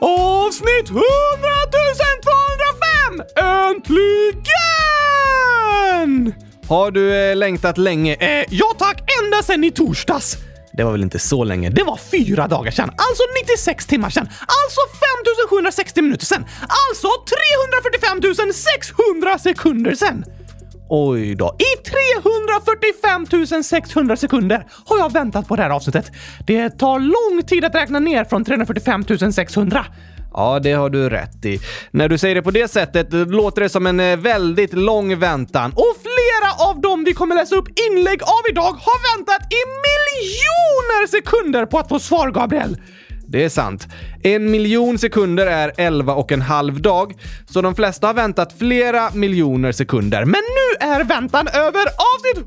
Avsnitt 0.00 0.88
100 0.88 1.02
205! 2.22 3.22
Äntligen! 3.36 4.44
Har 6.68 6.90
du 6.90 7.14
eh, 7.30 7.36
längtat 7.36 7.78
länge? 7.78 8.14
Eh, 8.14 8.44
ja 8.50 8.74
tack, 8.78 9.02
ända 9.22 9.42
sedan 9.42 9.64
i 9.64 9.70
torsdags. 9.70 10.36
Det 10.72 10.84
var 10.84 10.92
väl 10.92 11.02
inte 11.02 11.18
så 11.18 11.44
länge? 11.44 11.70
Det 11.70 11.82
var 11.82 11.96
fyra 12.10 12.48
dagar 12.48 12.70
sedan, 12.70 12.90
alltså 12.90 13.22
96 13.42 13.86
timmar 13.86 14.10
sedan, 14.10 14.26
alltså 14.26 14.80
5760 15.20 16.02
minuter 16.02 16.26
sedan, 16.26 16.44
alltså 16.90 17.08
345 17.90 18.52
600 18.52 19.38
sekunder 19.38 19.94
sedan. 19.94 20.24
Oj 20.88 21.34
då. 21.34 21.56
I 21.58 21.82
345 21.82 23.62
600 23.64 24.16
sekunder 24.16 24.66
har 24.84 24.98
jag 24.98 25.12
väntat 25.12 25.48
på 25.48 25.56
det 25.56 25.62
här 25.62 25.70
avsnittet. 25.70 26.12
Det 26.46 26.70
tar 26.70 26.98
lång 26.98 27.42
tid 27.42 27.64
att 27.64 27.74
räkna 27.74 27.98
ner 27.98 28.24
från 28.24 28.44
345 28.44 29.04
600. 29.32 29.86
Ja, 30.34 30.60
det 30.62 30.72
har 30.72 30.90
du 30.90 31.10
rätt 31.10 31.44
i. 31.44 31.58
När 31.90 32.08
du 32.08 32.18
säger 32.18 32.34
det 32.34 32.42
på 32.42 32.50
det 32.50 32.70
sättet 32.70 33.12
eh, 33.12 33.26
låter 33.26 33.62
det 33.62 33.68
som 33.68 33.86
en 33.86 34.00
eh, 34.00 34.16
väldigt 34.16 34.72
lång 34.72 35.18
väntan. 35.18 35.72
Och 35.72 35.96
flera 36.02 36.68
av 36.68 36.80
dem 36.80 37.04
vi 37.04 37.14
kommer 37.14 37.34
läsa 37.34 37.56
upp 37.56 37.68
inlägg 37.90 38.22
av 38.22 38.50
idag 38.50 38.62
har 38.62 39.16
väntat 39.16 39.42
i 39.52 39.60
miljoner 39.86 41.06
sekunder 41.06 41.66
på 41.66 41.78
att 41.78 41.88
få 41.88 41.98
svar, 41.98 42.30
Gabriel. 42.30 42.76
Det 43.28 43.44
är 43.44 43.48
sant. 43.48 43.88
En 44.22 44.50
miljon 44.50 44.98
sekunder 44.98 45.46
är 45.46 45.72
11 45.76 46.14
och 46.14 46.32
en 46.32 46.42
halv 46.42 46.82
dag, 46.82 47.14
så 47.46 47.60
de 47.60 47.74
flesta 47.74 48.06
har 48.06 48.14
väntat 48.14 48.58
flera 48.58 49.10
miljoner 49.10 49.72
sekunder. 49.72 50.24
Men 50.24 50.40
nu 50.40 50.86
är 50.86 51.04
väntan 51.04 51.48
över! 51.48 51.84
Avsnitt 52.14 52.36
100 52.36 52.44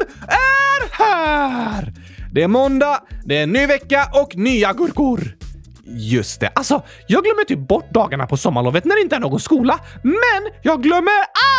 205 0.00 0.28
är 0.28 1.04
här! 1.04 1.92
Det 2.32 2.42
är 2.42 2.48
måndag, 2.48 3.00
det 3.24 3.38
är 3.38 3.42
en 3.42 3.52
ny 3.52 3.66
vecka 3.66 4.10
och 4.14 4.36
nya 4.36 4.72
gurkor. 4.72 5.20
Just 5.90 6.40
det. 6.40 6.48
Alltså, 6.54 6.82
jag 7.06 7.24
glömmer 7.24 7.44
typ 7.44 7.68
bort 7.68 7.90
dagarna 7.90 8.26
på 8.26 8.36
sommarlovet 8.36 8.84
när 8.84 8.94
det 8.94 9.00
inte 9.00 9.16
är 9.16 9.20
någon 9.20 9.40
skola. 9.40 9.80
Men 10.02 10.52
jag 10.62 10.82
glömmer 10.82 11.12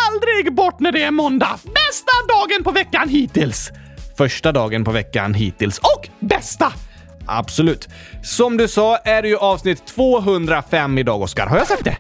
aldrig 0.08 0.56
bort 0.56 0.80
när 0.80 0.92
det 0.92 1.04
är 1.04 1.12
måndag. 1.12 1.60
Bästa 1.64 2.12
dagen 2.28 2.64
på 2.64 2.72
veckan 2.72 3.10
hittills! 3.10 3.72
Första 4.18 4.52
dagen 4.52 4.84
på 4.84 4.92
veckan 4.92 5.34
hittills 5.34 5.78
och 5.78 6.10
bästa! 6.20 6.74
Absolut. 7.30 7.88
Som 8.24 8.58
du 8.58 8.68
sa 8.68 8.98
är 8.98 9.22
det 9.22 9.28
ju 9.28 9.38
avsnitt 9.38 9.86
205 9.86 10.98
idag, 10.98 11.22
Oskar. 11.22 11.48
Har 11.48 11.58
jag 11.58 11.68
sagt 11.68 11.84
det? 11.84 11.98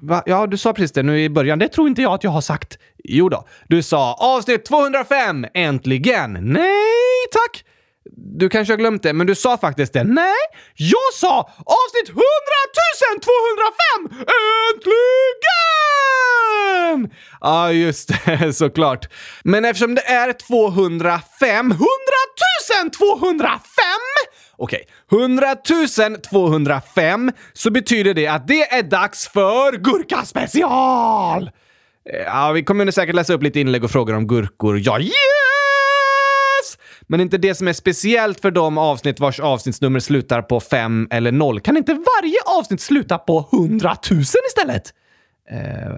Va? 0.00 0.22
Ja, 0.26 0.46
du 0.46 0.56
sa 0.56 0.72
precis 0.72 0.92
det 0.92 1.02
nu 1.02 1.22
i 1.22 1.30
början. 1.30 1.58
Det 1.58 1.68
tror 1.68 1.88
inte 1.88 2.02
jag 2.02 2.12
att 2.12 2.24
jag 2.24 2.30
har 2.30 2.40
sagt. 2.40 2.78
Jo 3.04 3.28
då, 3.28 3.48
du 3.68 3.82
sa 3.82 4.14
avsnitt 4.14 4.64
205! 4.64 5.46
Äntligen! 5.54 6.32
Nej, 6.32 7.26
tack! 7.32 7.64
Du 8.16 8.48
kanske 8.48 8.72
har 8.72 8.78
glömt 8.78 9.02
det, 9.02 9.12
men 9.12 9.26
du 9.26 9.34
sa 9.34 9.58
faktiskt 9.58 9.92
det. 9.92 10.04
Nej, 10.04 10.34
jag 10.74 11.12
sa 11.14 11.40
avsnitt 11.58 12.08
100 12.08 12.20
205! 14.00 14.24
Äntligen! 14.74 15.00
Ja, 17.40 17.48
ah, 17.48 17.70
just 17.70 18.08
det, 18.08 18.52
såklart. 18.56 19.08
Men 19.44 19.64
eftersom 19.64 19.94
det 19.94 20.08
är 20.08 20.32
205, 20.32 21.70
100 21.70 21.86
205! 22.98 23.56
Okej, 24.62 24.84
okay. 25.08 25.20
100 25.20 25.56
205 26.30 27.32
så 27.52 27.70
betyder 27.70 28.14
det 28.14 28.26
att 28.26 28.48
det 28.48 28.72
är 28.72 28.82
dags 28.82 29.28
för 29.28 29.76
Gurka 29.76 30.22
special! 30.24 31.50
Eh, 32.10 32.20
ja, 32.26 32.52
vi 32.52 32.64
kommer 32.64 32.90
säkert 32.90 33.14
läsa 33.14 33.34
upp 33.34 33.42
lite 33.42 33.60
inlägg 33.60 33.84
och 33.84 33.90
frågor 33.90 34.14
om 34.14 34.26
gurkor. 34.26 34.80
Ja, 34.84 35.00
yes! 35.00 35.12
Men 37.02 37.20
inte 37.20 37.38
det 37.38 37.54
som 37.54 37.68
är 37.68 37.72
speciellt 37.72 38.40
för 38.40 38.50
de 38.50 38.78
avsnitt 38.78 39.20
vars 39.20 39.40
avsnittsnummer 39.40 40.00
slutar 40.00 40.42
på 40.42 40.60
5 40.60 41.08
eller 41.10 41.32
0. 41.32 41.60
Kan 41.60 41.76
inte 41.76 41.92
varje 41.92 42.58
avsnitt 42.58 42.80
sluta 42.80 43.18
på 43.18 43.48
100 43.52 43.96
000 44.10 44.20
istället? 44.20 44.94
Eh, 45.50 45.90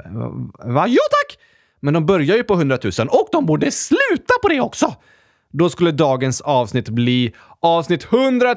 va? 0.73 0.87
Ja 0.89 1.03
tack! 1.11 1.39
Men 1.81 1.95
de 1.95 2.07
börjar 2.07 2.37
ju 2.37 2.45
på 2.45 2.55
100 2.55 2.78
000 2.99 3.09
och 3.09 3.28
de 3.33 3.47
borde 3.47 3.71
sluta 3.71 4.34
på 4.43 4.49
det 4.49 4.61
också! 4.61 4.95
Då 5.53 5.71
skulle 5.71 5.91
dagens 5.91 6.41
avsnitt 6.41 6.89
bli 6.89 7.35
avsnitt 7.63 8.05
100 8.13 8.55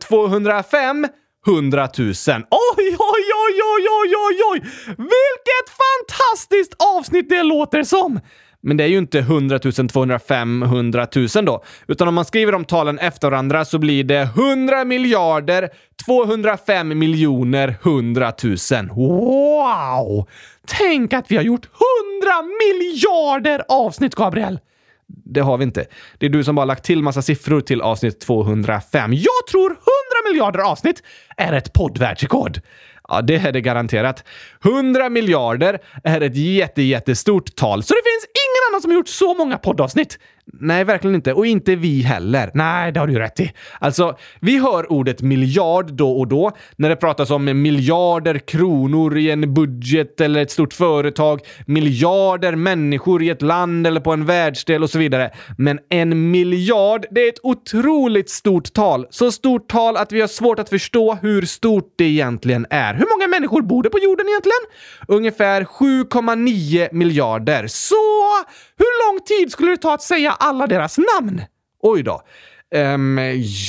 205 0.00 1.06
100 1.46 1.88
000. 1.98 2.08
Oj, 2.50 2.86
oj, 2.86 2.96
oj, 2.98 3.60
oj, 3.74 3.86
oj, 3.88 4.14
oj, 4.16 4.40
oj! 4.52 4.60
Vilket 4.86 5.68
fantastiskt 5.84 6.74
avsnitt 6.96 7.28
det 7.28 7.42
låter 7.42 7.82
som! 7.82 8.20
Men 8.66 8.76
det 8.76 8.84
är 8.84 8.88
ju 8.88 8.98
inte 8.98 9.18
100 9.18 9.58
205 9.58 10.62
100 10.62 11.06
000 11.14 11.28
då, 11.44 11.64
utan 11.88 12.08
om 12.08 12.14
man 12.14 12.24
skriver 12.24 12.52
de 12.52 12.64
talen 12.64 12.98
efter 12.98 13.30
varandra 13.30 13.64
så 13.64 13.78
blir 13.78 14.04
det 14.04 14.20
100 14.20 14.84
miljarder 14.84 15.68
205 16.06 16.98
miljoner 16.98 17.74
100 17.82 18.32
000. 18.44 18.56
Wow! 18.88 20.28
Tänk 20.66 21.12
att 21.12 21.30
vi 21.30 21.36
har 21.36 21.42
gjort 21.42 21.66
100 21.66 22.32
miljarder 22.42 23.62
avsnitt, 23.68 24.14
Gabriel! 24.14 24.58
Det 25.24 25.40
har 25.40 25.58
vi 25.58 25.64
inte. 25.64 25.86
Det 26.18 26.26
är 26.26 26.30
du 26.30 26.44
som 26.44 26.54
bara 26.54 26.66
lagt 26.66 26.84
till 26.84 27.02
massa 27.02 27.22
siffror 27.22 27.60
till 27.60 27.80
avsnitt 27.80 28.20
205. 28.20 29.12
Jag 29.12 29.46
tror 29.50 29.70
100 29.70 29.80
miljarder 30.30 30.58
avsnitt 30.58 31.02
är 31.36 31.52
ett 31.52 31.72
poddvärldsrekord. 31.72 32.60
Ja, 33.08 33.22
det 33.22 33.36
är 33.36 33.52
det 33.52 33.60
garanterat. 33.60 34.24
100 34.64 35.08
miljarder 35.08 35.78
är 36.04 36.20
ett 36.20 36.36
jätte, 36.36 36.82
jättestort 36.82 37.56
tal, 37.56 37.82
så 37.82 37.94
det 37.94 38.00
finns 38.04 38.24
ingen 38.24 38.70
annan 38.70 38.82
som 38.82 38.90
har 38.90 38.96
gjort 38.96 39.08
så 39.08 39.34
många 39.34 39.58
poddavsnitt. 39.58 40.18
Nej, 40.52 40.84
verkligen 40.84 41.14
inte. 41.14 41.32
Och 41.32 41.46
inte 41.46 41.76
vi 41.76 42.02
heller. 42.02 42.50
Nej, 42.54 42.92
det 42.92 43.00
har 43.00 43.06
du 43.06 43.18
rätt 43.18 43.40
i. 43.40 43.52
Alltså, 43.78 44.16
vi 44.40 44.58
hör 44.58 44.92
ordet 44.92 45.22
miljard 45.22 45.92
då 45.92 46.18
och 46.18 46.28
då 46.28 46.52
när 46.76 46.88
det 46.88 46.96
pratas 46.96 47.30
om 47.30 47.62
miljarder 47.62 48.38
kronor 48.38 49.16
i 49.16 49.30
en 49.30 49.54
budget 49.54 50.20
eller 50.20 50.42
ett 50.42 50.50
stort 50.50 50.72
företag, 50.72 51.40
miljarder 51.66 52.56
människor 52.56 53.22
i 53.22 53.30
ett 53.30 53.42
land 53.42 53.86
eller 53.86 54.00
på 54.00 54.12
en 54.12 54.26
världsdel 54.26 54.82
och 54.82 54.90
så 54.90 54.98
vidare. 54.98 55.30
Men 55.58 55.78
en 55.88 56.30
miljard, 56.30 57.06
det 57.10 57.20
är 57.20 57.28
ett 57.28 57.40
otroligt 57.42 58.30
stort 58.30 58.72
tal. 58.72 59.06
Så 59.10 59.32
stort 59.32 59.68
tal 59.68 59.96
att 59.96 60.12
vi 60.12 60.20
har 60.20 60.28
svårt 60.28 60.58
att 60.58 60.68
förstå 60.68 61.18
hur 61.22 61.42
stort 61.42 61.94
det 61.96 62.04
egentligen 62.04 62.66
är. 62.70 62.94
Hur 62.94 63.06
många 63.16 63.28
människor 63.28 63.62
bor 63.62 63.82
det 63.82 63.90
på 63.90 63.98
jorden 63.98 64.26
egentligen? 64.28 64.64
Ungefär 65.08 65.64
7,9 65.64 66.88
miljarder. 66.92 67.66
Så 67.66 67.94
hur 68.76 69.12
lång 69.12 69.20
tid 69.20 69.52
skulle 69.52 69.70
det 69.70 69.76
ta 69.76 69.94
att 69.94 70.02
säga 70.02 70.33
alla 70.34 70.66
deras 70.66 70.98
namn? 70.98 71.42
Oj 71.82 72.02
då. 72.02 72.22
Um, 72.74 73.18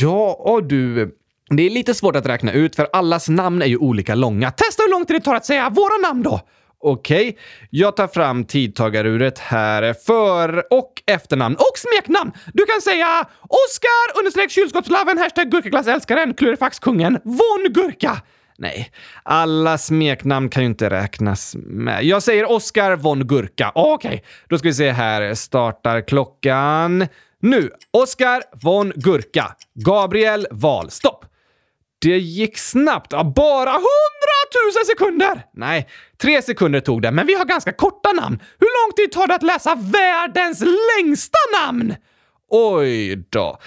ja, 0.02 0.62
du. 0.70 1.12
Det 1.50 1.64
är 1.64 1.70
lite 1.70 1.94
svårt 1.94 2.16
att 2.16 2.26
räkna 2.26 2.52
ut 2.52 2.76
för 2.76 2.88
allas 2.94 3.30
namn 3.30 3.62
är 3.62 3.66
ju 3.66 3.78
olika 3.78 4.16
långa. 4.16 4.52
Testa 4.52 4.84
hur 4.84 4.92
lång 4.92 5.06
tid 5.06 5.16
det 5.16 5.22
tar 5.22 5.36
att 5.36 5.46
säga 5.46 5.70
våra 5.70 5.98
namn 5.98 6.24
då! 6.24 6.42
Okej, 6.80 7.30
okay. 7.30 7.42
jag 7.70 7.96
tar 7.96 8.08
fram 8.08 8.46
tidtagaruret 8.46 9.40
här. 9.40 9.94
För 9.94 10.74
och 10.74 11.04
efternamn 11.06 11.56
och 11.56 11.78
smeknamn. 11.78 12.32
Du 12.54 12.66
kan 12.66 12.82
säga 12.82 13.26
Oskar 13.42 14.20
understreck 14.20 14.52
kylskåpslaven 14.52 15.18
hashtag 15.18 15.52
gurkaglassälskaren 15.52 16.34
klurifaxkungen 16.34 17.20
von 17.24 17.74
Gurka. 17.74 18.22
Nej, 18.58 18.92
alla 19.24 19.78
smeknamn 19.78 20.50
kan 20.50 20.64
ju 20.64 20.70
inte 20.70 20.90
räknas 20.90 21.56
med. 21.60 22.04
Jag 22.04 22.24
säger 22.24 22.52
Oskar 22.52 22.96
von 22.96 23.28
Gurka. 23.28 23.72
Okej, 23.76 24.08
okay. 24.08 24.22
då 24.50 24.58
ska 24.58 24.68
vi 24.68 24.74
se 24.74 24.92
här. 24.92 25.34
Startar 25.34 26.02
klockan 26.02 27.08
nu. 27.40 27.70
Oskar 27.92 28.44
von 28.54 28.94
Gurka. 28.96 29.56
Gabriel 29.74 30.48
Wahl. 30.52 30.92
Stopp! 30.92 31.26
Det 32.02 32.18
gick 32.18 32.58
snabbt. 32.58 33.12
Ja, 33.12 33.24
bara 33.24 33.72
hundratusen 33.72 34.86
sekunder! 34.88 35.46
Nej, 35.54 35.90
tre 36.18 36.42
sekunder 36.42 36.80
tog 36.80 37.02
det, 37.02 37.12
men 37.12 37.28
vi 37.28 37.34
har 37.34 37.46
ganska 37.46 37.72
korta 37.72 38.12
namn. 38.12 38.40
Hur 38.60 38.86
lång 38.86 38.96
tid 38.96 39.12
tar 39.12 39.28
det 39.28 39.36
att 39.36 39.44
läsa 39.44 39.76
världens 39.76 40.64
längsta 40.98 41.38
namn? 41.62 41.96
Oj 42.50 43.16
då. 43.16 43.58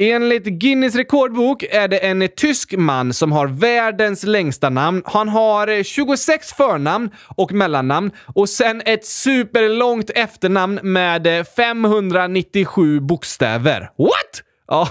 Enligt 0.00 0.44
Guinness 0.44 0.94
rekordbok 0.94 1.62
är 1.62 1.88
det 1.88 1.98
en 1.98 2.28
tysk 2.36 2.74
man 2.76 3.12
som 3.12 3.32
har 3.32 3.46
världens 3.46 4.22
längsta 4.22 4.70
namn. 4.70 5.02
Han 5.04 5.28
har 5.28 5.68
eh, 5.68 5.82
26 5.82 6.52
förnamn 6.52 7.10
och 7.36 7.52
mellannamn 7.52 8.10
och 8.34 8.48
sen 8.48 8.82
ett 8.84 9.06
superlångt 9.06 10.10
efternamn 10.10 10.80
med 10.82 11.26
eh, 11.26 11.44
597 11.44 13.00
bokstäver. 13.00 13.80
What? 13.80 14.42
Ja. 14.68 14.88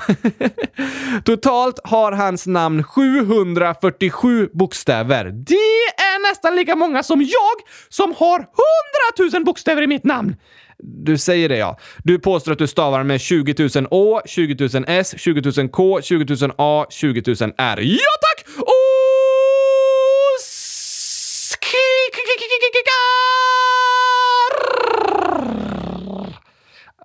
Totalt 1.26 1.80
har 1.84 2.12
hans 2.12 2.48
namn 2.48 2.84
747 2.84 4.50
bokstäver. 4.54 5.26
Det 5.26 5.54
är 5.98 6.30
nästan 6.30 6.56
lika 6.56 6.76
många 6.76 7.04
som 7.04 7.22
jag 7.22 7.58
som 7.90 8.14
har 8.18 8.40
100 8.40 9.38
000 9.38 9.46
bokstäver 9.46 9.82
i 9.82 9.88
mitt 9.88 10.04
namn. 10.04 10.36
Du 10.80 11.18
säger 11.18 11.50
det 11.50 11.58
ja. 11.58 11.78
Du 12.04 12.20
påstår 12.20 12.52
att 12.52 12.58
du 12.58 12.68
stavar 12.68 13.04
med 13.04 13.22
20 13.22 13.70
000 13.76 13.88
Å, 13.92 14.22
20 14.26 14.70
000 14.74 14.86
S, 14.88 15.16
20 15.18 15.62
000 15.62 15.70
K, 15.70 16.02
20 16.02 16.36
000 16.42 16.52
A, 16.58 16.86
20 16.90 17.36
000 17.42 17.54
R. 17.58 17.80
Ja 17.82 18.14
tack! 18.22 18.37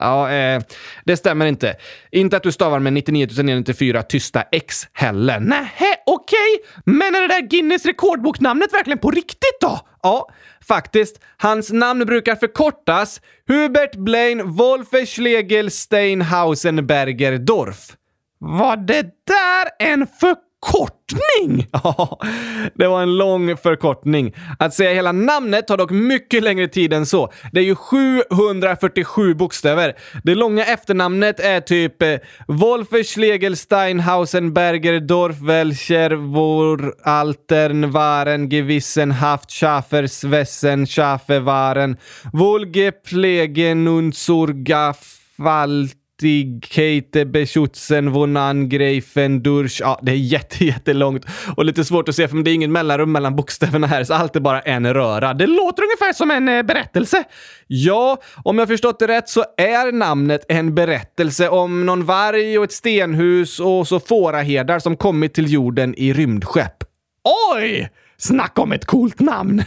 Ja, 0.02 0.30
eh, 0.30 0.62
det 1.04 1.16
stämmer 1.16 1.46
inte. 1.46 1.76
Inte 2.10 2.36
att 2.36 2.42
du 2.42 2.52
stavar 2.52 2.78
med 2.78 2.92
99994 2.92 4.02
tysta 4.02 4.42
X 4.42 4.88
heller. 4.92 5.40
Nähä, 5.40 5.96
okej. 6.06 6.58
Men 6.84 7.14
är 7.14 7.20
det 7.20 7.34
där 7.34 7.40
Guinness 7.40 7.86
rekordboknamnet 7.86 8.72
verkligen 8.72 8.98
på 8.98 9.10
riktigt 9.10 9.60
då? 9.60 9.80
Ja, 10.02 10.28
faktiskt. 10.68 11.20
Hans 11.36 11.72
namn 11.72 12.06
brukar 12.06 12.36
förkortas 12.36 13.20
Hubert 13.48 13.96
Blaine 13.96 14.42
Wolferschlegel 14.42 15.70
Steinhausenberger 15.70 17.38
Dorf. 17.38 17.96
Var 18.38 18.76
det 18.76 19.02
där 19.02 19.88
en 19.92 20.06
förkortning? 20.06 20.51
Ja, 21.72 22.18
det 22.74 22.86
var 22.86 23.02
en 23.02 23.16
lång 23.16 23.56
förkortning. 23.56 24.34
Att 24.58 24.74
säga 24.74 24.92
hela 24.92 25.12
namnet 25.12 25.66
tar 25.66 25.76
dock 25.76 25.90
mycket 25.90 26.42
längre 26.42 26.68
tid 26.68 26.92
än 26.92 27.06
så. 27.06 27.32
Det 27.52 27.60
är 27.60 27.64
ju 27.64 27.74
747 27.74 29.34
bokstäver. 29.34 29.94
Det 30.24 30.34
långa 30.34 30.64
efternamnet 30.64 31.40
är 31.40 31.60
typ 31.60 32.02
eh, 32.02 32.16
Wolfer 32.46 33.02
Schlegel 33.04 33.56
Steinhausenberger 33.56 35.00
Dorf 35.00 35.36
Welcher 35.40 36.10
Vor 36.10 37.86
Waren 37.86 38.48
Gewissen 38.48 39.10
Haft 39.10 39.50
Schafer 39.50 40.06
Svessen 40.06 40.86
Schafer 40.86 41.40
Waren 41.40 41.96
Volge 42.32 42.92
Plegen 42.92 43.88
Unsurga 43.88 44.94
Falt 45.36 46.01
Kate 46.60 47.24
Beschutzen, 47.24 48.12
Vonan, 48.12 48.68
Greifen, 48.68 49.42
Dursch. 49.42 49.80
Ja, 49.80 50.00
det 50.02 50.12
är 50.12 50.16
jätte, 50.16 50.64
jättelångt 50.64 51.26
och 51.56 51.64
lite 51.64 51.84
svårt 51.84 52.08
att 52.08 52.14
se 52.14 52.28
för 52.28 52.36
det 52.42 52.50
är 52.50 52.54
ingen 52.54 52.72
mellanrum 52.72 53.12
mellan 53.12 53.36
bokstäverna 53.36 53.86
här, 53.86 54.04
så 54.04 54.14
allt 54.14 54.36
är 54.36 54.40
bara 54.40 54.60
en 54.60 54.94
röra. 54.94 55.34
Det 55.34 55.46
låter 55.46 55.82
ungefär 55.82 56.12
som 56.12 56.30
en 56.30 56.48
eh, 56.48 56.62
berättelse. 56.62 57.24
Ja, 57.66 58.22
om 58.44 58.58
jag 58.58 58.68
förstått 58.68 58.98
det 58.98 59.06
rätt 59.06 59.28
så 59.28 59.44
är 59.56 59.92
namnet 59.92 60.44
en 60.48 60.74
berättelse 60.74 61.48
om 61.48 61.86
någon 61.86 62.04
varg 62.04 62.58
och 62.58 62.64
ett 62.64 62.72
stenhus 62.72 63.60
och 63.60 63.88
så 63.88 64.00
fåraherdar 64.00 64.78
som 64.78 64.96
kommit 64.96 65.34
till 65.34 65.52
jorden 65.52 65.94
i 65.94 66.12
rymdskepp. 66.12 66.84
Oj! 67.54 67.90
Snacka 68.16 68.62
om 68.62 68.72
ett 68.72 68.84
coolt 68.84 69.20
namn! 69.20 69.64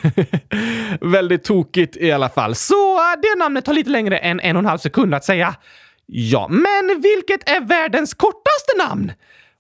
Väldigt 1.01 1.44
tokigt 1.44 1.98
i 1.98 2.12
alla 2.12 2.30
fall. 2.30 2.56
Så 2.56 2.96
eh, 2.96 3.22
det 3.22 3.40
namnet 3.40 3.66
tar 3.66 3.74
lite 3.74 3.90
längre 3.90 4.18
än 4.18 4.40
en 4.40 4.56
och 4.56 4.60
en 4.60 4.66
halv 4.66 4.78
sekund 4.78 5.16
att 5.16 5.24
säga. 5.24 5.56
Ja, 6.06 6.48
men 6.48 7.02
vilket 7.02 7.50
är 7.50 7.62
världens 7.62 8.13
kortaste 8.13 8.78
namn? 8.88 9.12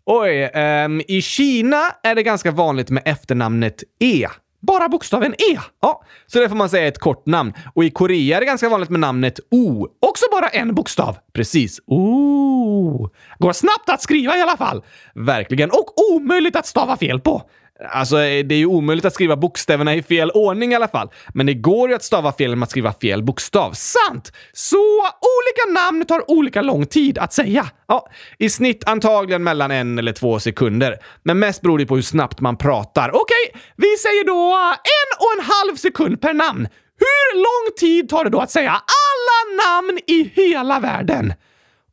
Oj, 0.05 0.51
um, 0.85 1.01
i 1.07 1.21
Kina 1.21 1.91
är 2.03 2.15
det 2.15 2.23
ganska 2.23 2.51
vanligt 2.51 2.89
med 2.89 3.03
efternamnet 3.05 3.83
E. 3.99 4.27
Bara 4.61 4.89
bokstaven 4.89 5.33
E? 5.33 5.59
Ja, 5.81 6.03
så 6.27 6.39
det 6.39 6.49
får 6.49 6.55
man 6.55 6.69
säga 6.69 6.83
är 6.83 6.87
ett 6.87 6.99
kort 6.99 7.25
namn. 7.25 7.53
Och 7.73 7.83
i 7.83 7.89
Korea 7.89 8.37
är 8.37 8.41
det 8.41 8.45
ganska 8.45 8.69
vanligt 8.69 8.89
med 8.89 8.99
namnet 8.99 9.39
O. 9.51 9.87
Också 9.99 10.25
bara 10.31 10.47
en 10.47 10.75
bokstav? 10.75 11.17
Precis. 11.33 11.79
O. 11.87 13.09
Går 13.39 13.53
snabbt 13.53 13.89
att 13.89 14.01
skriva 14.01 14.37
i 14.37 14.41
alla 14.41 14.57
fall. 14.57 14.83
Verkligen. 15.15 15.69
Och 15.69 16.11
omöjligt 16.11 16.55
att 16.55 16.65
stava 16.65 16.97
fel 16.97 17.19
på. 17.19 17.43
Alltså, 17.83 18.17
eh, 18.17 18.45
det 18.45 18.55
är 18.55 18.59
ju 18.59 18.65
omöjligt 18.65 19.05
att 19.05 19.13
skriva 19.13 19.35
bokstäverna 19.35 19.95
i 19.95 20.03
fel 20.03 20.31
ordning 20.31 20.71
i 20.71 20.75
alla 20.75 20.87
fall. 20.87 21.09
Men 21.33 21.45
det 21.45 21.53
går 21.53 21.89
ju 21.89 21.95
att 21.95 22.03
stava 22.03 22.31
fel 22.31 22.49
genom 22.49 22.63
att 22.63 22.69
skriva 22.69 22.93
fel 22.93 23.23
bokstav. 23.23 23.71
Sant! 23.73 24.31
Så 24.53 24.99
olika 25.01 25.81
namn 25.81 26.05
tar 26.05 26.31
olika 26.31 26.61
lång 26.61 26.85
tid 26.85 27.17
att 27.17 27.33
säga. 27.33 27.67
Ja, 27.87 28.07
i 28.37 28.49
snitt 28.49 28.83
antagligen 28.87 29.43
mellan 29.43 29.71
en 29.71 29.99
eller 29.99 30.13
två 30.13 30.39
sekunder. 30.39 30.97
Men 31.23 31.39
mest 31.39 31.61
beror 31.61 31.77
det 31.77 31.85
på 31.85 31.95
hur 31.95 32.01
snabbt 32.01 32.39
man 32.39 32.57
pratar. 32.57 33.09
Okej, 33.15 33.61
vi 33.75 33.97
säger 33.97 34.25
då 34.25 34.55
en 34.73 35.25
och 35.25 35.39
en 35.39 35.45
halv 35.45 35.75
sekund 35.75 36.21
per 36.21 36.33
namn. 36.33 36.67
Hur 36.99 37.35
lång 37.35 37.75
tid 37.77 38.09
tar 38.09 38.23
det 38.23 38.29
då 38.29 38.39
att 38.39 38.51
säga 38.51 38.71
alla 38.71 39.63
namn 39.67 39.99
i 40.07 40.31
hela 40.35 40.79
världen? 40.79 41.33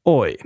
Oj. 0.04 0.36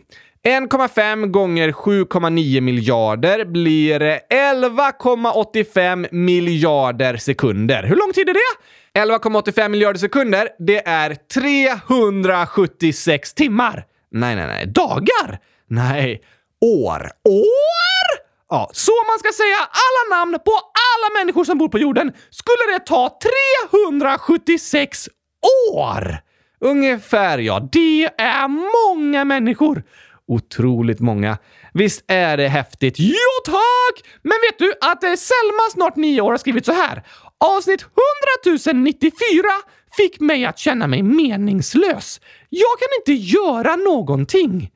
1,5 0.46 1.26
gånger 1.26 1.72
7,9 1.72 2.60
miljarder 2.60 3.44
blir 3.44 4.00
11,85 4.00 6.08
miljarder 6.12 7.16
sekunder. 7.16 7.82
Hur 7.82 7.96
lång 7.96 8.12
tid 8.12 8.28
är 8.28 8.34
det? 8.34 8.40
11,85 9.00 9.68
miljarder 9.68 9.98
sekunder, 9.98 10.48
det 10.58 10.88
är 10.88 11.14
376 11.14 13.34
timmar. 13.34 13.84
Nej, 14.10 14.36
nej, 14.36 14.46
nej. 14.46 14.66
Dagar? 14.66 15.38
Nej, 15.68 16.20
år. 16.60 17.10
År? 17.24 18.06
Ja, 18.48 18.70
så 18.72 18.92
man 19.10 19.18
ska 19.18 19.32
säga 19.32 19.56
alla 19.56 20.16
namn 20.18 20.38
på 20.44 20.52
alla 20.52 21.20
människor 21.20 21.44
som 21.44 21.58
bor 21.58 21.68
på 21.68 21.78
jorden 21.78 22.12
skulle 22.30 22.72
det 22.72 22.78
ta 22.86 23.18
376 24.00 25.08
år! 25.72 26.18
Ungefär, 26.60 27.38
ja. 27.38 27.68
Det 27.72 28.04
är 28.18 28.48
många 28.48 29.24
människor 29.24 29.82
otroligt 30.28 31.00
många. 31.00 31.38
Visst 31.72 32.04
är 32.06 32.36
det 32.36 32.48
häftigt? 32.48 32.94
Jo 32.98 33.32
tack! 33.44 34.10
Men 34.22 34.32
vet 34.50 34.58
du 34.58 34.72
att 34.80 35.04
eh, 35.04 35.08
Selma, 35.08 35.70
snart 35.72 35.96
nio 35.96 36.20
år, 36.20 36.30
har 36.30 36.38
skrivit 36.38 36.66
så 36.66 36.72
här. 36.72 37.02
Avsnitt 37.38 37.86
100 38.44 38.82
094 38.82 39.42
fick 39.96 40.20
mig 40.20 40.44
att 40.44 40.58
känna 40.58 40.86
mig 40.86 41.02
meningslös. 41.02 42.20
Jag 42.48 42.78
kan 42.78 42.88
inte 43.00 43.12
göra 43.12 43.76
någonting. 43.76 44.70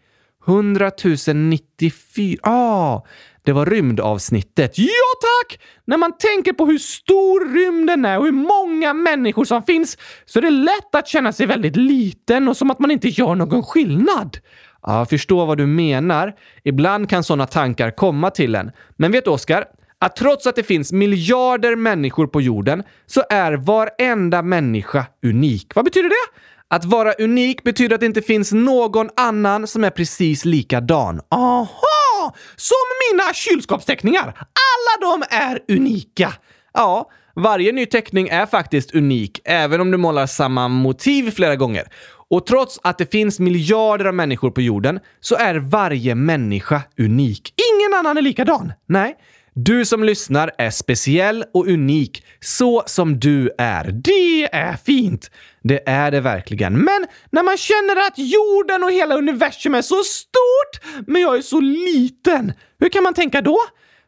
100 0.47 0.91
094... 1.35 2.39
Ah, 2.43 3.03
det 3.45 3.53
var 3.53 3.67
rymdavsnittet. 3.67 4.79
Ja 4.79 5.11
tack! 5.21 5.61
När 5.85 5.97
man 5.97 6.19
tänker 6.19 6.53
på 6.53 6.67
hur 6.67 6.79
stor 6.79 7.55
rymden 7.55 8.05
är 8.05 8.19
och 8.19 8.25
hur 8.25 8.33
många 8.33 8.95
människor 8.95 9.45
som 9.45 9.63
finns 9.63 9.99
så 10.25 10.39
är 10.39 10.43
det 10.43 10.51
lätt 10.51 10.95
att 10.95 11.09
känna 11.09 11.33
sig 11.33 11.47
väldigt 11.47 11.77
liten 11.77 12.49
och 12.49 12.57
som 12.57 12.71
att 12.71 12.79
man 12.79 12.91
inte 12.91 13.09
gör 13.09 13.35
någon 13.35 13.63
skillnad. 13.63 14.39
Ja, 14.83 14.99
jag 14.99 15.09
förstår 15.09 15.47
vad 15.47 15.59
du 15.59 15.67
menar. 15.67 16.33
Ibland 16.65 17.11
kan 17.11 17.25
sådana 17.25 17.47
tankar 17.47 17.91
komma 17.91 18.31
till 18.31 18.55
en. 18.55 18.71
Men 18.97 19.13
vet 19.13 19.25
du, 19.25 19.31
Oskar? 19.31 19.65
Att 19.99 20.17
trots 20.17 20.47
att 20.47 20.57
det 20.57 20.63
finns 20.63 20.93
miljarder 20.93 21.77
människor 21.77 22.27
på 22.27 22.41
jorden 22.41 22.83
så 23.07 23.23
är 23.31 23.53
varenda 23.53 24.43
människa 24.43 25.07
unik. 25.23 25.73
Vad 25.75 25.85
betyder 25.85 26.09
det? 26.09 26.41
Att 26.69 26.85
vara 26.85 27.13
unik 27.13 27.63
betyder 27.63 27.95
att 27.95 28.01
det 28.01 28.07
inte 28.07 28.23
finns 28.23 28.53
någon 28.53 29.09
annan 29.17 29.67
som 29.67 29.85
är 29.85 29.91
precis 29.91 30.45
likadan. 30.45 31.21
Aha! 31.31 32.35
Som 32.57 32.77
mina 33.13 33.33
kylskåpsteckningar! 33.35 34.23
Alla 34.27 35.11
de 35.19 35.37
är 35.37 35.61
unika! 35.69 36.33
Ja, 36.75 37.11
varje 37.35 37.73
ny 37.73 37.87
teckning 37.87 38.29
är 38.29 38.47
faktiskt 38.47 38.95
unik, 38.95 39.41
även 39.45 39.81
om 39.81 39.91
du 39.91 39.97
målar 39.97 40.27
samma 40.27 40.69
motiv 40.69 41.31
flera 41.31 41.57
gånger. 41.57 41.89
Och 42.31 42.47
trots 42.47 42.81
att 42.83 42.99
det 42.99 43.11
finns 43.11 43.41
miljarder 43.41 44.05
av 44.05 44.15
människor 44.15 44.51
på 44.51 44.61
jorden 44.61 45.01
så 45.21 45.37
är 45.37 45.55
varje 45.55 46.15
människa 46.15 46.83
unik. 46.99 47.55
Ingen 47.75 47.99
annan 47.99 48.17
är 48.17 48.23
likadan. 48.23 48.73
Nej, 48.87 49.17
du 49.55 49.85
som 49.85 50.05
lyssnar 50.05 50.51
är 50.59 50.71
speciell 50.71 51.45
och 51.55 51.67
unik 51.67 52.25
så 52.41 52.83
som 52.87 53.21
du 53.21 53.51
är. 53.59 53.85
Det 53.85 54.55
är 54.55 54.77
fint! 54.77 55.31
Det 55.63 55.89
är 55.89 56.11
det 56.11 56.21
verkligen. 56.21 56.73
Men 56.73 57.07
när 57.31 57.43
man 57.43 57.57
känner 57.57 58.07
att 58.07 58.15
jorden 58.17 58.85
och 58.85 58.93
hela 58.93 59.17
universum 59.17 59.75
är 59.75 59.83
så 59.83 60.03
stort, 60.05 61.05
men 61.07 61.23
jag 61.23 61.37
är 61.37 61.43
så 61.43 61.61
liten, 61.61 62.53
hur 62.79 62.89
kan 62.89 63.03
man 63.03 63.15
tänka 63.15 63.41
då? 63.41 63.59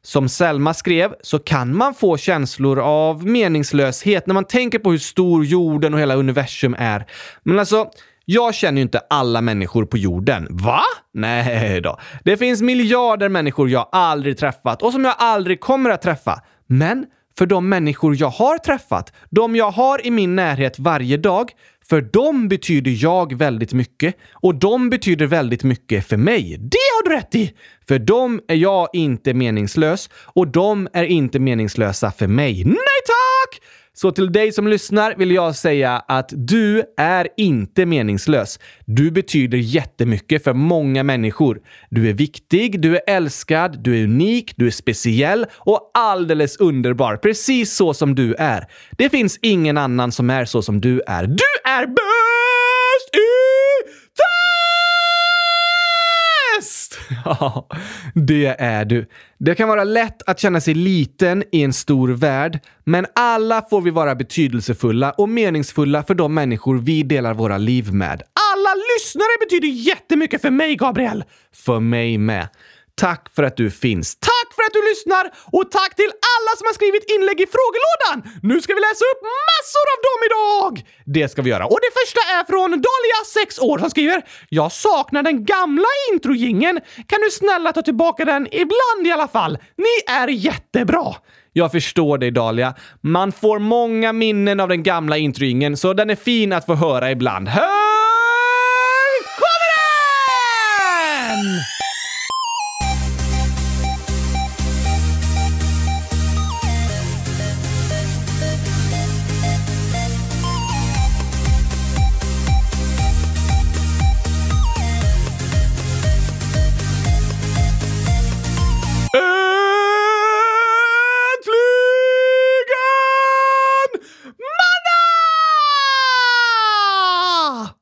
Som 0.05 0.29
Selma 0.29 0.75
skrev 0.75 1.15
så 1.23 1.39
kan 1.39 1.77
man 1.77 1.95
få 1.95 2.17
känslor 2.17 2.81
av 2.81 3.27
meningslöshet 3.27 4.27
när 4.27 4.35
man 4.35 4.45
tänker 4.45 4.79
på 4.79 4.91
hur 4.91 4.99
stor 4.99 5.45
jorden 5.45 5.95
och 5.95 6.01
hela 6.01 6.15
universum 6.15 6.77
är. 6.79 7.07
Men 7.43 7.59
alltså, 7.59 7.91
jag 8.25 8.55
känner 8.55 8.77
ju 8.77 8.83
inte 8.83 9.01
alla 9.11 9.41
människor 9.41 9.85
på 9.85 9.99
jorden. 9.99 10.47
Va? 10.51 10.83
Nej 11.15 11.81
då. 11.81 11.99
Det 12.25 12.37
finns 12.37 12.63
miljarder 12.63 13.29
människor 13.29 13.71
jag 13.71 13.89
aldrig 13.93 14.39
träffat 14.39 14.83
och 14.83 14.93
som 14.93 15.05
jag 15.05 15.15
aldrig 15.19 15.61
kommer 15.61 15.91
att 15.91 16.03
träffa. 16.03 16.43
Men 16.67 17.07
för 17.39 17.47
de 17.47 17.69
människor 17.69 18.17
jag 18.19 18.29
har 18.29 18.59
träffat, 18.59 19.13
de 19.31 19.57
jag 19.57 19.71
har 19.71 20.07
i 20.07 20.11
min 20.11 20.37
närhet 20.37 20.79
varje 20.79 21.17
dag, 21.17 21.51
för 21.89 22.01
dem 22.01 22.49
betyder 22.49 23.05
jag 23.05 23.35
väldigt 23.35 23.73
mycket 23.73 24.17
och 24.33 24.55
de 24.55 24.91
betyder 24.91 25.27
väldigt 25.27 25.65
mycket 25.65 26.07
för 26.07 26.17
mig. 26.17 26.57
Det 26.59 26.79
har 26.95 27.09
du 27.09 27.17
rätt 27.17 27.35
i! 27.35 27.53
För 27.89 27.99
dem 27.99 28.41
är 28.49 28.55
jag 28.55 28.89
inte 28.93 29.35
meningslös 29.35 30.11
och 30.15 30.49
de 30.49 30.89
är 30.93 31.05
inte 31.05 31.39
meningslösa 31.39 32.11
för 32.11 32.27
mig. 32.27 32.65
Nej 32.65 33.01
tack! 33.07 33.63
Så 33.95 34.13
till 34.13 34.33
dig 34.33 34.53
som 34.53 34.69
lyssnar 34.69 35.15
vill 35.15 35.31
jag 35.31 35.57
säga 35.57 36.05
att 36.09 36.29
du 36.33 36.83
är 36.97 37.29
inte 37.37 37.87
meningslös. 37.87 38.59
Du 38.87 39.11
betyder 39.11 39.59
jättemycket 39.59 40.45
för 40.45 40.53
många 40.53 41.03
människor. 41.03 41.61
Du 41.91 42.09
är 42.09 42.13
viktig, 42.13 42.81
du 42.81 42.97
är 42.97 43.03
älskad, 43.07 43.83
du 43.83 43.99
är 44.01 44.05
unik, 44.05 44.53
du 44.57 44.67
är 44.67 44.71
speciell 44.71 45.47
och 45.59 45.91
alldeles 45.95 46.57
underbar. 46.57 47.17
Precis 47.17 47.75
så 47.75 47.95
som 47.95 48.15
du 48.15 48.35
är. 48.35 48.67
Det 48.91 49.09
finns 49.09 49.39
ingen 49.43 49.79
annan 49.79 50.13
som 50.13 50.31
är 50.31 50.45
så 50.45 50.63
som 50.63 50.81
du 50.81 51.03
är. 51.07 51.27
Du 51.27 51.71
är 51.71 51.87
bäst 51.87 52.42
Ja, 57.41 57.69
det 58.15 58.47
är 58.47 58.85
du. 58.85 59.07
Det 59.39 59.55
kan 59.55 59.69
vara 59.69 59.85
lätt 59.85 60.23
att 60.27 60.41
känna 60.41 60.61
sig 60.61 60.75
liten 60.75 61.45
i 61.53 61.63
en 61.63 61.73
stor 61.73 62.09
värld, 62.09 62.61
men 62.85 63.07
alla 63.15 63.63
får 63.71 63.81
vi 63.81 63.91
vara 63.91 64.15
betydelsefulla 64.15 65.11
och 65.11 65.29
meningsfulla 65.29 66.03
för 66.03 66.15
de 66.15 66.35
människor 66.35 66.79
vi 66.79 67.03
delar 67.03 67.35
våra 67.35 67.59
liv 67.59 67.95
med. 67.95 68.23
Alla 68.53 68.75
lyssnare 68.99 69.39
betyder 69.41 69.69
jättemycket 69.69 70.43
för 70.43 70.51
mig, 70.51 70.77
Gabriel. 70.77 71.25
För 71.55 71.81
mig 71.81 72.19
med. 72.19 72.49
Tack 72.95 73.29
för 73.35 73.43
att 73.43 73.57
du 73.57 73.71
finns. 73.71 74.17
Tack 74.17 74.42
för 74.63 74.67
att 74.71 74.79
du 74.79 74.83
lyssnar 74.93 75.25
och 75.57 75.71
tack 75.71 75.93
till 76.01 76.13
alla 76.35 76.53
som 76.59 76.65
har 76.69 76.75
skrivit 76.81 77.05
inlägg 77.15 77.39
i 77.41 77.49
frågelådan! 77.57 78.17
Nu 78.43 78.61
ska 78.61 78.71
vi 78.75 78.81
läsa 78.89 79.05
upp 79.13 79.23
massor 79.43 79.87
av 79.95 79.99
dem 80.09 80.19
idag! 80.29 80.73
Det 81.17 81.27
ska 81.29 81.43
vi 81.43 81.51
göra. 81.51 81.67
Och 81.67 81.81
det 81.87 81.93
första 82.01 82.21
är 82.37 82.43
från 82.51 82.71
Dahlia, 82.71 83.19
6 83.47 83.59
år, 83.59 83.79
som 83.79 83.91
skriver 83.91 84.19
“Jag 84.49 84.73
saknar 84.73 85.23
den 85.23 85.45
gamla 85.45 85.91
introjingen. 86.13 86.81
Kan 87.07 87.21
du 87.21 87.31
snälla 87.31 87.73
ta 87.73 87.83
tillbaka 87.83 88.25
den 88.25 88.47
ibland 88.63 89.07
i 89.07 89.13
alla 89.13 89.29
fall? 89.29 89.59
Ni 89.77 90.15
är 90.15 90.29
jättebra!” 90.29 91.15
Jag 91.55 91.73
förstår 91.73 92.19
dig 92.19 92.31
Dahlia. 92.31 92.75
Man 93.01 93.33
får 93.33 93.59
många 93.59 94.13
minnen 94.13 94.61
av 94.61 94.69
den 94.69 94.83
gamla 94.83 95.17
introjingen, 95.17 95.77
så 95.77 95.93
den 95.93 96.11
är 96.11 96.17
fin 96.17 96.53
att 96.53 96.67
få 96.67 96.75
höra 96.75 97.11
ibland. 97.11 97.49
Hör 97.49 97.82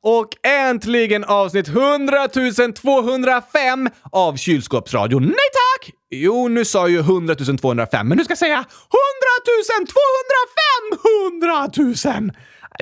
Och 0.03 0.29
äntligen 0.43 1.25
avsnitt 1.25 1.69
100 1.69 2.29
205 2.75 3.89
av 4.13 4.37
Kylskåpsradion. 4.37 5.23
Nej 5.23 5.33
tack! 5.33 5.91
Jo, 6.11 6.49
nu 6.49 6.65
sa 6.65 6.79
jag 6.79 6.91
ju 6.91 6.99
100 6.99 7.35
205, 7.35 8.09
men 8.09 8.19
nu 8.19 8.25
ska 8.25 8.31
jag 8.31 8.39
säga 8.39 8.57
100 8.57 8.67
205 11.75 12.05
100 12.05 12.25
000! 12.27 12.33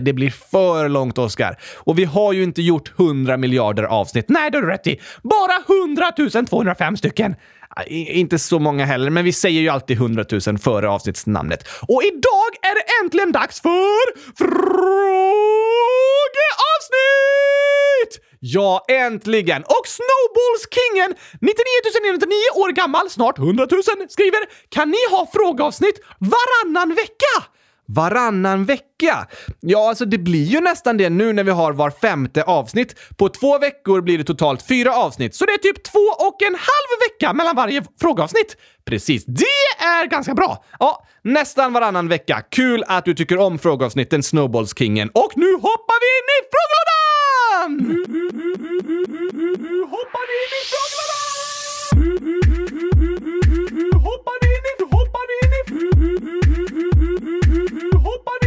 Det 0.03 0.13
blir 0.13 0.31
för 0.31 0.89
långt, 0.89 1.19
Oscar. 1.19 1.57
Och 1.77 1.99
vi 1.99 2.05
har 2.05 2.33
ju 2.33 2.43
inte 2.43 2.63
gjort 2.63 2.93
100 3.01 3.37
miljarder 3.37 3.83
avsnitt. 3.83 4.29
Nej, 4.29 4.51
det 4.51 4.59
har 4.59 4.63
du 4.63 4.69
rätt 4.69 4.87
i. 4.87 5.01
Bara 5.23 5.79
100 5.83 6.13
205 6.49 6.97
stycken. 6.97 7.35
Ah, 7.69 7.83
inte 7.89 8.39
så 8.39 8.59
många 8.59 8.85
heller, 8.85 9.11
men 9.11 9.25
vi 9.25 9.33
säger 9.33 9.61
ju 9.61 9.69
alltid 9.69 9.97
100 9.97 10.25
000 10.47 10.59
före 10.59 10.89
avsnittsnamnet. 10.89 11.69
Och 11.89 12.03
idag 12.03 12.51
är 12.63 12.75
det 12.75 13.05
äntligen 13.05 13.33
dags 13.33 13.61
för 13.61 14.39
avsnitt! 16.71 18.13
Ja, 18.41 18.85
äntligen! 18.89 19.63
Och 19.63 19.87
Snowballskingen, 19.99 21.11
99 21.41 21.65
999 22.03 22.63
år 22.63 22.73
gammal, 22.73 23.11
snart 23.11 23.39
100 23.39 23.67
000, 23.71 23.83
skriver 24.09 24.43
“Kan 24.69 24.91
ni 24.91 25.03
ha 25.11 25.31
frågeavsnitt 25.33 26.01
varannan 26.19 26.95
vecka?” 26.95 27.35
Varannan 27.91 28.65
vecka? 28.65 29.27
Ja, 29.61 29.89
alltså 29.89 30.05
det 30.05 30.19
blir 30.19 30.45
ju 30.45 30.61
nästan 30.61 30.97
det 30.97 31.11
nu 31.11 31.33
när 31.33 31.45
vi 31.45 31.51
har 31.51 31.73
var 31.73 31.91
femte 31.91 32.43
avsnitt. 32.43 32.95
På 33.17 33.29
två 33.29 33.59
veckor 33.59 34.01
blir 34.01 34.19
det 34.19 34.25
totalt 34.25 34.69
fyra 34.69 34.95
avsnitt, 34.95 35.35
så 35.35 35.45
det 35.45 35.53
är 35.53 35.59
typ 35.59 35.83
två 35.83 35.99
och 35.99 36.43
en 36.43 36.55
halv 36.55 37.01
vecka 37.11 37.33
mellan 37.33 37.57
varje 37.57 37.85
frågeavsnitt. 38.01 38.57
Precis, 38.85 39.25
det 39.25 39.85
är 39.85 40.07
ganska 40.07 40.35
bra! 40.35 40.65
Ja, 40.79 41.07
nästan 41.23 41.73
varannan 41.73 42.09
vecka. 42.09 42.43
Kul 42.51 42.85
att 42.87 43.05
du 43.05 43.15
tycker 43.15 43.39
om 43.39 43.59
frågeavsnitten 43.59 44.23
Snowballskingen. 44.23 45.11
Och 45.15 45.33
nu 45.37 45.53
hoppar 45.55 45.99
vi 46.03 46.07
in 46.19 46.29
i 46.37 46.41
frågelådan! 46.55 47.73
Hoppar 49.91 50.25
vi 50.29 50.35
in 50.45 50.55
i 50.59 50.63
frågelådan! 50.71 51.19
Hoppar 54.03 54.39
in 54.45 54.65
i... 54.71 54.83
Hoppar 54.97 55.25
vi 55.29 55.35
in 55.47 56.45
i... 56.45 56.48
Hoppar 57.79 58.39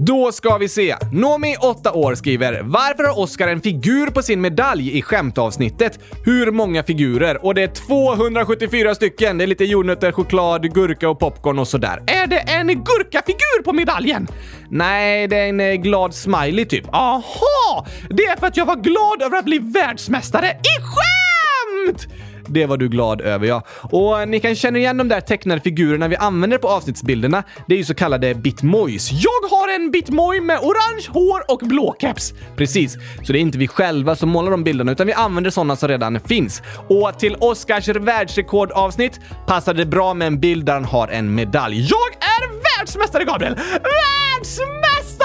Då 0.00 0.32
ska 0.32 0.58
vi 0.58 0.68
se. 0.68 0.96
Nomi, 1.12 1.56
8 1.60 1.92
år, 1.92 2.14
skriver 2.14 2.60
“Varför 2.62 3.04
har 3.04 3.18
Oscar 3.18 3.48
en 3.48 3.60
figur 3.60 4.06
på 4.06 4.22
sin 4.22 4.40
medalj 4.40 4.98
i 4.98 5.02
skämtavsnittet? 5.02 5.98
Hur 6.24 6.50
många 6.50 6.82
figurer? 6.82 7.44
Och 7.46 7.54
det 7.54 7.62
är 7.62 7.68
274 7.68 8.94
stycken. 8.94 9.38
Det 9.38 9.44
är 9.44 9.46
lite 9.46 9.64
jordnötter, 9.64 10.12
choklad, 10.12 10.74
gurka 10.74 11.08
och 11.08 11.18
popcorn 11.18 11.58
och 11.58 11.68
sådär. 11.68 12.02
Är 12.06 12.26
det 12.26 12.38
en 12.38 12.66
gurkafigur 12.66 13.62
på 13.62 13.72
medaljen? 13.72 14.28
Nej, 14.70 15.28
det 15.28 15.36
är 15.36 15.48
en 15.48 15.60
eh, 15.60 15.74
glad 15.74 16.14
smiley 16.14 16.64
typ. 16.64 16.94
Aha! 16.94 17.86
Det 18.10 18.22
är 18.22 18.36
för 18.36 18.46
att 18.46 18.56
jag 18.56 18.66
var 18.66 18.76
glad 18.76 19.22
över 19.22 19.38
att 19.38 19.44
bli 19.44 19.58
världsmästare 19.58 20.46
i 20.46 20.82
skämt! 20.82 22.08
Det 22.48 22.66
var 22.66 22.76
du 22.76 22.88
glad 22.88 23.20
över 23.20 23.46
ja. 23.46 23.62
Och 23.82 24.20
eh, 24.20 24.26
ni 24.26 24.40
kan 24.40 24.54
känna 24.54 24.78
igen 24.78 24.96
de 24.96 25.08
där 25.08 25.20
tecknade 25.20 25.60
figurerna 25.60 26.08
vi 26.08 26.16
använder 26.16 26.58
på 26.58 26.68
avsnittsbilderna. 26.68 27.42
Det 27.66 27.74
är 27.74 27.78
ju 27.78 27.84
så 27.84 27.94
kallade 27.94 28.34
bitmojs. 28.34 29.10
Jag 29.12 29.48
har 29.50 29.74
en 29.74 29.90
bitmoj 29.90 30.40
med 30.40 30.58
orange 30.58 31.08
hår 31.08 31.42
och 31.48 31.58
blå 31.58 31.96
keps. 32.00 32.34
Precis, 32.56 32.96
så 33.22 33.32
det 33.32 33.38
är 33.38 33.40
inte 33.40 33.58
vi 33.58 33.68
själva 33.68 34.16
som 34.16 34.28
målar 34.28 34.50
de 34.50 34.64
bilderna 34.64 34.92
utan 34.92 35.06
vi 35.06 35.12
använder 35.12 35.50
sådana 35.50 35.76
som 35.76 35.88
redan 35.88 36.20
finns. 36.20 36.62
Och 36.88 37.18
till 37.18 37.36
Oscars 37.40 37.88
världsrekordavsnitt 37.88 39.20
passade 39.46 39.78
det 39.78 39.86
bra 39.86 40.14
med 40.14 40.26
en 40.26 40.40
bild 40.40 40.64
där 40.64 40.72
han 40.72 40.84
har 40.84 41.08
en 41.08 41.34
medalj. 41.34 41.80
Jag 41.80 42.12
är 42.20 42.78
världsmästare, 42.78 43.24
Gabriel! 43.24 43.54
Världsmästare! 43.72 45.17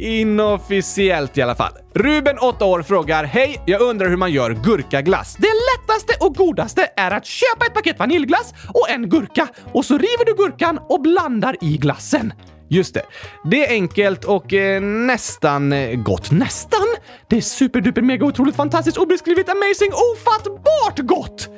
Inofficiellt 0.00 1.38
i 1.38 1.42
alla 1.42 1.54
fall. 1.54 1.72
Ruben, 1.94 2.38
8 2.38 2.64
år, 2.64 2.82
frågar 2.82 3.24
“Hej, 3.24 3.62
jag 3.66 3.80
undrar 3.80 4.08
hur 4.08 4.16
man 4.16 4.32
gör 4.32 4.50
gurkaglass?” 4.50 5.36
Det 5.36 5.48
lättaste 5.48 6.26
och 6.26 6.34
godaste 6.34 6.88
är 6.96 7.10
att 7.10 7.26
köpa 7.26 7.66
ett 7.66 7.74
paket 7.74 7.98
vaniljglass 7.98 8.54
och 8.68 8.90
en 8.90 9.08
gurka 9.08 9.48
och 9.72 9.84
så 9.84 9.94
river 9.94 10.24
du 10.26 10.34
gurkan 10.34 10.78
och 10.88 11.00
blandar 11.00 11.56
i 11.60 11.76
glassen. 11.76 12.32
Just 12.70 12.94
det. 12.94 13.02
Det 13.50 13.66
är 13.66 13.70
enkelt 13.70 14.24
och 14.24 14.54
eh, 14.54 14.80
nästan 14.80 15.72
eh, 15.72 15.94
gott. 15.94 16.30
Nästan? 16.30 16.86
Det 17.28 17.36
är 17.36 17.40
superduper 17.40 18.02
mega 18.02 18.26
otroligt 18.26 18.56
fantastiskt 18.56 18.96
obeskrivligt 18.96 19.48
amazing 19.48 19.92
ofattbart 19.92 20.98
gott! 20.98 21.48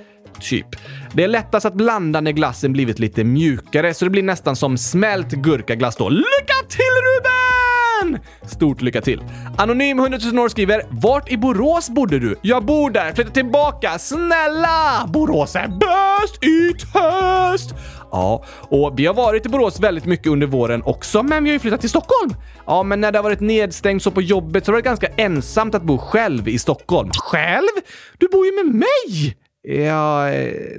Typ. 0.40 0.66
Det 1.12 1.24
är 1.24 1.28
lättast 1.28 1.66
att 1.66 1.74
blanda 1.74 2.20
när 2.20 2.32
glassen 2.32 2.72
blivit 2.72 2.98
lite 2.98 3.24
mjukare 3.24 3.94
så 3.94 4.04
det 4.04 4.10
blir 4.10 4.22
nästan 4.22 4.56
som 4.56 4.78
smält 4.78 5.30
gurkaglass 5.30 5.96
då. 5.96 6.08
Lycka 6.08 6.54
till 6.68 6.94
Ruben! 7.02 7.59
Stort 8.46 8.82
lycka 8.82 9.00
till. 9.00 9.22
Anonym 9.58 9.98
100 9.98 10.18
000 10.32 10.38
år 10.38 10.48
skriver 10.48 10.82
“Vart 10.90 11.32
i 11.32 11.36
Borås 11.36 11.90
bodde 11.90 12.18
du? 12.18 12.36
Jag 12.42 12.64
bor 12.64 12.90
där, 12.90 13.12
flytta 13.12 13.30
tillbaka, 13.30 13.98
snälla! 13.98 15.06
Borås 15.08 15.56
är 15.56 15.68
bäst 15.68 16.44
i 16.44 16.72
test! 16.72 17.74
Ja, 18.12 18.44
och 18.60 18.98
vi 18.98 19.06
har 19.06 19.14
varit 19.14 19.46
i 19.46 19.48
Borås 19.48 19.80
väldigt 19.80 20.04
mycket 20.04 20.26
under 20.26 20.46
våren 20.46 20.82
också, 20.84 21.22
men 21.22 21.44
vi 21.44 21.50
har 21.50 21.52
ju 21.52 21.58
flyttat 21.58 21.80
till 21.80 21.90
Stockholm. 21.90 22.34
Ja, 22.66 22.82
men 22.82 23.00
när 23.00 23.12
det 23.12 23.18
har 23.18 23.22
varit 23.22 23.40
nedstängt 23.40 24.02
så 24.02 24.10
på 24.10 24.22
jobbet 24.22 24.64
så 24.64 24.72
har 24.72 24.72
det 24.72 24.76
varit 24.76 25.00
ganska 25.00 25.22
ensamt 25.22 25.74
att 25.74 25.82
bo 25.82 25.98
själv 25.98 26.48
i 26.48 26.58
Stockholm. 26.58 27.10
Själv? 27.10 27.68
Du 28.18 28.28
bor 28.28 28.46
ju 28.46 28.64
med 28.64 28.74
mig! 28.74 29.36
Ja, 29.62 30.30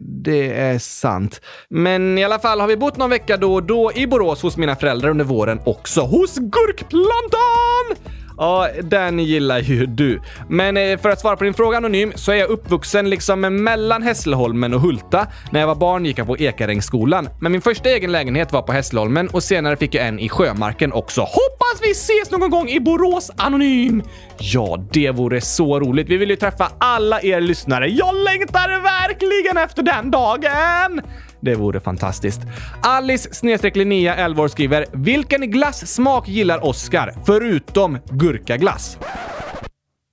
det 0.01 0.53
är 0.53 0.79
sant. 0.79 1.41
Men 1.69 2.17
i 2.17 2.23
alla 2.23 2.39
fall 2.39 2.59
har 2.59 2.67
vi 2.67 2.77
bott 2.77 2.97
någon 2.97 3.09
vecka 3.09 3.37
då 3.37 3.53
och 3.53 3.63
då 3.63 3.91
i 3.95 4.07
Borås 4.07 4.41
hos 4.41 4.57
mina 4.57 4.75
föräldrar 4.75 5.09
under 5.09 5.25
våren 5.25 5.59
också. 5.65 6.01
Hos 6.01 6.35
Gurkplantan! 6.35 8.20
Ja, 8.41 8.67
den 8.83 9.19
gillar 9.19 9.59
ju 9.59 9.85
du. 9.85 10.21
Men 10.47 10.77
eh, 10.77 10.97
för 10.97 11.09
att 11.09 11.19
svara 11.19 11.35
på 11.35 11.43
din 11.43 11.53
fråga 11.53 11.77
anonym 11.77 12.11
så 12.15 12.31
är 12.31 12.35
jag 12.35 12.49
uppvuxen 12.49 13.09
liksom 13.09 13.63
mellan 13.63 14.03
Hässleholmen 14.03 14.73
och 14.73 14.81
Hulta. 14.81 15.27
När 15.51 15.59
jag 15.59 15.67
var 15.67 15.75
barn 15.75 16.05
gick 16.05 16.17
jag 16.17 16.27
på 16.27 16.37
Ekarängsskolan. 16.37 17.29
Men 17.39 17.51
min 17.51 17.61
första 17.61 17.89
egen 17.89 18.11
lägenhet 18.11 18.51
var 18.51 18.61
på 18.61 18.71
Hässleholmen 18.71 19.27
och 19.27 19.43
senare 19.43 19.77
fick 19.77 19.95
jag 19.95 20.07
en 20.07 20.19
i 20.19 20.29
Sjömarken 20.29 20.93
också. 20.93 21.21
Hoppas 21.21 21.81
vi 21.81 21.91
ses 21.91 22.31
någon 22.31 22.49
gång 22.49 22.69
i 22.69 22.79
Borås 22.79 23.31
anonym! 23.37 24.03
Ja, 24.37 24.85
det 24.91 25.11
vore 25.11 25.41
så 25.41 25.79
roligt. 25.79 26.09
Vi 26.09 26.17
vill 26.17 26.29
ju 26.29 26.35
träffa 26.35 26.71
alla 26.77 27.21
er 27.21 27.41
lyssnare. 27.41 27.87
Jag 27.87 28.15
längtar 28.15 28.81
verkligen 28.83 29.57
efter 29.57 29.83
den 29.83 30.11
dagen! 30.11 31.01
Det 31.41 31.55
vore 31.55 31.79
fantastiskt. 31.79 32.41
Alice 32.81 33.33
snedstreck 33.33 33.75
Linnea 33.75 34.15
11 34.15 34.43
år 34.43 34.47
skriver 34.47 34.85
“Vilken 34.93 35.51
glassmak 35.51 36.27
gillar 36.27 36.65
Oscar 36.65 37.13
förutom 37.25 37.97
gurkaglass?” 38.09 38.97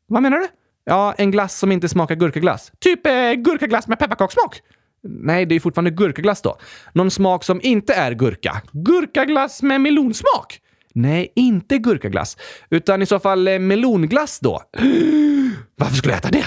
Vad 0.07 0.23
menar 0.23 0.39
du? 0.39 0.47
Ja, 0.85 1.15
en 1.19 1.31
glass 1.31 1.59
som 1.59 1.73
inte 1.73 1.89
smakar 1.89 2.15
gurkaglass. 2.15 2.73
Typ 2.79 3.07
eh, 3.07 3.33
gurkaglass 3.33 3.89
med 3.89 3.99
pepparkakssmak? 3.99 4.61
Nej, 5.03 5.47
det 5.47 5.55
är 5.55 5.61
fortfarande 5.61 5.91
gurkaglass 5.91 6.43
då. 6.43 6.59
Någon 6.93 7.11
smak 7.11 7.45
som 7.45 7.61
inte 7.63 7.95
är 7.95 8.13
gurka. 8.13 8.63
Gurkaglass 8.73 9.63
med 9.63 9.81
melonsmak? 9.81 10.61
Nej, 10.95 11.33
inte 11.37 11.79
gurkaglass. 11.79 12.37
Utan 12.71 13.03
i 13.03 13.07
så 13.07 13.19
fall 13.19 13.49
eh, 13.49 13.59
melonglass 13.59 14.41
då. 14.41 14.63
Varför 15.77 15.97
skulle 15.97 16.13
jag 16.13 16.19
äta 16.19 16.31
det? 16.31 16.47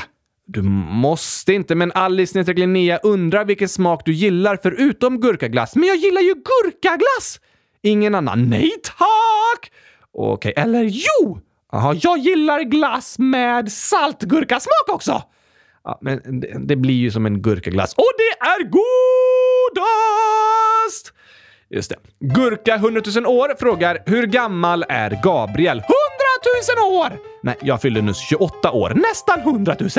Du 0.54 0.62
måste 0.62 1.54
inte, 1.54 1.76
men 1.76 1.92
Alice 1.92 2.44
Linnea 2.54 2.98
undrar 2.98 3.46
vilken 3.46 3.70
smak 3.70 4.06
du 4.06 4.14
gillar 4.14 4.60
förutom 4.64 5.20
gurkaglass. 5.20 5.76
Men 5.76 5.88
jag 5.88 5.98
gillar 5.98 6.22
ju 6.22 6.34
gurkaglass! 6.34 7.40
Ingen 7.82 8.16
annan? 8.16 8.50
Nej 8.50 8.72
tack! 8.84 9.72
Okej, 10.14 10.54
eller 10.56 10.84
jo! 10.84 11.40
Aha, 11.74 11.94
jag 11.94 12.18
gillar 12.18 12.62
glass 12.62 13.20
med 13.20 13.72
saltgurkasmak 13.72 14.90
också! 14.90 15.24
Ja, 15.84 16.00
men 16.02 16.40
det, 16.40 16.58
det, 16.60 16.76
blir 16.76 16.96
ju 16.96 17.12
som 17.12 17.26
en 17.26 17.42
gurkaglass. 17.42 17.94
Och 17.94 18.12
det 18.18 18.46
är 18.46 18.64
godast! 18.64 19.94
Just 21.70 21.90
det. 21.90 21.98
Gurka 22.20 22.76
100 22.76 23.02
000 23.16 23.26
år 23.26 23.56
frågar 23.60 23.98
hur 24.06 24.28
gammal 24.28 24.86
är 24.90 25.20
Gabriel? 25.24 25.82
100 26.76 26.84
000 26.84 26.96
år! 26.96 27.20
Nej, 27.44 27.58
jag 27.62 27.82
fyllde 27.82 28.02
nyss 28.02 28.18
28 28.18 28.72
år. 28.72 28.94
Nästan 28.96 29.40
100 29.40 29.76
000. 29.80 29.90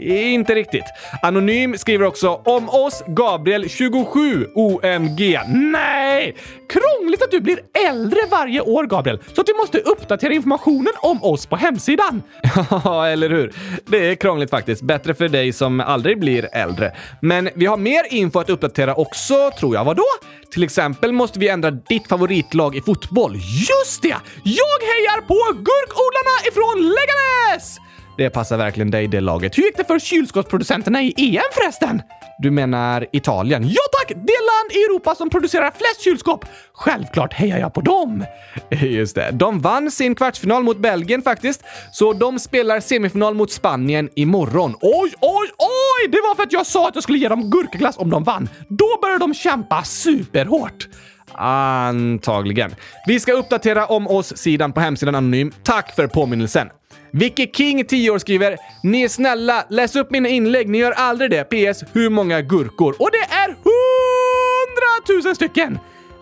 Inte 0.00 0.54
riktigt. 0.54 0.84
Anonym 1.22 1.78
skriver 1.78 2.06
också 2.06 2.40
om 2.44 2.68
oss 2.68 3.02
Gabriel 3.06 3.68
27 3.68 4.46
OMG. 4.54 5.40
Nej! 5.46 6.36
Krångligt 6.68 7.22
att 7.22 7.30
du 7.30 7.40
blir 7.40 7.58
äldre 7.88 8.18
varje 8.30 8.60
år, 8.60 8.86
Gabriel, 8.86 9.20
så 9.34 9.40
att 9.40 9.46
du 9.46 9.54
måste 9.54 9.78
uppdatera 9.78 10.32
informationen 10.32 10.92
om 11.02 11.24
oss 11.24 11.46
på 11.46 11.56
hemsidan. 11.56 12.22
Ja, 12.84 13.06
eller 13.06 13.30
hur? 13.30 13.52
Det 13.86 14.10
är 14.10 14.14
krångligt 14.14 14.50
faktiskt. 14.50 14.82
Bättre 14.82 15.14
för 15.14 15.28
dig 15.28 15.52
som 15.52 15.80
aldrig 15.80 16.20
blir 16.20 16.48
äldre. 16.52 16.92
Men 17.22 17.48
vi 17.54 17.66
har 17.66 17.76
mer 17.76 18.02
info 18.10 18.38
att 18.38 18.50
uppdatera 18.50 18.94
också, 18.94 19.50
tror 19.58 19.74
jag. 19.74 19.84
Vadå? 19.84 20.04
Till 20.52 20.62
exempel 20.62 21.12
måste 21.12 21.38
vi 21.38 21.48
ändra 21.48 21.70
ditt 21.70 22.08
favoritlag 22.08 22.76
i 22.76 22.80
fotboll. 22.80 23.34
Just 23.34 24.02
det! 24.02 24.16
Jag 24.44 24.78
hejar 24.90 25.20
på 25.20 25.52
gurkodlarna 25.52 26.48
ifrån 26.48 26.94
Leganes! 26.94 27.83
Det 28.16 28.30
passar 28.30 28.56
verkligen 28.56 28.90
dig, 28.90 29.06
det 29.08 29.20
laget. 29.20 29.58
Hur 29.58 29.62
gick 29.62 29.76
det 29.76 29.84
för 29.84 29.98
kylskåpsproducenterna 29.98 31.02
i 31.02 31.14
EM 31.16 31.42
förresten? 31.52 32.02
Du 32.38 32.50
menar 32.50 33.06
Italien? 33.12 33.62
Ja 33.68 33.82
tack! 33.98 34.08
Det 34.08 34.14
land 34.16 34.72
i 34.72 34.78
Europa 34.78 35.14
som 35.14 35.30
producerar 35.30 35.70
flest 35.70 36.04
kylskåp. 36.04 36.44
Självklart 36.72 37.32
hejar 37.34 37.58
jag 37.58 37.74
på 37.74 37.80
dem. 37.80 38.24
Just 38.70 39.14
det. 39.14 39.30
De 39.32 39.60
vann 39.60 39.90
sin 39.90 40.14
kvartsfinal 40.14 40.62
mot 40.62 40.78
Belgien 40.78 41.22
faktiskt, 41.22 41.64
så 41.92 42.12
de 42.12 42.38
spelar 42.38 42.80
semifinal 42.80 43.34
mot 43.34 43.52
Spanien 43.52 44.08
imorgon. 44.14 44.74
Oj, 44.80 45.12
oj, 45.20 45.48
oj! 45.58 46.08
Det 46.08 46.18
var 46.18 46.34
för 46.34 46.42
att 46.42 46.52
jag 46.52 46.66
sa 46.66 46.88
att 46.88 46.94
jag 46.94 47.02
skulle 47.02 47.18
ge 47.18 47.28
dem 47.28 47.50
gurkaglass 47.50 47.98
om 47.98 48.10
de 48.10 48.24
vann. 48.24 48.48
Då 48.68 48.98
började 49.02 49.18
de 49.18 49.34
kämpa 49.34 49.82
superhårt. 49.82 50.88
Antagligen. 51.32 52.74
Vi 53.06 53.20
ska 53.20 53.32
uppdatera 53.32 53.86
om 53.86 54.08
oss-sidan 54.08 54.72
på 54.72 54.80
hemsidan 54.80 55.14
Anonym. 55.14 55.52
Tack 55.62 55.96
för 55.96 56.06
påminnelsen. 56.06 56.68
Vicky 57.16 57.46
King, 57.52 57.84
10 57.84 58.10
år, 58.10 58.18
skriver 58.18 58.56
“Ni 58.82 59.02
är 59.02 59.08
snälla, 59.08 59.64
läs 59.70 59.96
upp 59.96 60.10
mina 60.10 60.28
inlägg. 60.28 60.68
Ni 60.68 60.78
gör 60.78 60.92
aldrig 60.92 61.30
det. 61.30 61.44
PS. 61.44 61.84
Hur 61.92 62.10
många 62.10 62.40
gurkor?” 62.40 62.96
Och 62.98 63.10
det 63.12 63.34
är 63.34 63.48
100 63.48 65.24
000 65.24 65.34
stycken! 65.34 65.78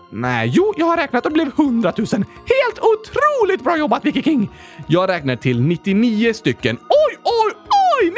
Nej, 0.09 0.51
jo, 0.53 0.73
jag 0.77 0.85
har 0.85 0.97
räknat 0.97 1.25
och 1.25 1.31
det 1.31 1.33
blev 1.33 1.47
100 1.47 1.93
000. 1.97 2.07
Helt 2.07 2.79
otroligt 2.79 3.63
bra 3.63 3.77
jobbat, 3.77 4.05
Vicky 4.05 4.21
King! 4.23 4.49
Jag 4.87 5.09
räknar 5.09 5.35
till 5.35 5.61
99 5.61 6.33
stycken. 6.33 6.77
Oj, 6.77 7.17
oj, 7.23 7.51
oj! 8.01 8.05
99 8.05 8.13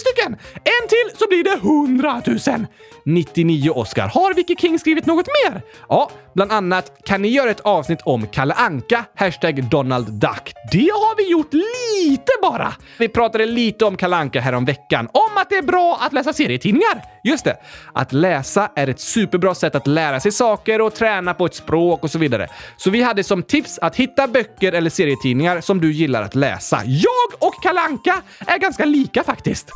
stycken! 0.00 0.36
En 0.54 0.88
till 0.88 1.18
så 1.18 1.28
blir 1.28 1.44
det 1.44 1.54
100 1.54 2.22
000! 2.26 2.66
99 3.04 3.70
Oscar. 3.70 4.08
Har 4.08 4.34
Vicky 4.34 4.56
King 4.56 4.78
skrivit 4.78 5.06
något 5.06 5.26
mer? 5.26 5.62
Ja, 5.88 6.10
bland 6.34 6.52
annat 6.52 6.92
kan 7.04 7.22
ni 7.22 7.28
göra 7.28 7.50
ett 7.50 7.60
avsnitt 7.60 8.00
om 8.04 8.26
Kalle 8.26 8.54
Anka? 8.54 9.04
Hashtag 9.16 9.64
Donald 9.64 10.12
Duck. 10.12 10.54
Det 10.72 10.78
har 10.78 11.16
vi 11.16 11.30
gjort 11.30 11.52
lite 11.52 12.32
bara. 12.42 12.72
Vi 12.98 13.08
pratade 13.08 13.46
lite 13.46 13.84
om 13.84 13.96
Kalle 13.96 14.16
Anka 14.16 14.40
häromveckan 14.40 15.08
om. 15.12 15.20
Om 15.30 15.36
att 15.42 15.50
det 15.50 15.56
är 15.56 15.62
bra 15.62 15.98
att 16.00 16.12
läsa 16.12 16.32
serietidningar. 16.32 17.02
Just 17.24 17.44
det. 17.44 17.56
Att 17.94 18.12
läsa 18.12 18.70
är 18.76 18.88
ett 18.88 19.00
superbra 19.00 19.54
sätt 19.54 19.74
att 19.74 19.86
lära 19.86 20.20
sig 20.20 20.32
saker 20.32 20.80
och 20.80 20.94
träna 20.94 21.34
på 21.34 21.46
ett 21.46 21.54
språk 21.54 22.04
och 22.04 22.10
så 22.10 22.18
vidare. 22.18 22.48
Så 22.76 22.90
vi 22.90 23.02
hade 23.02 23.24
som 23.24 23.42
tips 23.42 23.78
att 23.78 23.96
hitta 23.96 24.26
böcker 24.26 24.72
eller 24.72 24.90
serietidningar 24.90 25.60
som 25.60 25.80
du 25.80 25.92
gillar 25.92 26.22
att 26.22 26.34
läsa. 26.34 26.82
Jag 26.84 27.48
och 27.48 27.62
Kalle 27.62 27.80
Anka 27.80 28.22
är 28.46 28.58
ganska 28.58 28.84
lika 28.84 29.24
faktiskt. 29.24 29.70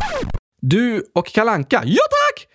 Du 0.61 1.05
och 1.15 1.27
Kalanka? 1.27 1.83
Ja 1.85 2.03
tack! 2.11 2.49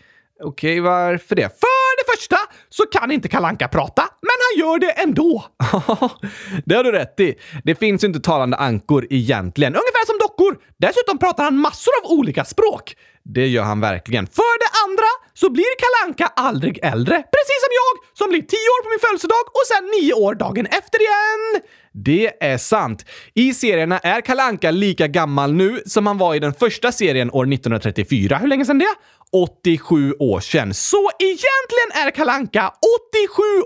Okej, 0.44 0.80
varför 0.80 1.36
det? 1.36 1.60
För 1.60 1.98
det 2.00 2.12
första 2.18 2.38
så 2.70 2.86
kan 2.86 3.12
inte 3.12 3.28
Kalanka 3.28 3.68
prata, 3.68 4.02
men 4.02 4.38
han 4.46 4.60
gör 4.60 4.80
det 4.80 4.92
ändå. 4.92 5.46
det 6.66 6.76
har 6.76 6.84
du 6.84 6.92
rätt 6.92 7.20
i. 7.20 7.36
Det 7.64 7.76
finns 7.76 8.04
ju 8.04 8.08
inte 8.08 8.20
talande 8.20 8.58
ankor 8.58 9.08
egentligen. 9.10 9.74
Ungefär 9.74 10.06
som 10.06 10.18
dockor. 10.18 10.58
Dessutom 10.78 11.18
pratar 11.18 11.44
han 11.44 11.58
massor 11.58 11.94
av 12.04 12.12
olika 12.12 12.46
språk. 12.46 12.96
Det 13.24 13.48
gör 13.48 13.64
han 13.64 13.80
verkligen. 13.82 14.28
För 14.28 14.54
det 14.64 14.72
andra 14.86 15.10
så 15.34 15.50
blir 15.50 15.74
Kalanka 15.84 16.28
aldrig 16.36 16.80
äldre. 16.84 17.16
Precis 17.16 17.60
som 17.66 17.72
jag 17.82 17.94
som 18.20 18.28
blir 18.30 18.42
tio 18.42 18.70
år 18.76 18.82
på 18.84 18.90
min 18.90 19.04
födelsedag 19.06 19.46
och 19.58 19.66
sen 19.72 19.84
nio 19.98 20.14
år 20.14 20.34
dagen 20.36 20.66
efter 20.66 21.00
igen. 21.08 21.44
Det 21.92 22.44
är 22.44 22.58
sant. 22.58 23.06
I 23.34 23.54
serierna 23.54 24.00
är 24.00 24.22
Kalanka 24.22 24.72
lika 24.72 25.08
gammal 25.08 25.54
nu 25.54 25.82
som 25.86 26.08
han 26.08 26.18
var 26.18 26.36
i 26.36 26.40
den 26.40 26.54
första 26.54 26.92
serien 26.92 27.32
år 27.32 27.54
1934. 27.54 28.38
Hur 28.38 28.48
länge 28.48 28.66
sedan 28.66 28.80
det? 28.80 28.96
87 29.32 30.14
år 30.20 30.40
sedan. 30.40 30.74
Så 30.74 31.10
egentligen 31.20 32.08
är 32.08 32.12
Kalanka 32.12 32.74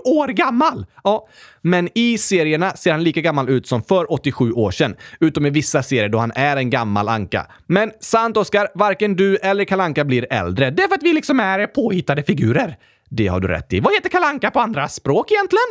87 0.04 0.10
år 0.18 0.28
gammal! 0.28 0.86
Ja, 1.04 1.28
men 1.62 1.88
i 1.94 2.18
serierna 2.18 2.70
ser 2.70 2.92
han 2.92 3.04
lika 3.04 3.20
gammal 3.20 3.48
ut 3.48 3.66
som 3.66 3.82
för 3.82 4.12
87 4.12 4.52
år 4.52 4.70
sedan. 4.70 4.96
Utom 5.20 5.46
i 5.46 5.50
vissa 5.50 5.82
serier 5.82 6.08
då 6.08 6.18
han 6.18 6.32
är 6.34 6.56
en 6.56 6.70
gammal 6.70 7.08
anka. 7.08 7.46
Men 7.66 7.90
sant 8.00 8.36
Oskar, 8.36 8.68
varken 8.74 9.16
du 9.16 9.36
eller 9.36 9.64
Kalanka 9.64 10.04
blir 10.04 10.32
äldre. 10.32 10.70
Det 10.70 10.82
är 10.82 10.88
för 10.88 10.94
att 10.94 11.02
vi 11.02 11.12
liksom 11.12 11.40
är 11.40 11.66
påhittade 11.66 12.22
figurer. 12.22 12.76
Det 13.16 13.26
har 13.26 13.40
du 13.40 13.48
rätt 13.48 13.72
i. 13.72 13.80
Vad 13.80 13.94
heter 13.94 14.08
kalanka 14.08 14.50
på 14.50 14.60
andra 14.60 14.88
språk 14.88 15.30
egentligen? 15.32 15.64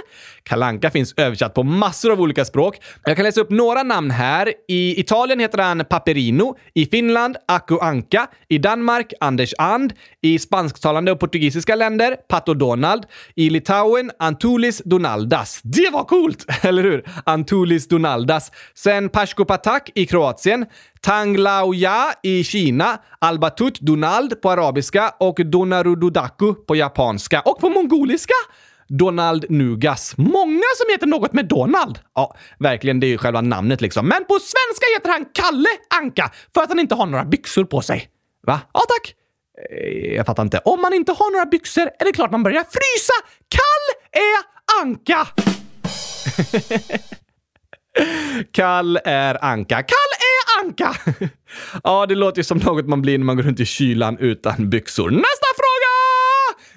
Kalanka 0.44 0.92
finns 0.92 1.14
översatt 1.18 1.54
på 1.54 1.64
massor 1.64 2.12
av 2.12 2.22
olika 2.22 2.46
språk. 2.46 2.82
Jag 3.04 3.16
kan 3.16 3.26
läsa 3.26 3.42
upp 3.42 3.50
några 3.50 3.84
namn 3.84 4.12
här. 4.12 4.54
I 4.68 5.00
Italien 5.00 5.40
heter 5.40 5.58
han 5.58 5.86
Paperino, 5.90 6.58
i 6.74 6.86
Finland 6.86 7.38
Aku 7.48 7.80
Anka, 7.80 8.28
i 8.50 8.58
Danmark 8.58 9.14
Anders 9.20 9.54
And, 9.58 9.94
i 10.22 10.40
spansktalande 10.40 11.12
och 11.12 11.20
portugisiska 11.20 11.76
länder 11.76 12.16
Pato 12.30 12.54
Donald, 12.54 13.06
i 13.36 13.50
Litauen 13.50 14.12
Antulis 14.20 14.82
Donaldas. 14.86 15.62
Det 15.64 15.90
var 15.94 16.04
coolt! 16.04 16.46
Eller 16.62 16.84
hur? 16.84 17.06
Antulis 17.26 17.88
Donaldas. 17.88 18.52
Sen 18.76 19.10
Pasko 19.10 19.46
Patak 19.46 19.90
i 19.96 20.06
Kroatien, 20.06 20.66
Tang 21.04 21.38
Lao 21.38 21.74
Ya 21.74 22.14
i 22.24 22.44
Kina, 22.44 22.98
Albatut 23.20 23.80
Donald 23.80 24.42
på 24.42 24.52
arabiska 24.52 25.14
och 25.20 25.36
Donarududaku 25.46 26.54
på 26.54 26.76
japanska. 26.76 27.42
Och 27.42 27.60
på 27.60 27.70
mongoliska? 27.70 28.34
Donald 28.88 29.46
Nugas. 29.50 30.14
Många 30.18 30.64
som 30.78 30.92
heter 30.92 31.08
något 31.08 31.34
med 31.34 31.46
Donald. 31.46 32.00
Ja, 32.16 32.36
verkligen. 32.60 33.00
Det 33.00 33.08
är 33.08 33.10
ju 33.10 33.18
själva 33.18 33.42
namnet 33.42 33.82
liksom. 33.82 34.08
Men 34.08 34.26
på 34.26 34.34
svenska 34.34 34.86
heter 34.96 35.10
han 35.10 35.26
Kalle 35.34 35.70
Anka 36.02 36.32
för 36.54 36.62
att 36.62 36.70
han 36.70 36.80
inte 36.80 36.96
har 36.96 37.06
några 37.06 37.26
byxor 37.26 37.64
på 37.64 37.82
sig. 37.82 38.08
Va? 38.48 38.60
Ja, 38.74 38.80
tack. 38.80 39.16
Eh, 39.72 40.14
jag 40.16 40.26
fattar 40.26 40.44
inte. 40.44 40.60
Om 40.66 40.82
man 40.82 40.94
inte 40.94 41.12
har 41.12 41.32
några 41.32 41.46
byxor 41.46 41.90
är 42.00 42.06
det 42.06 42.12
klart 42.12 42.32
man 42.32 42.44
börjar 42.44 42.64
frysa. 42.64 43.14
Kall 43.50 43.86
är 44.12 44.44
Anka! 44.82 45.28
Kall 48.52 49.00
är 49.06 49.46
Anka. 49.46 49.76
Kall 49.76 50.12
är 50.20 50.66
Anka! 50.66 50.96
ja, 51.84 52.06
det 52.06 52.16
låter 52.16 52.40
ju 52.40 52.44
som 52.44 52.58
något 52.58 52.88
man 52.88 53.02
blir 53.02 53.18
när 53.18 53.26
man 53.26 53.36
går 53.36 53.44
runt 53.44 53.60
i 53.60 53.66
kylan 53.66 54.18
utan 54.20 54.70
byxor. 54.70 55.10
Nästa 55.12 55.48
fråga! 55.56 55.94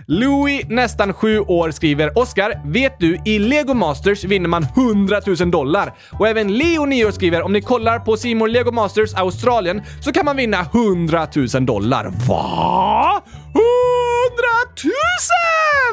Louis, 0.08 0.64
nästan 0.68 1.12
sju 1.12 1.38
år, 1.38 1.70
skriver 1.70 2.18
Oskar, 2.18 2.60
vet 2.64 2.98
du, 2.98 3.18
i 3.24 3.38
Lego 3.38 3.74
Masters 3.74 4.24
vinner 4.24 4.48
man 4.48 4.62
100 4.62 5.20
000 5.26 5.50
dollar. 5.50 5.94
Och 6.12 6.28
även 6.28 6.58
Leo, 6.58 6.84
9 6.84 7.04
år, 7.04 7.10
skriver 7.10 7.42
om 7.42 7.52
ni 7.52 7.62
kollar 7.62 7.98
på 7.98 8.16
Simon 8.16 8.52
Lego 8.52 8.72
Masters 8.72 9.14
Australien 9.14 9.82
så 10.00 10.12
kan 10.12 10.24
man 10.24 10.36
vinna 10.36 10.60
100 10.60 11.26
000 11.54 11.66
dollar. 11.66 12.04
Va? 12.28 13.22
100 13.54 13.62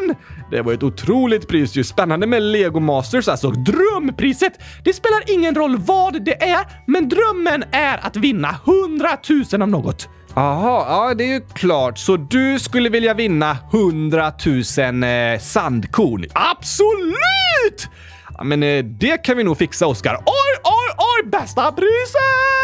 000! 0.09 0.15
Det 0.53 0.61
var 0.61 0.73
ett 0.73 0.83
otroligt 0.83 1.47
pris 1.47 1.75
ju. 1.75 1.83
Spännande 1.83 2.27
med 2.27 2.41
Lego 2.41 2.79
Masters 2.79 3.27
alltså. 3.27 3.51
Drömpriset! 3.51 4.53
Det 4.83 4.93
spelar 4.93 5.23
ingen 5.27 5.55
roll 5.55 5.77
vad 5.77 6.25
det 6.25 6.43
är, 6.43 6.65
men 6.87 7.09
drömmen 7.09 7.63
är 7.71 8.05
att 8.05 8.15
vinna 8.15 8.55
100 8.65 9.09
000 9.51 9.61
av 9.61 9.69
något. 9.69 10.09
Jaha, 10.35 10.85
ja 10.87 11.13
det 11.13 11.23
är 11.23 11.27
ju 11.27 11.41
klart. 11.53 11.97
Så 11.97 12.17
du 12.17 12.59
skulle 12.59 12.89
vilja 12.89 13.13
vinna 13.13 13.57
100 13.73 14.31
000 14.45 14.55
eh, 15.03 15.39
sandkorn? 15.39 16.25
Absolut! 16.33 17.89
Ja, 18.37 18.43
men 18.43 18.63
eh, 18.63 18.83
det 18.83 19.17
kan 19.17 19.37
vi 19.37 19.43
nog 19.43 19.57
fixa, 19.57 19.87
Oskar. 19.87 20.15
Oj, 20.15 20.59
oj, 20.63 20.95
oj! 20.97 21.29
Bästa 21.29 21.71
priset! 21.71 22.62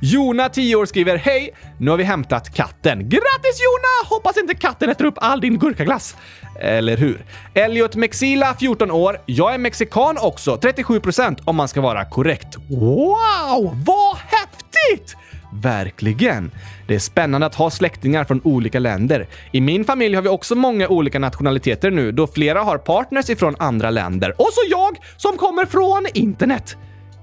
Jona, 0.00 0.48
10 0.48 0.76
år, 0.76 0.86
skriver 0.86 1.16
Hej! 1.16 1.50
Nu 1.78 1.90
har 1.90 1.98
vi 1.98 2.04
hämtat 2.04 2.54
katten. 2.54 2.98
Grattis 3.08 3.60
Jona! 3.60 4.08
Hoppas 4.16 4.36
inte 4.36 4.54
katten 4.54 4.90
äter 4.90 5.04
upp 5.04 5.14
all 5.16 5.40
din 5.40 5.58
gurkaglass. 5.58 6.16
Eller 6.60 6.96
hur? 6.96 7.24
Elliot 7.54 7.96
Mexila, 7.96 8.54
14 8.54 8.90
år. 8.90 9.18
Jag 9.26 9.54
är 9.54 9.58
mexikan 9.58 10.16
också, 10.20 10.56
37% 10.56 11.40
om 11.44 11.56
man 11.56 11.68
ska 11.68 11.80
vara 11.80 12.04
korrekt. 12.04 12.56
Wow, 12.70 13.82
vad 13.86 14.16
häftigt! 14.16 15.16
Verkligen! 15.52 16.50
Det 16.88 16.94
är 16.94 16.98
spännande 16.98 17.46
att 17.46 17.54
ha 17.54 17.70
släktingar 17.70 18.24
från 18.24 18.40
olika 18.44 18.78
länder. 18.78 19.26
I 19.52 19.60
min 19.60 19.84
familj 19.84 20.14
har 20.14 20.22
vi 20.22 20.28
också 20.28 20.54
många 20.54 20.88
olika 20.88 21.18
nationaliteter 21.18 21.90
nu, 21.90 22.12
då 22.12 22.26
flera 22.26 22.60
har 22.60 22.78
partners 22.78 23.30
ifrån 23.30 23.56
andra 23.58 23.90
länder. 23.90 24.30
Och 24.38 24.48
så 24.52 24.60
jag 24.70 24.96
som 25.16 25.36
kommer 25.36 25.66
från 25.66 26.06
internet. 26.14 26.76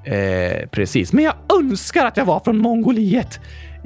Eh, 0.06 0.68
precis. 0.72 1.14
Men 1.14 1.24
jag 1.24 1.36
önskar 1.60 2.06
att 2.06 2.18
jag 2.18 2.26
var 2.26 2.40
från 2.40 2.58
Mongoliet. 2.58 3.40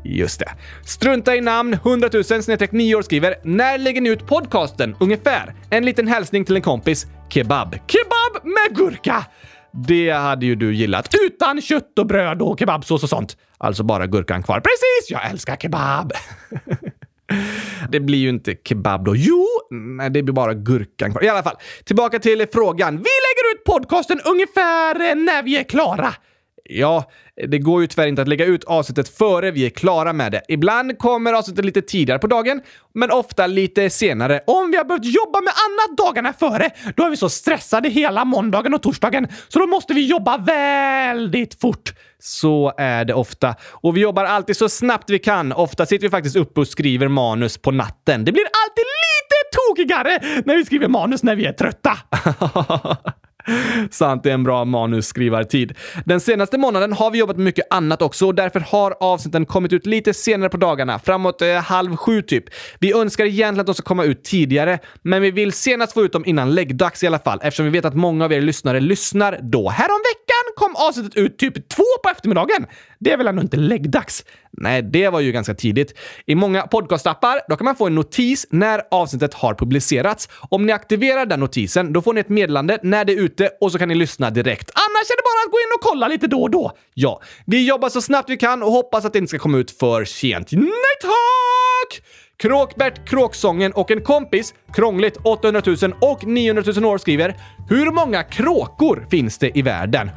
Just 0.04 0.40
det. 0.40 0.52
Strunta 0.86 1.36
i 1.36 1.42
namn, 1.42 1.74
100 1.74 2.10
000 2.14 2.24
snedstreck 2.24 2.72
9 2.72 2.96
år 2.96 3.02
skriver 3.02 3.36
“När 3.44 3.78
lägger 3.78 4.02
ni 4.02 4.10
ut 4.10 4.28
podcasten? 4.28 4.96
Ungefär. 5.00 5.54
En 5.70 5.86
liten 5.86 6.08
hälsning 6.08 6.46
till 6.46 6.56
en 6.56 6.62
kompis. 6.62 7.08
Kebab. 7.30 7.76
Kebab 7.88 8.44
med 8.46 8.78
gurka! 8.78 9.26
Det 9.88 10.10
hade 10.10 10.46
ju 10.46 10.56
du 10.56 10.76
gillat. 10.76 11.16
Utan 11.26 11.62
kött 11.62 12.00
och 12.00 12.08
bröd 12.08 12.42
och 12.42 12.60
kebabsås 12.60 13.04
och 13.04 13.10
sånt. 13.10 13.38
Alltså 13.58 13.84
bara 13.84 14.08
gurkan 14.08 14.44
kvar. 14.44 14.60
Precis! 14.60 15.12
Jag 15.12 15.30
älskar 15.32 15.56
kebab! 15.56 16.14
Det 17.90 18.00
blir 18.00 18.18
ju 18.18 18.30
inte 18.30 18.56
kebab 18.64 19.06
då. 19.06 19.16
Jo, 19.16 19.46
nej, 19.72 20.10
det 20.10 20.24
blir 20.24 20.34
bara 20.34 20.54
gurkan 20.54 21.12
kvar. 21.12 21.24
I 21.24 21.30
alla 21.30 21.44
fall, 21.44 21.56
tillbaka 21.84 22.20
till 22.20 22.46
frågan. 22.54 22.96
Vi 22.96 22.98
lägger 22.98 23.56
ut 23.56 23.64
podcasten 23.64 24.20
ungefär 24.26 25.16
när 25.16 25.44
vi 25.44 25.58
är 25.58 25.64
klara. 25.64 26.14
Ja, 26.70 27.12
det 27.48 27.58
går 27.58 27.82
ju 27.82 27.88
tyvärr 27.88 28.08
inte 28.08 28.22
att 28.22 28.28
lägga 28.28 28.46
ut 28.46 28.64
avsnittet 28.64 29.18
före 29.18 29.52
vi 29.52 29.66
är 29.66 29.70
klara 29.70 30.14
med 30.14 30.32
det. 30.32 30.42
Ibland 30.48 30.98
kommer 30.98 31.34
avsnittet 31.34 31.66
lite 31.66 31.82
tidigare 31.82 32.20
på 32.20 32.28
dagen, 32.28 32.62
men 32.94 33.12
ofta 33.12 33.48
lite 33.48 33.90
senare. 33.90 34.42
Om 34.48 34.72
vi 34.72 34.78
har 34.78 34.84
behövt 34.84 35.06
jobba 35.06 35.42
med 35.42 35.54
annat 35.68 35.98
dagarna 35.98 36.34
före, 36.34 36.70
då 36.96 37.04
är 37.04 37.10
vi 37.10 37.18
så 37.18 37.30
stressade 37.30 37.90
hela 37.90 38.26
måndagen 38.26 38.74
och 38.74 38.82
torsdagen, 38.82 39.28
så 39.48 39.60
då 39.60 39.68
måste 39.68 39.94
vi 39.94 40.08
jobba 40.08 40.38
väldigt 40.38 41.62
fort. 41.62 41.94
Så 42.20 42.74
är 42.78 43.06
det 43.06 43.14
ofta. 43.14 43.56
Och 43.72 43.98
vi 43.98 44.02
jobbar 44.02 44.26
alltid 44.26 44.58
så 44.58 44.70
snabbt 44.70 45.10
vi 45.10 45.20
kan. 45.20 45.54
Ofta 45.54 45.86
sitter 45.86 46.08
vi 46.08 46.10
faktiskt 46.10 46.36
uppe 46.36 46.60
och 46.60 46.68
skriver 46.68 47.08
manus 47.08 47.58
på 47.58 47.72
natten. 47.72 48.26
Det 48.26 48.32
blir 48.32 48.44
alltid 48.44 48.84
lite 48.84 49.58
tokigare 49.58 50.44
när 50.46 50.56
vi 50.58 50.66
skriver 50.66 50.88
manus 50.88 51.24
när 51.24 51.36
vi 51.36 51.46
är 51.46 51.54
trötta. 51.54 51.98
Sant, 53.92 54.24
det 54.24 54.30
är 54.30 54.34
en 54.34 54.44
bra 54.44 54.66
manusskrivartid. 54.66 55.74
Den 56.06 56.20
senaste 56.20 56.58
månaden 56.58 56.94
har 56.94 57.12
vi 57.12 57.18
jobbat 57.18 57.36
med 57.36 57.46
mycket 57.46 57.68
annat 57.70 58.02
också 58.02 58.26
och 58.28 58.36
därför 58.36 58.60
har 58.60 58.96
avsnitten 59.00 59.46
kommit 59.46 59.74
ut 59.74 59.86
lite 59.86 60.14
senare 60.14 60.50
på 60.50 60.58
dagarna, 60.58 61.00
framåt 61.00 61.42
eh, 61.42 61.56
halv 61.56 61.96
sju 61.96 62.22
typ. 62.22 62.44
Vi 62.80 62.94
önskar 62.94 63.26
egentligen 63.26 63.60
att 63.60 63.66
de 63.66 63.76
ska 63.76 63.84
komma 63.84 64.04
ut 64.04 64.24
tidigare, 64.24 64.80
men 65.02 65.22
vi 65.22 65.32
vill 65.32 65.54
senast 65.54 65.94
få 65.94 66.04
ut 66.04 66.14
dem 66.14 66.24
innan 66.26 66.56
läggdags 66.56 67.04
i 67.04 67.08
alla 67.08 67.20
fall, 67.20 67.40
eftersom 67.44 67.66
vi 67.66 67.72
vet 67.72 67.86
att 67.86 67.96
många 67.96 68.26
av 68.26 68.34
er 68.34 68.42
lyssnare 68.42 68.80
lyssnar 68.80 69.40
då. 69.42 69.70
Häromveckan 69.70 70.27
kom 70.58 70.76
avsnittet 70.76 71.16
ut 71.16 71.38
typ 71.38 71.70
två 71.70 71.84
på 72.04 72.10
eftermiddagen. 72.10 72.66
Det 73.00 73.12
är 73.12 73.18
väl 73.18 73.28
ändå 73.28 73.42
inte 73.42 73.58
läggdags? 73.58 74.26
Nej, 74.52 74.82
det 74.82 75.10
var 75.10 75.20
ju 75.20 75.32
ganska 75.32 75.54
tidigt. 75.54 75.94
I 76.26 76.36
många 76.36 76.62
podcastappar 76.62 77.42
då 77.50 77.56
kan 77.56 77.66
man 77.66 77.76
få 77.76 77.88
en 77.88 77.96
notis 77.96 78.48
när 78.50 78.82
avsnittet 78.92 79.34
har 79.34 79.54
publicerats. 79.54 80.30
Om 80.50 80.66
ni 80.66 80.74
aktiverar 80.74 81.26
den 81.26 81.40
notisen, 81.40 81.94
då 81.94 82.02
får 82.02 82.14
ni 82.14 82.20
ett 82.20 82.30
meddelande 82.30 82.80
när 82.84 83.06
det 83.06 83.14
är 83.14 83.22
ute 83.22 83.50
och 83.62 83.72
så 83.72 83.78
kan 83.78 83.90
ni 83.90 83.96
lyssna 83.96 84.30
direkt. 84.30 84.72
Annars 84.74 85.10
är 85.12 85.18
det 85.18 85.24
bara 85.24 85.46
att 85.46 85.52
gå 85.52 85.58
in 85.60 85.72
och 85.76 85.82
kolla 85.82 86.08
lite 86.08 86.28
då 86.28 86.42
och 86.42 86.52
då. 86.52 86.72
Ja, 86.94 87.22
vi 87.46 87.68
jobbar 87.68 87.90
så 87.90 88.02
snabbt 88.02 88.30
vi 88.30 88.38
kan 88.38 88.64
och 88.64 88.72
hoppas 88.72 89.06
att 89.06 89.14
det 89.14 89.20
inte 89.20 89.30
ska 89.30 89.40
komma 89.40 89.58
ut 89.58 89.72
för 89.72 90.06
sent. 90.06 90.52
Nej 90.52 90.96
tack! 91.02 92.04
Kråkbert, 92.40 93.10
Kråksången 93.10 93.72
och 93.72 93.92
en 93.92 94.02
kompis, 94.02 94.54
Krångligt 94.74 95.18
800 95.24 95.62
000 95.66 95.94
och 96.02 96.26
900 96.26 96.64
000 96.76 96.86
år 96.86 96.98
skriver 96.98 97.36
Hur 97.70 97.92
många 97.92 98.24
kråkor 98.24 99.08
finns 99.12 99.38
det 99.38 99.58
i 99.58 99.62
världen? 99.62 100.10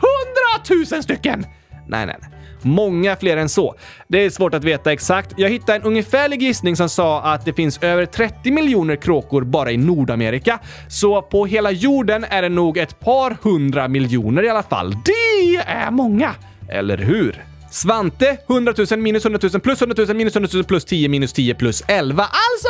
100 0.70 0.86
000 0.92 1.02
stycken! 1.02 1.46
Nej, 1.88 2.06
nej, 2.06 2.16
nej. 2.20 2.30
Många 2.62 3.16
fler 3.16 3.36
än 3.36 3.48
så. 3.48 3.74
Det 4.08 4.24
är 4.24 4.30
svårt 4.30 4.54
att 4.54 4.64
veta 4.64 4.92
exakt. 4.92 5.34
Jag 5.36 5.48
hittade 5.48 5.78
en 5.78 5.82
ungefärlig 5.82 6.42
gissning 6.42 6.76
som 6.76 6.88
sa 6.88 7.22
att 7.22 7.44
det 7.44 7.52
finns 7.52 7.78
över 7.82 8.06
30 8.06 8.50
miljoner 8.50 8.96
kråkor 8.96 9.42
bara 9.42 9.70
i 9.70 9.76
Nordamerika. 9.76 10.58
Så 10.88 11.22
på 11.22 11.46
hela 11.46 11.70
jorden 11.70 12.24
är 12.24 12.42
det 12.42 12.48
nog 12.48 12.78
ett 12.78 13.00
par 13.00 13.36
hundra 13.42 13.88
miljoner 13.88 14.42
i 14.42 14.48
alla 14.48 14.62
fall. 14.62 14.90
Det 14.90 15.56
är 15.66 15.90
många! 15.90 16.34
Eller 16.68 16.98
hur? 16.98 17.49
Svante, 17.70 18.38
100 18.48 18.74
000 18.90 19.00
minus 19.00 19.24
100 19.24 19.38
000 19.52 19.60
plus 19.60 19.82
100 19.82 20.04
000 20.06 20.16
minus 20.16 20.36
100 20.36 20.48
000 20.54 20.64
plus 20.64 20.84
10 20.84 21.08
minus 21.08 21.32
10 21.32 21.54
plus 21.54 21.82
11. 21.88 22.22
Alltså... 22.22 22.68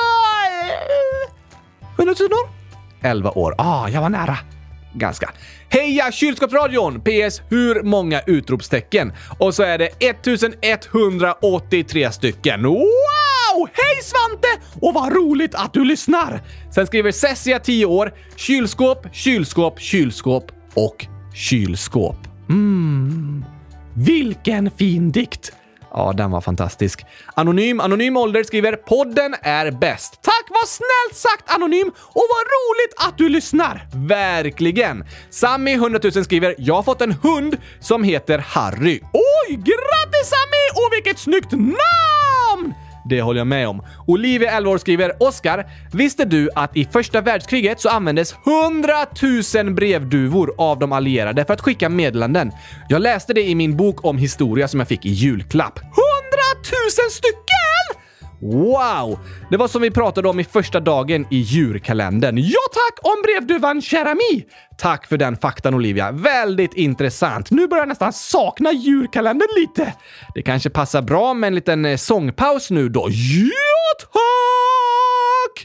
Eh, 1.29 1.35
100 1.99 2.15
000 2.21 2.33
år? 2.33 2.49
11 3.03 3.31
år. 3.31 3.55
Ah, 3.59 3.89
jag 3.89 4.01
var 4.01 4.09
nära. 4.11 4.39
Ganska. 4.95 5.31
Heja 5.69 6.13
kylskåpsradion! 6.13 7.01
PS. 7.01 7.43
Hur 7.49 7.83
många 7.83 8.21
utropstecken? 8.27 9.13
Och 9.39 9.55
så 9.55 9.63
är 9.63 9.79
det 9.79 9.89
1183 9.99 12.13
stycken. 12.13 12.63
Wow! 12.63 13.69
Hej 13.73 14.03
Svante! 14.03 14.49
Och 14.81 14.95
vad 14.95 15.13
roligt 15.13 15.55
att 15.55 15.75
du 15.75 15.85
lyssnar! 15.85 16.43
Sen 16.75 16.87
skriver 16.87 17.13
Cessia, 17.13 17.59
10 17.59 17.87
år, 17.87 18.13
kylskåp, 18.37 19.07
kylskåp, 19.13 19.81
kylskåp 19.81 20.53
och 20.75 21.07
kylskåp. 21.35 22.17
Mm. 22.49 23.45
Vilken 23.95 24.71
fin 24.71 25.13
dikt! 25.13 25.53
Ja, 25.93 26.13
den 26.13 26.31
var 26.31 26.41
fantastisk. 26.41 27.05
Anonym, 27.35 27.81
anonym 27.81 28.17
ålder 28.17 28.43
skriver 28.43 28.73
“Podden 28.73 29.35
är 29.43 29.71
bäst”. 29.71 30.23
Tack, 30.23 30.45
vad 30.49 30.69
snällt 30.69 31.15
sagt 31.15 31.55
Anonym! 31.55 31.89
Och 31.89 32.27
vad 32.29 32.45
roligt 32.47 32.95
att 33.09 33.19
du 33.19 33.29
lyssnar! 33.29 33.87
Verkligen! 33.95 35.05
Sammy, 35.31 35.75
100 35.75 36.01
000 36.15 36.25
skriver 36.25 36.55
“Jag 36.59 36.75
har 36.75 36.83
fått 36.83 37.01
en 37.01 37.13
hund 37.13 37.57
som 37.81 38.05
heter 38.05 38.39
Harry”. 38.39 39.01
Oj, 39.13 39.55
grattis 39.57 40.31
Sammy! 40.31 40.87
Och 40.87 40.93
vilket 40.93 41.19
snyggt 41.19 41.53
namn! 41.53 42.75
Det 43.05 43.23
håller 43.23 43.41
jag 43.41 43.47
med 43.47 43.69
om. 43.69 43.83
Olivia, 44.07 44.51
11 44.51 44.71
år, 44.71 44.79
skriver 44.79 45.23
“Oskar, 45.23 45.67
visste 45.93 46.25
du 46.25 46.51
att 46.55 46.77
i 46.77 46.85
första 46.85 47.21
världskriget 47.21 47.81
så 47.81 47.89
användes 47.89 48.35
100 48.47 48.93
000 49.65 49.75
brevduvor 49.75 50.55
av 50.59 50.79
de 50.79 50.93
allierade 50.93 51.45
för 51.45 51.55
att 51.55 51.61
skicka 51.61 51.89
meddelanden? 51.89 52.53
Jag 52.89 53.03
läste 53.03 53.33
det 53.33 53.43
i 53.43 53.55
min 53.55 53.77
bok 53.77 54.05
om 54.05 54.19
historia 54.19 54.69
som 54.69 54.81
jag 54.81 54.89
fick 54.89 55.07
i 55.07 55.11
julklapp. 55.11 55.79
100 55.79 55.91
000 57.05 57.11
stycken! 57.11 57.60
Wow! 58.41 59.19
Det 59.51 59.57
var 59.57 59.69
som 59.69 59.83
vi 59.83 59.91
pratade 59.91 60.29
om 60.29 60.41
i 60.41 60.45
första 60.45 60.81
dagen 60.81 61.27
i 61.31 61.37
djurkalendern. 61.37 62.39
Ja 62.39 62.61
tack, 62.73 63.13
om 63.13 63.23
brevduvan 63.23 63.83
Cherami! 63.83 64.45
Tack 64.79 65.07
för 65.07 65.17
den 65.17 65.37
faktan 65.37 65.75
Olivia. 65.75 66.11
Väldigt 66.13 66.75
intressant. 66.75 67.51
Nu 67.51 67.67
börjar 67.69 67.83
jag 67.83 67.89
nästan 67.89 68.13
sakna 68.13 68.73
djurkalendern 68.73 69.49
lite. 69.57 69.95
Det 70.35 70.43
kanske 70.43 70.71
passar 70.71 71.03
bra 71.03 71.35
med 71.35 71.49
en 71.49 71.55
liten 71.55 71.85
eh, 71.85 71.97
sångpaus 71.97 72.71
nu 72.71 72.89
då. 72.89 73.09
Ja 73.11 74.07
tack! 74.13 75.65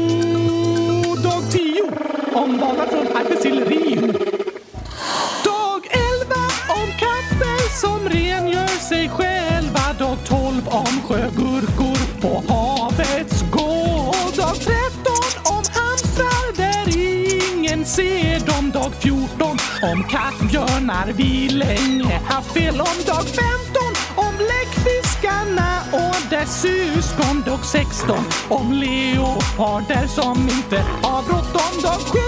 Om 10.71 11.01
sjögurkor 11.07 12.21
på 12.21 12.53
havets 12.53 13.41
gård. 13.51 14.35
Dag 14.37 14.55
13 14.55 15.13
om 15.45 15.63
hamstrar 15.77 16.55
där 16.57 16.97
ingen 16.97 17.85
ser 17.85 18.39
dem. 18.39 18.71
Dag 18.71 18.91
14 18.99 19.57
om 19.83 20.03
kattbjörnar 20.03 21.13
vi 21.15 21.49
länge 21.49 22.19
haft 22.25 22.51
fel 22.53 22.81
om. 22.81 22.97
Dag 23.05 23.25
15 23.25 23.81
om 24.15 24.33
bläckfiskarna 24.37 25.81
och 25.91 26.29
dess 26.29 26.61
syskon. 26.61 27.43
Dag 27.45 27.65
16 27.65 28.17
om 28.49 28.71
leoparder 28.71 30.07
som 30.07 30.37
inte 30.41 30.77
har 31.01 31.23
bråttom. 31.23 31.81
Dag 31.83 32.01
17 32.01 32.21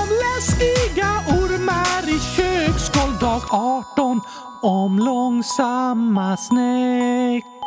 om 0.00 0.08
läskiga 0.24 1.10
ormar 1.28 2.08
i 2.08 2.18
köksgolv. 2.36 3.18
Dag 3.20 3.42
18 3.50 4.20
om 4.62 4.98
långsamma 4.98 6.36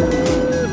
Música 0.00 0.63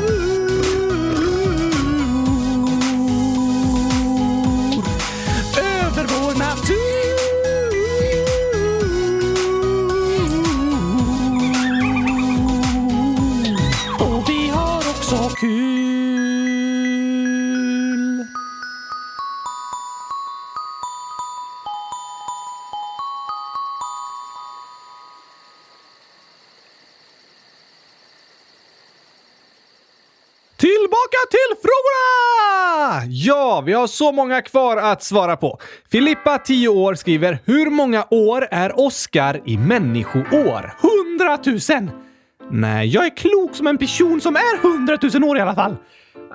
vi 33.64 33.72
har 33.72 33.86
så 33.86 34.12
många 34.12 34.42
kvar 34.42 34.76
att 34.76 35.02
svara 35.02 35.36
på. 35.36 35.58
Filippa, 35.90 36.38
10 36.38 36.68
år, 36.68 36.94
skriver 36.94 37.38
“Hur 37.44 37.70
många 37.70 38.06
år 38.10 38.48
är 38.50 38.80
Oscar 38.80 39.40
i 39.44 39.56
människoår?” 39.56 40.74
Hundratusen! 40.82 41.90
Nej, 42.50 42.88
jag 42.88 43.06
är 43.06 43.16
klok 43.16 43.56
som 43.56 43.66
en 43.66 43.78
person 43.78 44.20
som 44.20 44.36
är 44.36 44.62
hundratusen 44.62 45.24
år 45.24 45.38
i 45.38 45.40
alla 45.40 45.54
fall. 45.54 45.76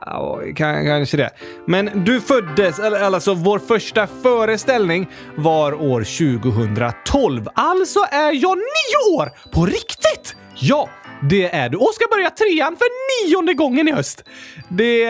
Ja, 0.06 0.42
kanske 0.56 1.18
det. 1.18 1.30
Men 1.66 2.04
du 2.04 2.22
föddes, 2.22 2.80
eller 2.80 3.02
alltså 3.02 3.34
vår 3.34 3.60
första 3.60 4.08
föreställning 4.08 5.08
var 5.36 5.74
år 5.74 6.02
2012. 6.34 7.48
Alltså 7.56 8.00
är 8.00 8.42
jag 8.42 8.58
nio 8.58 9.16
år! 9.18 9.32
På 9.52 9.66
riktigt? 9.66 10.36
Ja, 10.56 10.90
det 11.24 11.56
är 11.56 11.70
du. 11.70 11.78
Och 11.78 11.94
ska 11.94 12.06
börja 12.12 12.30
trean 12.30 12.78
för 12.78 12.88
nionde 13.28 13.54
gången 13.54 13.88
i 13.88 13.92
höst. 13.92 14.24
Det 14.70 15.08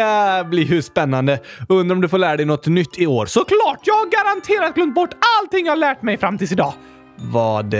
blir 0.47 0.65
ju 0.65 0.81
spännande. 0.81 1.39
Undrar 1.69 1.95
om 1.95 2.01
du 2.01 2.09
får 2.09 2.17
lära 2.17 2.37
dig 2.37 2.45
något 2.45 2.67
nytt 2.67 2.99
i 2.99 3.07
år. 3.07 3.25
Såklart! 3.25 3.79
Jag 3.83 3.93
har 3.93 4.05
garanterat 4.05 4.75
glömt 4.75 4.95
bort 4.95 5.09
allting 5.41 5.65
jag 5.65 5.79
lärt 5.79 6.01
mig 6.01 6.17
fram 6.17 6.37
tills 6.37 6.51
idag. 6.51 6.73
Vad 7.15 7.75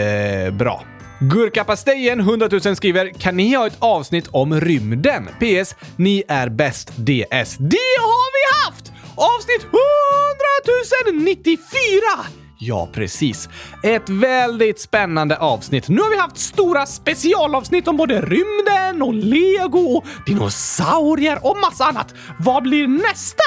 bra? 0.51 0.83
Gurkapastejen 1.19 2.19
100 2.19 2.49
000 2.65 2.75
skriver 2.75 3.09
“Kan 3.09 3.37
ni 3.37 3.55
ha 3.55 3.67
ett 3.67 3.77
avsnitt 3.79 4.27
om 4.31 4.61
rymden? 4.61 5.29
PS. 5.39 5.75
Ni 5.95 6.23
är 6.27 6.49
bäst 6.49 6.87
DS.” 6.87 7.57
Det 7.59 7.93
har 7.99 8.31
vi 8.33 8.65
haft! 8.65 8.91
Avsnitt 9.15 9.63
100 9.63 11.23
094! 11.23 12.46
Ja, 12.59 12.89
precis. 12.93 13.49
Ett 13.83 14.09
väldigt 14.09 14.79
spännande 14.79 15.37
avsnitt. 15.37 15.89
Nu 15.89 16.01
har 16.01 16.09
vi 16.09 16.17
haft 16.17 16.37
stora 16.37 16.85
specialavsnitt 16.85 17.87
om 17.87 17.97
både 17.97 18.21
rymden 18.21 19.01
och 19.01 19.13
lego 19.13 19.79
och 19.79 20.05
dinosaurier 20.25 21.45
och 21.45 21.57
massa 21.57 21.85
annat. 21.85 22.13
Vad 22.39 22.63
blir 22.63 22.87
nästa? 22.87 23.43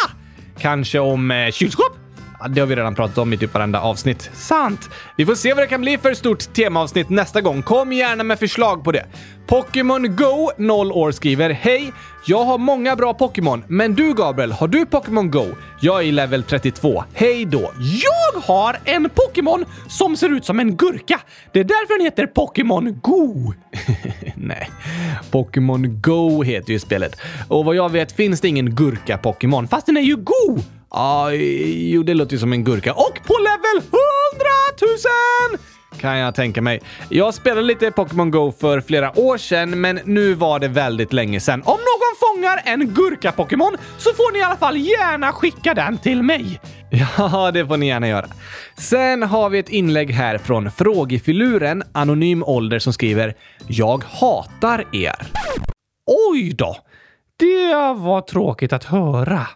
Kanske 0.58 0.98
om 0.98 1.30
eh, 1.30 1.50
kylskåp? 1.50 1.96
Ja, 2.40 2.48
det 2.48 2.60
har 2.60 2.66
vi 2.66 2.76
redan 2.76 2.94
pratat 2.94 3.18
om 3.18 3.32
i 3.32 3.36
typ 3.36 3.54
varenda 3.54 3.80
avsnitt. 3.80 4.30
Sant. 4.32 4.90
Vi 5.16 5.26
får 5.26 5.34
se 5.34 5.54
vad 5.54 5.62
det 5.62 5.66
kan 5.66 5.80
bli 5.80 5.98
för 5.98 6.14
stort 6.14 6.52
temaavsnitt 6.52 7.08
nästa 7.08 7.40
gång. 7.40 7.62
Kom 7.62 7.92
gärna 7.92 8.24
med 8.24 8.38
förslag 8.38 8.84
på 8.84 8.92
det. 8.92 9.06
Pokémon 9.46 10.16
Go 10.16 10.50
0 10.56 10.92
år 10.92 11.10
skriver 11.12 11.50
Hej! 11.50 11.92
Jag 12.26 12.44
har 12.44 12.58
många 12.58 12.96
bra 12.96 13.14
Pokémon, 13.14 13.64
men 13.68 13.94
du 13.94 14.14
Gabriel, 14.14 14.52
har 14.52 14.68
du 14.68 14.86
Pokémon 14.86 15.30
Go? 15.30 15.46
Jag 15.80 16.00
är 16.00 16.04
i 16.04 16.12
level 16.12 16.42
32. 16.42 17.04
Hej 17.14 17.44
då! 17.44 17.72
Jag 17.78 18.40
har 18.40 18.76
en 18.84 19.10
Pokémon 19.14 19.64
som 19.88 20.16
ser 20.16 20.28
ut 20.28 20.44
som 20.44 20.60
en 20.60 20.76
gurka. 20.76 21.20
Det 21.52 21.60
är 21.60 21.64
därför 21.64 21.98
den 21.98 22.04
heter 22.04 22.26
Pokémon 22.26 23.00
Go. 23.02 23.52
Nej, 24.34 24.70
Pokémon 25.30 26.00
Go 26.00 26.42
heter 26.42 26.72
ju 26.72 26.78
spelet. 26.78 27.16
Och 27.48 27.64
vad 27.64 27.74
jag 27.74 27.92
vet 27.92 28.12
finns 28.12 28.40
det 28.40 28.48
ingen 28.48 28.70
gurka-Pokémon. 28.74 29.68
Fast 29.68 29.86
den 29.86 29.96
är 29.96 30.00
ju 30.00 30.16
go! 30.16 30.58
Ja, 30.90 31.32
jo, 31.32 32.02
det 32.02 32.14
låter 32.14 32.32
ju 32.32 32.38
som 32.38 32.52
en 32.52 32.64
gurka. 32.64 32.92
Och 32.92 33.20
på 33.26 33.34
level 33.38 33.76
100 33.76 33.90
000! 35.50 35.58
Kan 36.00 36.18
jag 36.18 36.34
tänka 36.34 36.62
mig. 36.62 36.80
Jag 37.08 37.34
spelade 37.34 37.62
lite 37.62 37.90
Pokémon 37.90 38.30
Go 38.30 38.52
för 38.60 38.80
flera 38.80 39.18
år 39.18 39.38
sedan, 39.38 39.80
men 39.80 40.00
nu 40.04 40.34
var 40.34 40.58
det 40.58 40.68
väldigt 40.68 41.12
länge 41.12 41.40
sedan. 41.40 41.62
Om 41.64 41.78
någon 41.78 42.16
fångar 42.36 42.60
en 42.64 42.94
gurka-Pokémon 42.94 43.76
så 43.98 44.10
får 44.14 44.32
ni 44.32 44.38
i 44.38 44.42
alla 44.42 44.56
fall 44.56 44.76
gärna 44.76 45.32
skicka 45.32 45.74
den 45.74 45.98
till 45.98 46.22
mig. 46.22 46.60
Ja, 47.18 47.50
det 47.50 47.66
får 47.66 47.76
ni 47.76 47.86
gärna 47.86 48.08
göra. 48.08 48.26
Sen 48.78 49.22
har 49.22 49.50
vi 49.50 49.58
ett 49.58 49.68
inlägg 49.68 50.10
här 50.10 50.38
från 50.38 50.70
frågefiluren 50.70 51.82
Anonym 51.92 52.42
Ålder 52.44 52.78
som 52.78 52.92
skriver 52.92 53.34
“Jag 53.66 54.04
hatar 54.04 54.84
er”. 54.92 55.26
Oj 56.30 56.52
då! 56.52 56.76
Det 57.36 57.74
var 57.96 58.20
tråkigt 58.20 58.72
att 58.72 58.84
höra. 58.84 59.46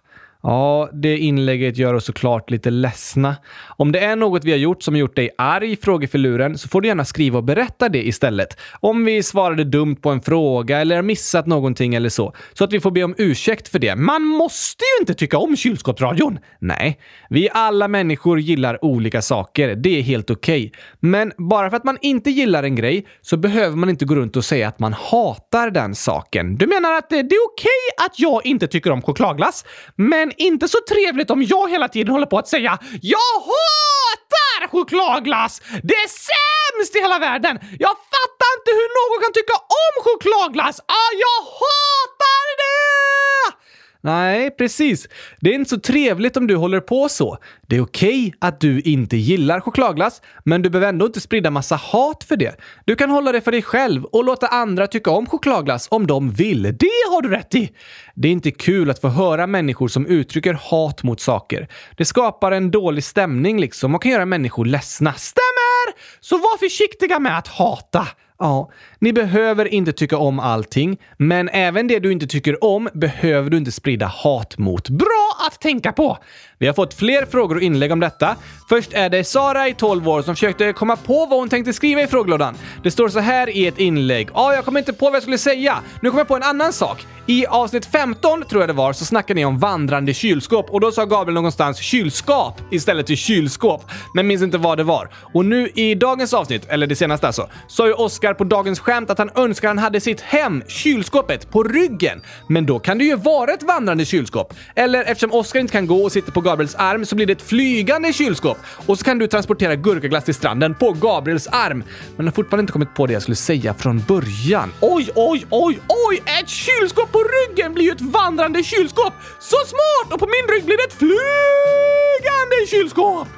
Ja, 0.47 0.91
det 0.93 1.19
inlägget 1.19 1.77
gör 1.77 1.95
oss 1.95 2.05
såklart 2.05 2.51
lite 2.51 2.71
ledsna. 2.71 3.37
Om 3.77 3.93
det 3.93 3.99
är 3.99 4.17
något 4.17 4.45
vi 4.45 4.51
har 4.51 4.59
gjort 4.59 4.83
som 4.83 4.97
gjort 4.97 5.17
dig 5.17 5.31
arg, 5.39 5.77
frågefiluren, 5.77 6.59
så 6.59 6.69
får 6.69 6.81
du 6.81 6.89
gärna 6.89 7.05
skriva 7.05 7.39
och 7.39 7.45
berätta 7.45 7.89
det 7.89 8.07
istället. 8.07 8.61
Om 8.81 9.05
vi 9.05 9.23
svarade 9.23 9.65
dumt 9.65 9.97
på 9.97 10.11
en 10.11 10.21
fråga 10.21 10.81
eller 10.81 10.97
har 10.97 11.03
missat 11.03 11.47
någonting 11.47 11.95
eller 11.95 12.09
så. 12.09 12.35
Så 12.53 12.65
att 12.65 12.73
vi 12.73 12.81
får 12.81 12.91
be 12.91 13.05
om 13.05 13.15
ursäkt 13.19 13.69
för 13.69 13.79
det. 13.79 13.97
Man 13.97 14.23
måste 14.23 14.85
ju 14.85 15.03
inte 15.03 15.15
tycka 15.15 15.39
om 15.39 15.57
kylskåpsradion! 15.57 16.39
Nej, 16.59 17.01
vi 17.31 17.49
alla 17.53 17.89
människor 17.89 18.41
gillar 18.41 18.85
olika 18.85 19.23
saker. 19.23 19.75
Det 19.75 19.99
är 19.99 20.03
helt 20.03 20.31
okej. 20.31 20.67
Okay. 20.67 20.81
Men 21.01 21.33
bara 21.39 21.71
för 21.71 21.77
att 21.77 21.85
man 21.85 21.99
inte 22.03 22.31
gillar 22.31 22.63
en 22.63 22.75
grej 22.75 23.07
så 23.21 23.37
behöver 23.37 23.77
man 23.77 23.91
inte 23.91 24.05
gå 24.05 24.15
runt 24.15 24.37
och 24.37 24.45
säga 24.45 24.69
att 24.69 24.79
man 24.79 24.93
hatar 24.93 25.71
den 25.71 25.95
saken. 25.95 26.57
Du 26.57 26.67
menar 26.67 26.93
att 26.93 27.11
det 27.11 27.17
är 27.17 27.25
okej 27.25 27.35
okay 27.53 28.07
att 28.07 28.19
jag 28.19 28.47
inte 28.47 28.67
tycker 28.67 28.91
om 28.91 29.03
chokladglass, 29.03 29.65
men 29.97 30.33
inte 30.37 30.69
så 30.69 30.79
trevligt 30.89 31.31
om 31.31 31.43
jag 31.43 31.71
hela 31.71 31.89
tiden 31.89 32.13
håller 32.13 32.27
på 32.27 32.39
att 32.39 32.49
säga 32.49 32.79
“Jag 33.03 33.35
hatar 33.51 34.69
chokladglass! 34.69 35.61
Det 35.83 35.95
är 35.95 36.09
sämst 36.09 36.97
i 36.97 37.01
hela 37.01 37.19
världen! 37.19 37.59
Jag 37.79 37.95
fattar 38.15 38.51
inte 38.59 38.71
hur 38.79 38.89
någon 38.99 39.23
kan 39.25 39.33
tycka 39.33 39.57
om 39.85 39.95
chokladglass! 40.05 40.81
Ah, 40.81 41.11
jag 41.25 41.41
hatar 41.61 42.45
det!” 42.63 43.64
Nej, 44.05 44.51
precis. 44.51 45.09
Det 45.41 45.51
är 45.51 45.55
inte 45.55 45.71
så 45.71 45.81
trevligt 45.81 46.37
om 46.37 46.47
du 46.47 46.57
håller 46.57 46.81
på 46.81 47.09
så. 47.09 47.39
Det 47.69 47.77
är 47.77 47.81
okej 47.81 48.27
okay 48.29 48.33
att 48.39 48.61
du 48.61 48.81
inte 48.81 49.17
gillar 49.17 49.61
chokladglass, 49.61 50.23
men 50.45 50.63
du 50.63 50.71
behöver 50.71 50.89
ändå 50.89 51.07
inte 51.07 51.21
sprida 51.21 51.51
massa 51.51 51.77
hat 51.77 52.25
för 52.25 52.37
det. 52.37 52.57
Du 52.85 52.97
kan 52.97 53.11
hålla 53.11 53.33
det 53.33 53.41
för 53.41 53.53
dig 53.53 53.63
själv 53.63 54.05
och 54.05 54.25
låta 54.25 54.47
andra 54.47 54.87
tycka 54.87 55.11
om 55.11 55.27
chokladglass 55.27 55.89
om 55.91 56.07
de 56.07 56.31
vill. 56.31 56.63
Det 56.63 57.11
har 57.11 57.23
du 57.23 57.29
rätt 57.29 57.55
i! 57.55 57.71
Det 58.15 58.29
är 58.29 58.33
inte 58.33 58.51
kul 58.51 58.91
att 58.91 59.01
få 59.01 59.09
höra 59.09 59.47
människor 59.47 59.89
som 59.89 60.07
uttrycker 60.07 60.59
hat 60.63 61.03
mot 61.03 61.21
saker. 61.21 61.69
Det 61.97 62.05
skapar 62.05 62.53
en 62.53 62.71
dålig 62.71 63.05
stämning 63.05 63.61
liksom 63.61 63.95
och 63.95 64.03
kan 64.03 64.13
göra 64.13 64.27
människor 64.27 64.65
ledsna. 64.65 65.13
Stämmer! 65.13 65.95
Så 66.21 66.37
var 66.37 66.59
försiktiga 66.59 67.19
med 67.19 67.39
att 67.39 67.49
hata. 67.49 68.09
Ja, 68.45 68.71
ni 68.99 69.13
behöver 69.13 69.75
inte 69.75 69.93
tycka 69.93 70.19
om 70.19 70.41
allting, 70.41 70.99
men 71.17 71.49
även 71.49 71.87
det 71.87 71.99
du 71.99 72.13
inte 72.13 72.27
tycker 72.27 72.65
om 72.65 72.89
behöver 72.95 73.51
du 73.51 73.57
inte 73.57 73.73
sprida 73.73 74.07
hat 74.07 74.59
mot. 74.59 74.89
Bra 74.89 75.31
att 75.47 75.61
tänka 75.61 75.93
på! 75.93 76.19
Vi 76.59 76.67
har 76.67 76.75
fått 76.75 76.95
fler 76.95 77.27
frågor 77.27 77.57
och 77.57 77.63
inlägg 77.63 77.93
om 77.93 78.01
detta. 78.01 78.37
Först 78.69 78.93
är 78.93 79.09
det 79.09 79.25
Sara 79.25 79.69
i 79.69 79.75
12 79.75 80.09
år 80.09 80.23
som 80.23 80.35
försökte 80.35 80.73
komma 80.73 80.97
på 80.97 81.27
vad 81.27 81.39
hon 81.39 81.49
tänkte 81.49 81.73
skriva 81.73 82.03
i 82.03 82.07
frågelådan. 82.07 82.55
Det 82.83 82.91
står 82.91 83.09
så 83.09 83.21
här 83.21 83.57
i 83.57 83.67
ett 83.67 83.79
inlägg. 83.79 84.29
Ja, 84.35 84.41
ah, 84.41 84.55
jag 84.55 84.65
kommer 84.65 84.81
inte 84.81 84.93
på 84.93 85.05
vad 85.05 85.15
jag 85.15 85.23
skulle 85.23 85.39
säga. 85.39 85.79
Nu 86.01 86.11
kommer 86.11 86.21
jag 86.21 86.29
på 86.29 86.37
en 86.37 86.43
annan 86.43 86.73
sak. 86.73 87.07
I 87.27 87.47
avsnitt 87.47 87.87
15, 87.87 88.43
tror 88.43 88.63
jag 88.63 88.69
det 88.69 88.73
var, 88.73 88.93
så 88.93 89.05
snackade 89.05 89.35
ni 89.35 89.45
om 89.45 89.59
vandrande 89.59 90.15
kylskåp 90.15 90.71
och 90.71 90.81
då 90.81 90.93
sa 90.93 91.05
Gabriel 91.05 91.35
någonstans 91.35 91.79
kylskap 91.79 92.61
istället 92.71 93.07
för 93.07 93.15
kylskåp, 93.15 93.85
men 94.15 94.27
minns 94.27 94.43
inte 94.43 94.59
vad 94.59 94.79
det 94.79 94.85
var. 94.85 95.11
Och 95.35 95.45
nu 95.45 95.69
i 95.75 95.95
dagens 95.95 96.35
avsnitt, 96.35 96.67
eller 96.69 96.87
det 96.87 96.97
senaste 96.97 97.27
alltså, 97.27 97.49
sa 97.69 97.87
ju 97.87 97.93
Oskar 97.93 98.35
på 98.35 98.45
dagens 98.45 98.81
skämt 98.81 99.11
att 99.11 99.19
han 99.19 99.31
önskar 99.35 99.69
han 99.69 99.79
hade 99.79 100.01
sitt 100.01 100.21
hem, 100.21 100.63
kylskåpet, 100.69 101.51
på 101.51 101.63
ryggen. 101.63 102.23
Men 102.49 102.67
då 102.67 102.79
kan 102.79 102.99
det 102.99 103.05
ju 103.05 103.17
vara 103.17 103.53
ett 103.53 103.63
vandrande 103.63 104.05
kylskåp. 104.05 104.55
Eller 104.75 105.05
eftersom 105.05 105.33
Oskar 105.33 105.61
inte 105.61 105.73
kan 105.73 105.87
gå 105.87 106.05
och 106.05 106.13
sitter 106.13 106.33
på 106.33 106.41
Gabriels 106.41 106.75
arm 106.75 107.07
så 107.07 107.17
blir 107.17 107.27
det 107.27 107.33
ett 107.33 107.43
flygande 107.43 108.13
kylskåp. 108.13 108.54
Och 108.87 108.99
så 108.99 109.05
kan 109.05 109.19
du 109.19 109.27
transportera 109.27 109.77
gurkaglass 109.77 110.25
till 110.25 110.35
stranden 110.35 110.75
på 110.75 110.93
Gabriels 110.93 111.47
arm. 111.47 111.85
Men 112.17 112.27
jag 112.27 112.33
har 112.33 112.33
fortfarande 112.33 112.61
inte 112.61 112.73
kommit 112.73 112.95
på 112.95 113.07
det 113.07 113.13
jag 113.13 113.23
skulle 113.23 113.37
säga 113.37 113.75
från 113.75 114.01
början. 114.01 114.73
Oj, 114.81 115.11
oj, 115.15 115.47
oj, 115.51 115.79
oj! 116.09 116.23
Ett 116.41 116.49
kylskåp 116.49 117.13
på 117.13 117.19
ryggen 117.19 117.75
blir 117.75 117.85
ju 117.85 117.91
ett 117.91 118.01
vandrande 118.01 118.63
kylskåp! 118.63 119.13
Så 119.41 119.57
smart! 119.67 120.13
Och 120.13 120.21
på 120.21 120.27
min 120.27 120.57
rygg 120.57 120.65
blir 120.65 120.77
det 120.77 120.85
ett 120.85 120.99
flygande 120.99 122.67
kylskåp! 122.71 123.29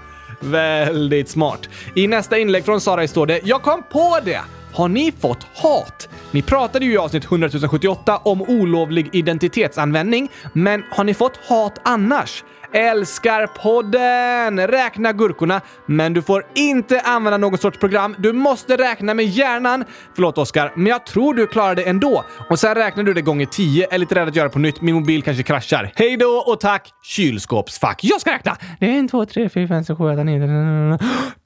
Väldigt 0.41 1.29
smart. 1.29 1.69
I 1.95 2.07
nästa 2.07 2.39
inlägg 2.39 2.65
från 2.65 2.81
Sara 2.81 3.09
står 3.09 3.27
det 3.27 3.41
“Jag 3.45 3.63
kom 3.63 3.83
på 3.93 4.19
det!” 4.25 4.41
Har 4.73 4.89
ni 4.89 5.13
fått 5.21 5.47
hat? 5.55 6.09
Ni 6.31 6.43
pratade 6.43 6.85
ju 6.85 6.93
i 6.93 6.97
avsnitt 6.97 7.25
100 7.25 7.49
078 7.71 8.17
om 8.17 8.43
olovlig 8.43 9.09
identitetsanvändning, 9.13 10.29
men 10.53 10.85
har 10.91 11.05
ni 11.05 11.15
fått 11.15 11.37
hat 11.37 11.81
annars? 11.85 12.45
Älskar 12.77 13.47
podden! 13.47 14.67
Räkna 14.67 15.13
gurkorna, 15.13 15.61
men 15.87 16.13
du 16.13 16.23
får 16.23 16.47
inte 16.55 17.01
använda 17.01 17.37
någon 17.37 17.59
sorts 17.59 17.79
program. 17.79 18.15
Du 18.19 18.33
måste 18.33 18.77
räkna 18.77 19.15
med 19.15 19.25
hjärnan. 19.25 19.85
Förlåt 20.15 20.39
Oskar, 20.39 20.73
men 20.77 20.87
jag 20.87 21.07
tror 21.07 21.35
du 21.35 21.47
klarar 21.47 21.75
det 21.75 21.83
ändå. 21.83 22.25
Och 22.51 22.59
sen 22.59 22.75
räknar 22.75 23.05
du 23.05 23.15
det 23.15 23.23
gånger 23.23 23.47
10. 23.47 23.87
Är 23.91 23.99
lite 23.99 24.15
rädd 24.15 24.29
att 24.29 24.37
göra 24.37 24.49
på 24.49 24.59
nytt. 24.59 24.81
Min 24.81 24.95
mobil 24.95 25.23
kanske 25.23 25.43
kraschar. 25.43 25.93
Hej 25.95 26.17
då 26.17 26.45
och 26.47 26.61
tack! 26.61 26.91
Kylskåpsfack. 27.03 28.01
Jag 28.05 28.21
ska 28.21 28.31
räkna! 28.31 28.57
Det 28.81 28.87
är 28.87 28.99
en, 28.99 29.09
två, 29.09 29.27
tre, 29.27 29.49
fyra, 29.49 29.69
fem, 29.69 29.85
sex, 29.85 29.99
sju, 29.99 30.05
åtta, 30.05 30.23
nio... 30.23 30.39
Det 30.39 30.45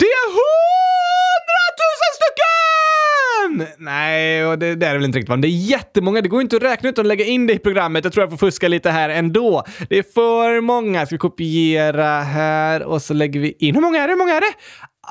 är 0.07 0.31
hundratusen 0.37 0.80
stycken! 3.50 3.84
Nej, 3.84 4.46
och 4.46 4.58
det, 4.58 4.74
det 4.74 4.86
är 4.86 4.94
väl 4.94 5.04
inte 5.04 5.18
riktigt 5.18 5.28
vad. 5.28 5.42
Det 5.42 5.48
är 5.48 5.70
jättemånga. 5.70 6.20
Det 6.20 6.28
går 6.28 6.40
inte 6.42 6.56
att 6.56 6.62
räkna 6.62 6.88
utan 6.88 7.02
att 7.02 7.08
lägga 7.08 7.24
in 7.24 7.46
det 7.46 7.52
i 7.52 7.58
programmet. 7.58 8.04
Jag 8.04 8.12
tror 8.12 8.22
jag 8.22 8.30
får 8.30 8.36
fuska 8.36 8.68
lite 8.68 8.90
här 8.90 9.08
ändå. 9.08 9.64
Det 9.88 9.98
är 9.98 10.02
för 10.02 10.60
många. 10.60 11.06
Ska 11.06 11.14
vi 11.14 11.18
kopiera 11.18 12.20
här 12.20 12.82
och 12.82 13.02
så 13.02 13.14
lägger 13.14 13.40
vi 13.40 13.56
in. 13.58 13.74
Hur 13.74 13.82
många 13.82 14.02
är 14.02 14.08
det? 14.08 14.12
Hur 14.12 14.18
många 14.18 14.34
är 14.34 14.40
det? 14.40 14.54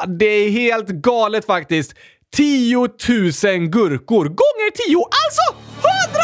Det 0.07 0.25
är 0.25 0.49
helt 0.49 0.87
galet 0.89 1.45
faktiskt. 1.45 1.93
10 2.35 2.77
000 2.77 2.87
gurkor 3.67 4.25
gånger 4.25 4.87
10, 4.87 4.97
alltså 4.97 5.55
100 5.79 6.21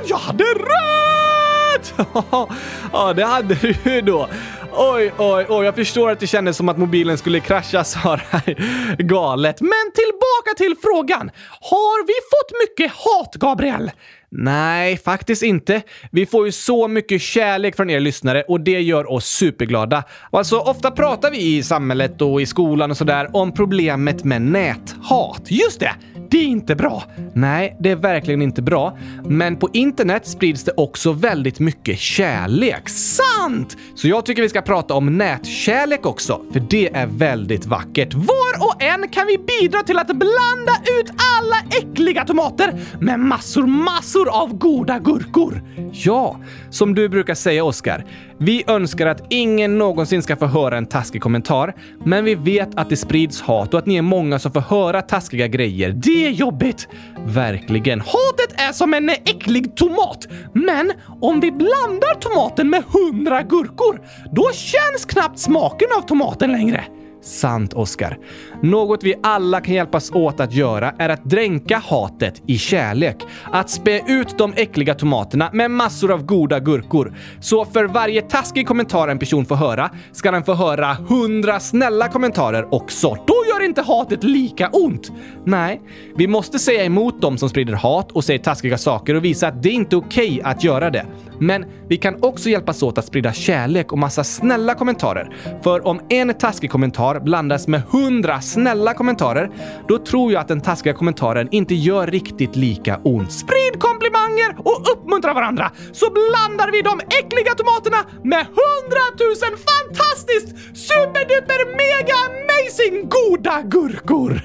000! 0.00 0.08
Jag 0.08 0.16
hade 0.16 0.44
rätt! 0.44 1.94
ja, 2.92 3.12
det 3.12 3.24
hade 3.24 3.54
du 3.54 3.74
ju 3.84 4.00
då. 4.00 4.28
Oj, 4.72 5.12
oj, 5.18 5.46
oj, 5.48 5.64
jag 5.64 5.74
förstår 5.74 6.10
att 6.10 6.20
det 6.20 6.26
kändes 6.26 6.56
som 6.56 6.68
att 6.68 6.78
mobilen 6.78 7.18
skulle 7.18 7.40
krascha, 7.40 7.84
Sara. 7.84 8.20
Galet. 8.98 9.60
Men 9.60 9.92
tillbaka 9.94 10.56
till 10.56 10.74
frågan. 10.82 11.30
Har 11.60 12.06
vi 12.06 12.12
fått 12.12 12.68
mycket 12.68 12.92
hat, 12.96 13.34
Gabriel? 13.34 13.90
Nej, 14.28 14.96
faktiskt 14.96 15.42
inte. 15.42 15.82
Vi 16.10 16.26
får 16.26 16.46
ju 16.46 16.52
så 16.52 16.88
mycket 16.88 17.22
kärlek 17.22 17.76
från 17.76 17.90
er 17.90 18.00
lyssnare 18.00 18.42
och 18.42 18.60
det 18.60 18.80
gör 18.80 19.12
oss 19.12 19.26
superglada. 19.26 20.04
Alltså, 20.30 20.58
ofta 20.58 20.90
pratar 20.90 21.30
vi 21.30 21.56
i 21.56 21.62
samhället 21.62 22.22
och 22.22 22.42
i 22.42 22.46
skolan 22.46 22.90
och 22.90 22.96
sådär 22.96 23.30
om 23.32 23.54
problemet 23.54 24.24
med 24.24 24.42
näthat. 24.42 25.42
Just 25.48 25.80
det! 25.80 25.94
Det 26.30 26.38
är 26.38 26.46
inte 26.46 26.76
bra. 26.76 27.04
Nej, 27.34 27.76
det 27.80 27.90
är 27.90 27.96
verkligen 27.96 28.42
inte 28.42 28.62
bra. 28.62 28.98
Men 29.24 29.56
på 29.56 29.68
internet 29.72 30.26
sprids 30.26 30.64
det 30.64 30.72
också 30.76 31.12
väldigt 31.12 31.60
mycket 31.60 31.98
kärlek. 31.98 32.88
Sant! 32.88 33.76
Så 33.94 34.08
jag 34.08 34.26
tycker 34.26 34.42
vi 34.42 34.48
ska 34.48 34.62
prata 34.62 34.94
om 34.94 35.18
nätkärlek 35.18 36.06
också, 36.06 36.40
för 36.52 36.60
det 36.70 36.94
är 36.94 37.06
väldigt 37.06 37.66
vackert. 37.66 38.14
Var 38.14 38.66
och 38.66 38.82
en 38.82 39.08
kan 39.08 39.26
vi 39.26 39.38
bidra 39.38 39.82
till 39.82 39.98
att 39.98 40.06
blanda 40.06 40.72
ut 41.00 41.10
alla 41.38 41.56
äckliga 41.80 42.24
tomater 42.24 42.80
med 43.00 43.20
massor, 43.20 43.66
massor 43.66 44.42
av 44.42 44.58
goda 44.58 44.98
gurkor. 44.98 45.62
Ja, 45.92 46.40
som 46.70 46.94
du 46.94 47.08
brukar 47.08 47.34
säga 47.34 47.64
Oskar. 47.64 48.04
Vi 48.42 48.64
önskar 48.66 49.06
att 49.06 49.22
ingen 49.28 49.78
någonsin 49.78 50.22
ska 50.22 50.36
få 50.36 50.46
höra 50.46 50.76
en 50.76 50.86
taskig 50.86 51.22
kommentar, 51.22 51.74
men 52.04 52.24
vi 52.24 52.34
vet 52.34 52.78
att 52.78 52.88
det 52.88 52.96
sprids 52.96 53.40
hat 53.40 53.74
och 53.74 53.78
att 53.78 53.86
ni 53.86 53.96
är 53.96 54.02
många 54.02 54.38
som 54.38 54.52
får 54.52 54.60
höra 54.60 55.02
taskiga 55.02 55.46
grejer. 55.46 55.90
Det 55.90 56.26
är 56.26 56.30
jobbigt! 56.30 56.88
Verkligen. 57.26 58.00
Hatet 58.00 58.60
är 58.60 58.72
som 58.72 58.94
en 58.94 59.08
äcklig 59.08 59.76
tomat, 59.76 60.28
men 60.54 60.92
om 61.20 61.40
vi 61.40 61.52
blandar 61.52 62.20
tomaten 62.20 62.70
med 62.70 62.84
hundra 62.84 63.42
gurkor, 63.42 64.00
då 64.32 64.50
känns 64.52 65.04
knappt 65.04 65.38
smaken 65.38 65.88
av 65.96 66.00
tomaten 66.00 66.52
längre. 66.52 66.84
Sant, 67.22 67.74
Oscar. 67.74 68.18
Något 68.62 69.04
vi 69.04 69.14
alla 69.22 69.60
kan 69.60 69.74
hjälpas 69.74 70.10
åt 70.10 70.40
att 70.40 70.52
göra 70.52 70.94
är 70.98 71.08
att 71.08 71.24
dränka 71.24 71.78
hatet 71.78 72.42
i 72.46 72.58
kärlek. 72.58 73.16
Att 73.52 73.70
spä 73.70 74.00
ut 74.06 74.38
de 74.38 74.52
äckliga 74.56 74.94
tomaterna 74.94 75.50
med 75.52 75.70
massor 75.70 76.12
av 76.12 76.24
goda 76.24 76.60
gurkor. 76.60 77.14
Så 77.40 77.64
för 77.64 77.84
varje 77.84 78.22
taskig 78.22 78.66
kommentar 78.66 79.08
en 79.08 79.18
person 79.18 79.44
får 79.44 79.56
höra 79.56 79.90
ska 80.12 80.30
den 80.30 80.44
få 80.44 80.54
höra 80.54 80.96
hundra 81.08 81.60
snälla 81.60 82.08
kommentarer 82.08 82.74
också. 82.74 83.16
Då 83.26 83.34
gör 83.48 83.64
inte 83.64 83.82
hatet 83.82 84.24
lika 84.24 84.68
ont. 84.68 85.12
Nej, 85.44 85.80
vi 86.16 86.26
måste 86.26 86.58
säga 86.58 86.84
emot 86.84 87.20
dem 87.20 87.38
som 87.38 87.48
sprider 87.48 87.74
hat 87.74 88.12
och 88.12 88.24
säger 88.24 88.38
taskiga 88.40 88.78
saker 88.78 89.14
och 89.14 89.24
visa 89.24 89.48
att 89.48 89.62
det 89.62 89.70
inte 89.70 89.96
är 89.96 89.98
okej 89.98 90.30
okay 90.30 90.52
att 90.52 90.64
göra 90.64 90.90
det. 90.90 91.06
Men 91.38 91.64
vi 91.88 91.96
kan 91.96 92.22
också 92.22 92.48
hjälpas 92.48 92.82
åt 92.82 92.98
att 92.98 93.06
sprida 93.06 93.32
kärlek 93.32 93.92
och 93.92 93.98
massa 93.98 94.24
snälla 94.24 94.74
kommentarer. 94.74 95.36
För 95.62 95.86
om 95.86 96.00
en 96.08 96.34
taskig 96.34 96.70
kommentar 96.70 97.20
blandas 97.20 97.68
med 97.68 97.82
hundra 97.90 98.40
snälla 98.52 98.94
kommentarer, 98.94 99.50
då 99.88 99.98
tror 99.98 100.32
jag 100.32 100.40
att 100.40 100.48
den 100.48 100.60
taskiga 100.60 100.94
kommentaren 100.94 101.48
inte 101.50 101.74
gör 101.74 102.06
riktigt 102.06 102.56
lika 102.56 103.00
ont. 103.04 103.32
Sprid 103.32 103.78
komplimanger 103.78 104.19
och 104.58 104.92
uppmuntrar 104.92 105.34
varandra 105.34 105.70
så 105.92 106.10
blandar 106.10 106.72
vi 106.72 106.82
de 106.82 107.00
äckliga 107.00 107.54
tomaterna 107.54 107.96
med 108.24 108.46
hundratusen 108.60 109.52
fantastiskt 109.70 110.48
superduper 110.76 111.60
mega 111.82 112.16
amazing 112.28 113.08
goda 113.08 113.62
gurkor! 113.62 114.40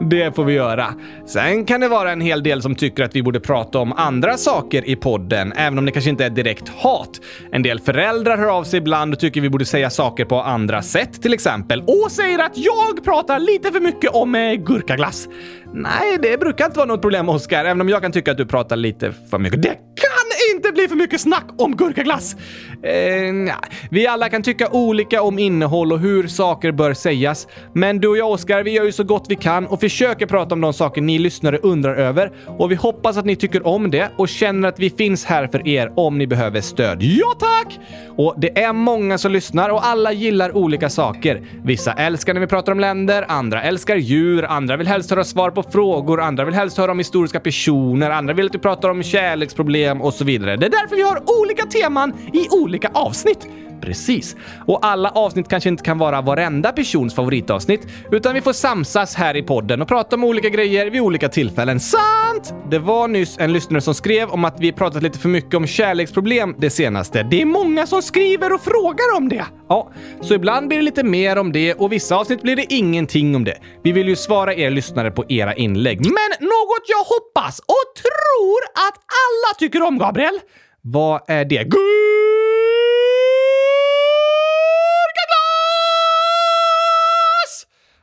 det 0.10 0.36
får 0.36 0.44
vi 0.44 0.52
göra. 0.52 0.94
Sen 1.26 1.64
kan 1.64 1.80
det 1.80 1.88
vara 1.88 2.12
en 2.12 2.20
hel 2.20 2.42
del 2.42 2.62
som 2.62 2.74
tycker 2.74 3.04
att 3.04 3.16
vi 3.16 3.22
borde 3.22 3.40
prata 3.40 3.78
om 3.78 3.92
andra 3.92 4.36
saker 4.36 4.88
i 4.88 4.96
podden, 4.96 5.52
även 5.52 5.78
om 5.78 5.84
det 5.84 5.92
kanske 5.92 6.10
inte 6.10 6.24
är 6.24 6.30
direkt 6.30 6.68
hat. 6.68 7.20
En 7.52 7.62
del 7.62 7.80
föräldrar 7.80 8.38
hör 8.38 8.46
av 8.46 8.64
sig 8.64 8.78
ibland 8.78 9.14
och 9.14 9.20
tycker 9.20 9.40
vi 9.40 9.50
borde 9.50 9.64
säga 9.64 9.90
saker 9.90 10.24
på 10.24 10.42
andra 10.42 10.82
sätt 10.82 11.22
till 11.22 11.34
exempel. 11.34 11.82
Och 11.82 12.12
säger 12.12 12.38
att 12.38 12.58
jag 12.58 13.04
pratar 13.04 13.38
lite 13.38 13.72
för 13.72 13.80
mycket 13.80 14.10
om 14.10 14.34
eh, 14.34 14.52
gurkaglass. 14.54 15.28
Nej, 15.72 16.18
det 16.22 16.40
brukar 16.40 16.64
inte 16.64 16.76
vara 16.76 16.88
något 16.88 17.02
problem 17.02 17.28
Oskar, 17.28 17.64
även 17.64 17.80
om 17.80 17.88
jag 17.88 18.02
kan 18.02 18.12
tycka 18.12 18.30
att 18.30 18.36
du 18.36 18.46
pratar 18.48 18.76
lite 18.76 19.12
för 19.30 19.38
mycket. 19.38 19.62
Det 19.62 19.68
kan 19.74 20.54
inte 20.56 20.72
bli 20.72 20.88
för 20.88 20.96
mycket 20.96 21.20
snack 21.20 21.44
om 21.58 21.76
gurkaglass. 21.76 22.36
Eh, 22.82 23.32
nja. 23.32 23.58
Vi 23.90 24.06
alla 24.06 24.28
kan 24.28 24.42
tycka 24.42 24.68
olika 24.68 25.22
om 25.22 25.38
innehåll 25.38 25.92
och 25.92 25.98
hur 25.98 26.28
saker 26.28 26.72
bör 26.72 26.94
sägas. 26.94 27.46
Men 27.72 28.00
du 28.00 28.08
och 28.08 28.16
jag, 28.16 28.30
Oskar, 28.30 28.62
vi 28.62 28.70
gör 28.70 28.84
ju 28.84 28.92
så 28.92 29.04
gott 29.04 29.26
vi 29.28 29.36
kan 29.36 29.66
och 29.66 29.80
försöker 29.80 30.26
prata 30.26 30.54
om 30.54 30.60
de 30.60 30.72
saker 30.72 31.00
ni 31.00 31.18
lyssnare 31.18 31.58
undrar 31.58 31.94
över. 31.94 32.32
Och 32.46 32.70
vi 32.70 32.74
hoppas 32.74 33.16
att 33.16 33.24
ni 33.24 33.36
tycker 33.36 33.66
om 33.66 33.90
det 33.90 34.10
och 34.16 34.28
känner 34.28 34.68
att 34.68 34.78
vi 34.78 34.90
finns 34.90 35.24
här 35.24 35.46
för 35.46 35.68
er 35.68 35.92
om 35.96 36.18
ni 36.18 36.26
behöver 36.26 36.60
stöd. 36.60 37.02
Ja, 37.02 37.34
tack! 37.38 37.78
Och 38.18 38.34
det 38.36 38.58
är 38.58 38.72
många 38.72 39.18
som 39.18 39.32
lyssnar 39.32 39.68
och 39.68 39.86
alla 39.86 40.12
gillar 40.12 40.56
olika 40.56 40.90
saker. 40.90 41.42
Vissa 41.64 41.92
älskar 41.92 42.34
när 42.34 42.40
vi 42.40 42.46
pratar 42.46 42.72
om 42.72 42.80
länder, 42.80 43.24
andra 43.28 43.62
älskar 43.62 43.96
djur, 43.96 44.44
andra 44.44 44.76
vill 44.76 44.86
helst 44.86 45.10
höra 45.10 45.24
svar 45.24 45.50
på 45.50 45.62
frågor, 45.62 46.20
andra 46.20 46.44
vill 46.44 46.54
helst 46.54 46.78
höra 46.78 46.92
om 46.92 46.98
historiska 46.98 47.40
personer, 47.40 48.10
andra 48.10 48.34
vill 48.34 48.46
att 48.46 48.54
vi 48.54 48.58
pratar 48.58 48.88
om 48.88 49.02
kärleksproblem 49.02 50.02
och 50.02 50.14
så 50.14 50.24
vidare. 50.24 50.56
Det 50.56 50.66
är 50.66 50.70
därför 50.70 50.96
vi 50.96 51.02
har 51.02 51.22
olika 51.40 51.66
teman 51.66 52.12
i 52.32 52.48
olika 52.50 52.90
avsnitt. 52.94 53.48
Precis. 53.80 54.36
Och 54.66 54.86
alla 54.86 55.10
avsnitt 55.10 55.48
kanske 55.48 55.68
inte 55.68 55.84
kan 55.84 55.98
vara 55.98 56.20
varenda 56.20 56.72
persons 56.72 57.14
favoritavsnitt, 57.14 57.86
utan 58.12 58.34
vi 58.34 58.40
får 58.40 58.52
samsas 58.52 59.14
här 59.14 59.36
i 59.36 59.42
podden 59.42 59.82
och 59.82 59.88
prata 59.88 60.16
om 60.16 60.24
olika 60.24 60.48
grejer 60.48 60.90
vid 60.90 61.00
olika 61.00 61.28
tillfällen. 61.28 61.80
Sant! 61.80 62.54
Det 62.70 62.78
var 62.78 63.08
nyss 63.08 63.36
en 63.38 63.52
lyssnare 63.52 63.80
som 63.80 63.94
skrev 63.94 64.28
om 64.28 64.44
att 64.44 64.60
vi 64.60 64.72
pratat 64.72 65.02
lite 65.02 65.18
för 65.18 65.28
mycket 65.28 65.54
om 65.54 65.66
kärleksproblem 65.66 66.54
det 66.58 66.70
senaste. 66.70 67.22
Det 67.22 67.42
är 67.42 67.46
många 67.46 67.86
som 67.86 68.02
skriver 68.02 68.52
och 68.54 68.60
frågar 68.60 69.16
om 69.16 69.28
det. 69.28 69.44
Ja, 69.68 69.92
så 70.20 70.34
ibland 70.34 70.68
blir 70.68 70.78
det 70.78 70.84
lite 70.84 71.04
mer 71.04 71.38
om 71.38 71.52
det 71.52 71.74
och 71.74 71.92
vissa 71.92 72.16
avsnitt 72.16 72.42
blir 72.42 72.56
det 72.56 72.72
ingenting 72.72 73.36
om 73.36 73.44
det. 73.44 73.58
Vi 73.84 73.92
vill 73.92 74.08
ju 74.08 74.16
svara 74.16 74.54
er 74.54 74.70
lyssnare 74.70 75.10
på 75.10 75.24
era 75.28 75.54
inlägg. 75.54 75.98
Men 75.98 76.48
något 76.48 76.84
jag 76.86 77.04
hoppas 77.04 77.58
och 77.58 77.94
tror 78.02 78.88
att 78.88 78.94
alla 78.94 79.58
tycker 79.58 79.82
om, 79.82 79.98
Gabriel. 79.98 80.38
Vad 80.82 81.20
är 81.26 81.44
det? 81.44 81.64
Gud! 81.64 82.47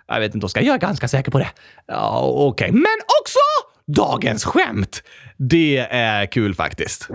Jag 0.07 0.19
vet 0.19 0.35
inte, 0.35 0.45
Oskar. 0.45 0.61
Jag 0.61 0.73
är 0.73 0.79
ganska 0.79 1.07
säker 1.07 1.31
på 1.31 1.39
det. 1.39 1.49
Ja, 1.87 2.21
okej. 2.21 2.69
Okay. 2.69 2.71
Men 2.71 2.97
också 3.21 3.39
dagens 3.87 4.45
skämt! 4.45 5.03
Det 5.37 5.77
är 5.77 6.25
kul 6.25 6.55
faktiskt. 6.55 7.09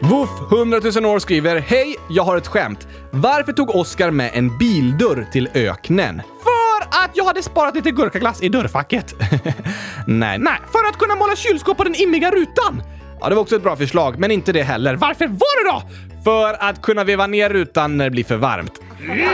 Woof 0.00 0.52
100 0.52 0.80
000 1.00 1.06
år 1.06 1.18
skriver 1.18 1.60
Hej, 1.60 1.96
jag 2.08 2.22
har 2.22 2.36
ett 2.36 2.46
skämt. 2.46 2.88
Varför 3.10 3.52
tog 3.52 3.74
Oscar 3.74 4.10
med 4.10 4.30
en 4.34 4.58
bildörr 4.58 5.26
till 5.32 5.48
öknen? 5.54 6.22
För 6.42 6.65
att 6.90 7.10
jag 7.14 7.24
hade 7.24 7.42
sparat 7.42 7.74
lite 7.74 7.90
gurkaglass 7.90 8.42
i 8.42 8.48
dörrfacket. 8.48 9.14
Nej. 10.06 10.38
Nej, 10.38 10.58
för 10.72 10.88
att 10.88 10.98
kunna 10.98 11.14
måla 11.14 11.36
kylskåp 11.36 11.76
på 11.76 11.84
den 11.84 11.94
immiga 11.94 12.30
rutan. 12.30 12.82
Ja, 13.20 13.28
det 13.28 13.34
var 13.34 13.42
också 13.42 13.56
ett 13.56 13.62
bra 13.62 13.76
förslag, 13.76 14.18
men 14.18 14.30
inte 14.30 14.52
det 14.52 14.62
heller. 14.62 14.96
Varför 14.96 15.26
var 15.26 15.64
det 15.64 15.70
då? 15.70 15.82
För 16.24 16.56
att 16.68 16.82
kunna 16.82 17.04
veva 17.04 17.26
ner 17.26 17.50
rutan 17.50 17.96
när 17.96 18.04
det 18.04 18.10
blir 18.10 18.24
för 18.24 18.36
varmt. 18.36 18.80
Nej! 19.06 19.26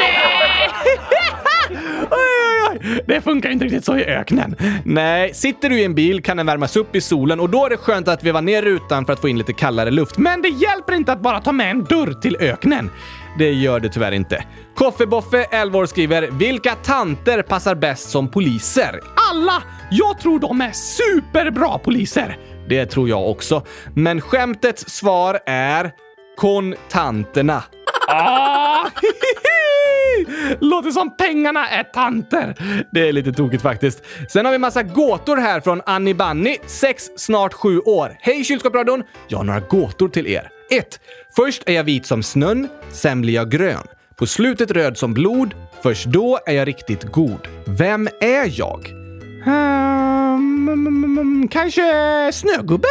Det 3.07 3.21
funkar 3.21 3.51
inte 3.51 3.65
riktigt 3.65 3.85
så 3.85 3.97
i 3.97 4.05
öknen. 4.05 4.57
Nej, 4.85 5.35
sitter 5.35 5.69
du 5.69 5.81
i 5.81 5.85
en 5.85 5.95
bil 5.95 6.23
kan 6.23 6.37
den 6.37 6.47
värmas 6.47 6.77
upp 6.77 6.97
i 6.97 7.01
solen 7.01 7.41
och 7.41 7.51
då 7.51 7.67
är 7.67 7.71
det 7.71 7.77
skönt 7.77 8.09
att 8.09 8.25
veva 8.25 8.41
ner 8.41 8.63
rutan 8.63 9.07
för 9.07 9.13
att 9.13 9.21
få 9.21 9.29
in 9.29 9.39
lite 9.39 9.53
kallare 9.53 9.91
luft. 9.91 10.19
Men 10.19 10.43
det 10.43 10.49
hjälper 10.49 10.93
inte 10.93 11.13
att 11.13 11.21
bara 11.23 11.41
ta 11.41 11.53
med 11.53 11.71
en 11.71 11.85
dörr 11.85 12.21
till 12.21 12.37
öknen. 12.41 12.91
Det 13.39 13.53
gör 13.53 13.81
det 13.81 13.89
tyvärr 13.89 14.13
inte. 14.13 14.45
Koffeboffe, 14.75 15.47
11 15.51 15.79
år, 15.79 15.87
skriver 15.87 16.29
“Vilka 16.31 16.75
tanter 16.75 17.43
passar 17.43 17.75
bäst 17.75 18.11
som 18.11 18.31
poliser?” 18.31 19.01
Alla! 19.31 19.63
Jag 19.91 20.21
tror 20.21 20.39
de 20.41 20.61
är 20.61 20.73
superbra 20.73 21.79
poliser! 21.79 22.39
Det 22.69 22.87
tror 22.87 23.09
jag 23.09 23.31
också. 23.31 23.63
Men 23.95 24.21
skämtets 24.21 24.89
svar 24.89 25.39
är 25.47 25.93
kontanterna. 26.37 27.63
Ah! 28.09 28.87
Låter 30.61 30.91
som 30.91 31.17
pengarna 31.17 31.69
är 31.69 31.83
tanter. 31.83 32.55
Det 32.93 33.09
är 33.09 33.13
lite 33.13 33.33
tokigt 33.33 33.63
faktiskt. 33.63 34.03
Sen 34.29 34.45
har 34.45 34.53
vi 34.53 34.59
massa 34.59 34.83
gåtor 34.83 35.37
här 35.37 35.61
från 35.61 35.83
Annie 35.87 36.15
Bunny, 36.15 36.57
6, 36.67 37.11
snart 37.17 37.53
7 37.55 37.79
år. 37.79 38.17
Hej 38.21 38.45
kylskåpsradion! 38.45 39.03
Jag 39.29 39.39
har 39.39 39.45
några 39.45 39.61
gåtor 39.61 40.09
till 40.09 40.27
er. 40.27 40.51
1. 40.73 41.01
Först 41.37 41.63
är 41.67 41.73
jag 41.73 41.85
vit 41.85 42.07
som 42.07 42.23
snön, 42.23 42.69
sen 42.91 43.21
blir 43.21 43.35
jag 43.35 43.51
grön. 43.51 43.87
På 44.17 44.27
slutet 44.27 44.71
röd 44.71 44.99
som 44.99 45.15
blod. 45.15 45.55
Först 45.83 46.07
då 46.07 46.39
är 46.47 46.53
jag 46.53 46.69
riktigt 46.69 47.03
god. 47.03 47.49
Vem 47.67 48.09
är 48.21 48.59
jag? 48.59 48.87
Um, 49.47 51.49
kanske 51.51 51.83
Snögubben? 52.33 52.91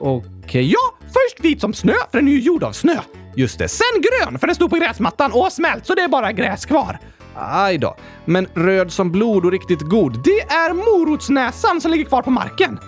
Okej, 0.00 0.30
eh, 0.30 0.44
okay, 0.44 0.62
ja! 0.62 0.98
Först 1.00 1.44
vit 1.44 1.60
som 1.60 1.74
snö, 1.74 1.92
för 2.10 2.18
den 2.18 2.28
är 2.28 2.32
ju 2.32 2.40
gjord 2.40 2.64
av 2.64 2.72
snö. 2.72 3.00
Just 3.36 3.58
det. 3.58 3.68
Sen 3.68 4.02
grön, 4.02 4.38
för 4.38 4.46
den 4.46 4.56
stod 4.56 4.70
på 4.70 4.76
gräsmattan 4.76 5.32
och 5.32 5.42
har 5.42 5.50
smält 5.50 5.86
så 5.86 5.94
det 5.94 6.02
är 6.02 6.08
bara 6.08 6.32
gräs 6.32 6.66
kvar. 6.66 6.98
Aj 7.36 7.78
då. 7.78 7.96
Men 8.24 8.46
röd 8.54 8.92
som 8.92 9.12
blod 9.12 9.44
och 9.44 9.52
riktigt 9.52 9.80
god, 9.80 10.24
det 10.24 10.40
är 10.40 10.72
morotsnäsan 10.72 11.80
som 11.80 11.90
ligger 11.90 12.04
kvar 12.04 12.22
på 12.22 12.30
marken. 12.30 12.78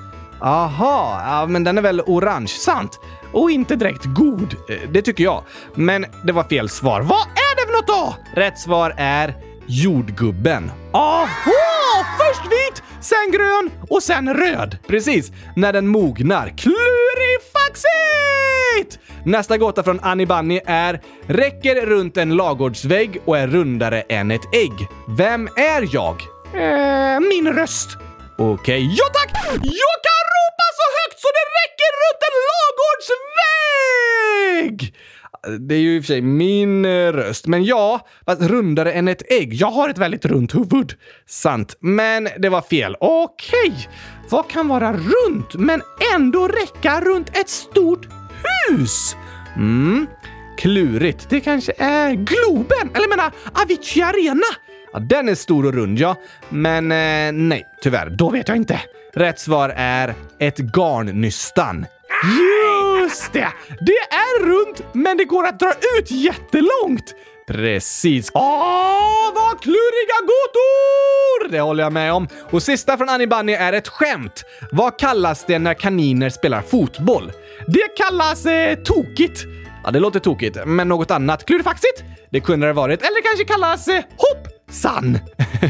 Aha, 0.41 1.23
ja, 1.27 1.47
men 1.47 1.65
den 1.65 1.79
är 1.79 1.83
väl 1.83 2.01
orange? 2.01 2.49
Sant. 2.49 3.01
Och 3.33 3.51
inte 3.51 3.77
direkt 3.77 4.05
god. 4.05 4.57
Eh, 4.69 4.77
det 4.91 5.03
tycker 5.03 5.25
jag. 5.25 5.43
Men 5.75 6.07
det 6.25 6.33
var 6.33 6.45
fel 6.45 6.69
svar. 6.69 7.01
Vad 7.01 7.21
är 7.23 7.57
det 7.57 7.67
för 7.67 7.73
något 7.73 7.87
då? 7.87 8.15
Rätt 8.41 8.59
svar 8.59 8.95
är 8.97 9.35
jordgubben. 9.67 10.71
Aha! 10.93 11.37
Först 12.19 12.45
vit, 12.45 12.83
sen 13.01 13.33
grön 13.33 13.71
och 13.89 14.03
sen 14.03 14.35
röd. 14.35 14.77
Precis, 14.87 15.33
när 15.57 15.73
den 15.73 15.87
mognar. 15.87 16.49
Klurifaxigt! 16.49 18.99
Nästa 19.25 19.59
gåta 19.59 19.83
från 19.83 20.01
Annie 20.01 20.27
Bunny 20.27 20.61
är 20.67 21.01
“Räcker 21.27 21.87
runt 21.87 22.17
en 22.17 22.37
lagårdsvägg 22.37 23.21
och 23.25 23.39
är 23.39 23.47
rundare 23.47 24.01
än 24.01 24.31
ett 24.31 24.55
ägg. 24.55 24.89
Vem 25.09 25.49
är 25.57 25.95
jag?” 25.95 26.23
äh, 26.55 27.21
Min 27.21 27.53
röst. 27.53 27.89
Okej. 28.39 28.53
Okay. 28.55 28.81
Ja 28.99 29.05
tack! 29.13 29.31
Jag 29.63 29.97
kan 30.03 30.22
ropa 30.63 30.73
så 30.79 30.87
högt 30.99 31.21
så 31.21 31.29
det 31.39 31.47
räcker 31.61 31.91
runt 32.03 32.23
en 32.29 32.37
lagårdsvägg! 34.61 34.95
Det 35.69 35.75
är 35.75 35.79
ju 35.79 35.97
i 35.97 36.01
och 36.01 36.05
för 36.05 36.07
sig 36.07 36.23
min 36.23 36.85
eh, 36.85 37.13
röst, 37.13 37.47
men 37.47 37.65
ja, 37.65 38.07
fast 38.27 38.43
rundare 38.43 38.93
än 38.93 39.09
ett 39.09 39.33
ägg. 39.33 39.55
Jag 39.55 39.71
har 39.71 39.89
ett 39.89 39.99
väldigt 39.99 40.25
runt 40.25 40.55
huvud. 40.55 40.95
Sant, 41.27 41.77
men 41.81 42.29
det 42.39 42.49
var 42.49 42.63
fel. 42.63 42.97
Okej, 43.01 43.89
vad 44.31 44.51
kan 44.51 44.69
vara 44.69 44.93
runt 44.93 45.55
men 45.55 45.83
ändå 46.15 46.49
räcka 46.49 47.01
runt 47.01 47.37
ett 47.37 47.49
stort 47.49 48.09
hus? 48.45 49.17
Mm, 49.57 50.07
klurigt. 50.59 51.27
Det 51.31 51.41
kanske 51.41 51.73
är 51.79 52.13
Globen, 52.13 52.91
eller 52.95 53.09
menar 53.09 53.33
Avicii 53.63 54.03
Arena. 54.03 54.47
Ja, 54.93 54.99
den 54.99 55.29
är 55.29 55.35
stor 55.35 55.67
och 55.67 55.75
rund 55.75 55.99
ja, 55.99 56.17
men 56.49 56.93
eh, 56.93 57.33
nej, 57.33 57.67
tyvärr. 57.83 58.11
Då 58.11 58.31
vet 58.31 58.49
jag 58.49 58.57
inte. 58.57 58.81
Rätt 59.15 59.41
svar 59.41 59.73
är 59.77 60.15
ett 60.39 60.59
garnnystan. 60.59 61.87
Just 63.03 63.33
det! 63.33 63.49
Det 63.81 63.99
är 64.11 64.47
runt, 64.47 64.83
men 64.93 65.17
det 65.17 65.25
går 65.25 65.47
att 65.47 65.61
dra 65.61 65.73
ut 65.99 66.11
jättelångt. 66.11 67.15
Precis. 67.47 68.31
Åh, 68.35 69.35
vad 69.35 69.61
kluriga 69.63 70.19
gåtor! 70.21 71.53
Det 71.53 71.61
håller 71.61 71.83
jag 71.85 71.93
med 71.93 72.13
om. 72.13 72.29
Och 72.51 72.63
sista 72.63 72.97
från 72.97 73.09
Annie 73.09 73.27
Bunny 73.27 73.53
är 73.53 73.73
ett 73.73 73.89
skämt. 73.89 74.45
Vad 74.73 74.99
kallas 74.99 75.45
det 75.45 75.59
när 75.59 75.75
kaniner 75.75 76.31
spelar 76.31 76.63
fotboll? 76.63 77.33
Det 77.67 77.97
kallas 77.97 78.47
eh, 78.47 78.75
tokigt. 78.75 79.45
Ja, 79.85 79.91
det 79.91 80.01
låter 80.01 80.21
tokigt, 80.21 80.57
men 80.67 80.89
något 80.89 81.11
annat 81.11 81.47
klurifaxigt? 81.47 82.05
Det 82.31 82.41
kunde 82.41 82.67
det 82.67 82.73
varit. 82.73 83.03
Eller 83.03 83.23
det 83.23 83.29
kanske 83.29 83.45
kallas 83.45 83.89
eh, 83.89 84.03
hoppsan. 84.73 85.19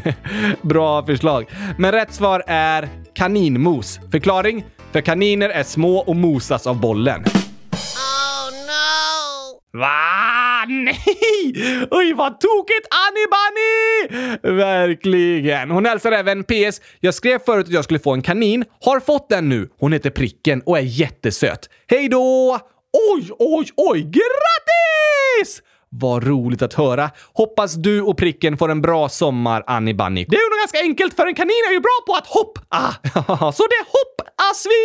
Bra 0.63 1.07
förslag. 1.07 1.47
Men 1.79 1.93
rätt 1.93 2.15
svar 2.15 2.43
är 2.47 2.89
kaninmos. 3.15 4.01
Förklaring? 4.11 4.65
För 4.93 5.01
kaniner 5.01 5.49
är 5.49 5.63
små 5.63 5.99
och 5.99 6.17
mosas 6.17 6.67
av 6.67 6.81
bollen. 6.81 7.25
Oh 7.25 8.51
no! 8.67 9.79
Va? 9.81 10.65
Nej! 10.69 11.87
Oj, 11.91 12.15
vad 12.15 12.41
tokigt 12.41 12.89
Annie 12.91 13.29
Bunny! 13.33 14.59
Verkligen. 14.59 15.71
Hon 15.71 15.87
hälsar 15.87 16.13
även 16.13 16.45
PS. 16.45 16.81
Jag 17.01 17.15
skrev 17.15 17.39
förut 17.39 17.67
att 17.67 17.73
jag 17.73 17.85
skulle 17.85 18.01
få 18.01 18.13
en 18.13 18.23
kanin. 18.23 18.65
Har 18.81 19.01
fått 19.01 19.29
den 19.29 19.49
nu. 19.49 19.69
Hon 19.79 19.93
heter 19.93 20.11
Pricken 20.11 20.63
och 20.67 20.79
är 20.79 20.83
jättesöt. 20.83 21.69
Hej 21.89 22.09
då! 22.09 22.59
Oj, 23.15 23.29
oj, 23.39 23.67
oj! 23.77 24.01
Grattis! 24.01 25.63
Vad 25.95 26.25
roligt 26.25 26.63
att 26.63 26.75
höra. 26.75 27.11
Hoppas 27.33 27.75
du 27.75 28.03
och 28.03 28.17
pricken 28.17 28.57
får 28.57 28.71
en 28.71 28.83
bra 28.83 29.09
sommar, 29.09 29.65
Annie 29.67 29.95
Bunny. 29.95 30.25
Det 30.29 30.37
är 30.37 30.51
nog 30.51 30.59
ganska 30.59 30.79
enkelt 30.79 31.15
för 31.17 31.27
en 31.27 31.35
kanin 31.35 31.65
är 31.69 31.73
ju 31.73 31.81
bra 31.81 32.01
på 32.07 32.15
att 32.15 32.27
hoppa. 32.27 32.61
Ah, 32.69 32.93
så 33.53 33.63
det 33.63 33.85
hoppas 33.87 34.67
vi! 34.67 34.83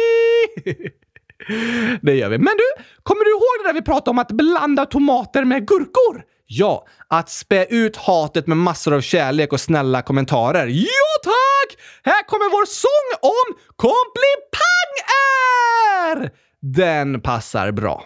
det 2.02 2.16
gör 2.16 2.30
vi. 2.30 2.38
Men 2.38 2.54
du, 2.58 2.64
kommer 3.04 3.24
du 3.26 3.32
ihåg 3.32 3.42
det 3.64 3.70
där 3.70 3.74
vi 3.74 3.82
pratade 3.82 4.10
om 4.10 4.20
att 4.20 4.32
blanda 4.32 4.86
tomater 4.86 5.46
med 5.46 5.68
gurkor? 5.68 6.24
Ja, 6.46 6.86
att 7.08 7.30
spä 7.30 7.66
ut 7.66 7.98
hatet 7.98 8.48
med 8.48 8.58
massor 8.58 8.94
av 8.94 9.02
kärlek 9.02 9.54
och 9.54 9.62
snälla 9.62 10.02
kommentarer. 10.02 10.68
Ja, 10.68 11.20
tack! 11.24 11.78
Här 12.04 12.24
kommer 12.24 12.52
vår 12.52 12.66
sång 12.66 13.20
om 13.22 13.56
komplipanger! 13.76 16.32
Den 16.62 17.22
passar 17.22 17.72
bra. 17.72 18.06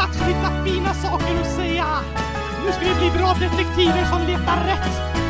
Plats 0.00 0.18
dags 0.18 0.22
att 0.22 0.28
hitta 0.28 0.64
fina 0.64 0.94
saker 0.94 1.40
att 1.40 1.56
säga! 1.56 1.86
Nu 2.64 2.72
ska 2.72 2.80
vi 2.80 2.94
bli 2.94 3.18
bra 3.18 3.34
detektiver 3.34 4.04
som 4.04 4.26
letar 4.26 4.64
rätt! 4.66 5.29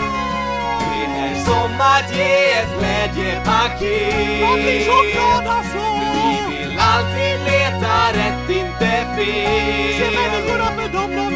Som 1.51 1.81
att 1.81 2.15
ge 2.15 2.51
ett 2.59 2.71
glädjepaket. 2.79 4.85
Så 4.85 4.97
glad 5.13 5.47
alltså! 5.47 5.85
Vi 6.15 6.55
vill 6.55 6.79
alltid 6.79 7.37
leta 7.51 7.95
rätt, 8.19 8.49
inte 8.49 8.91
fel. 9.15 9.93
Se 9.99 10.07
människorna 10.19 10.67
för 10.77 10.87
dem 10.97 11.09
de 11.15 11.25
Vi 11.27 11.33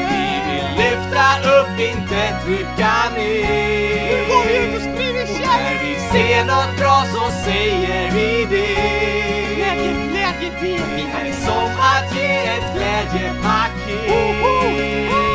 vill 0.47 0.69
lyfta 0.81 1.27
upp, 1.55 1.75
inte 1.79 2.21
trycka 2.45 2.93
ner. 3.15 4.09
Nu 4.09 4.17
går 4.29 4.43
vi 4.47 4.53
ut 4.57 4.75
och 4.75 4.81
sprider 4.81 5.23
Och 5.23 5.29
när 5.29 5.37
kärlek! 5.45 5.79
vi 5.83 5.93
ser 6.11 6.41
något 6.45 6.73
bra 6.79 6.97
så 7.13 7.23
säger 7.45 8.11
vi 8.11 8.45
det. 8.49 8.75
Glädje, 9.55 9.91
glädje, 10.11 10.49
det 10.61 10.75
är 11.29 11.33
som 11.45 11.71
att 11.93 12.07
ge 12.15 12.31
ett 12.55 12.67
glädjepaket. 12.75 14.07
Det 15.11 15.34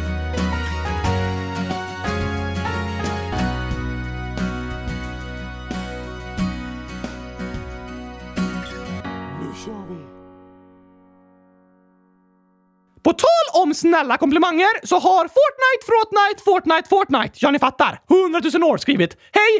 På 13.03 13.13
tal 13.13 13.61
om 13.61 13.73
snälla 13.73 14.17
komplimanger 14.17 14.85
så 14.87 14.95
har 14.95 15.23
Fortnite, 15.23 15.83
Fortnite, 15.85 16.43
Fortnite, 16.43 16.89
Fortnite, 16.89 17.39
ja 17.41 17.51
ni 17.51 17.59
fattar, 17.59 18.01
100 18.09 18.41
000 18.53 18.63
år 18.71 18.77
skrivit 18.77 19.17
Hej! 19.31 19.53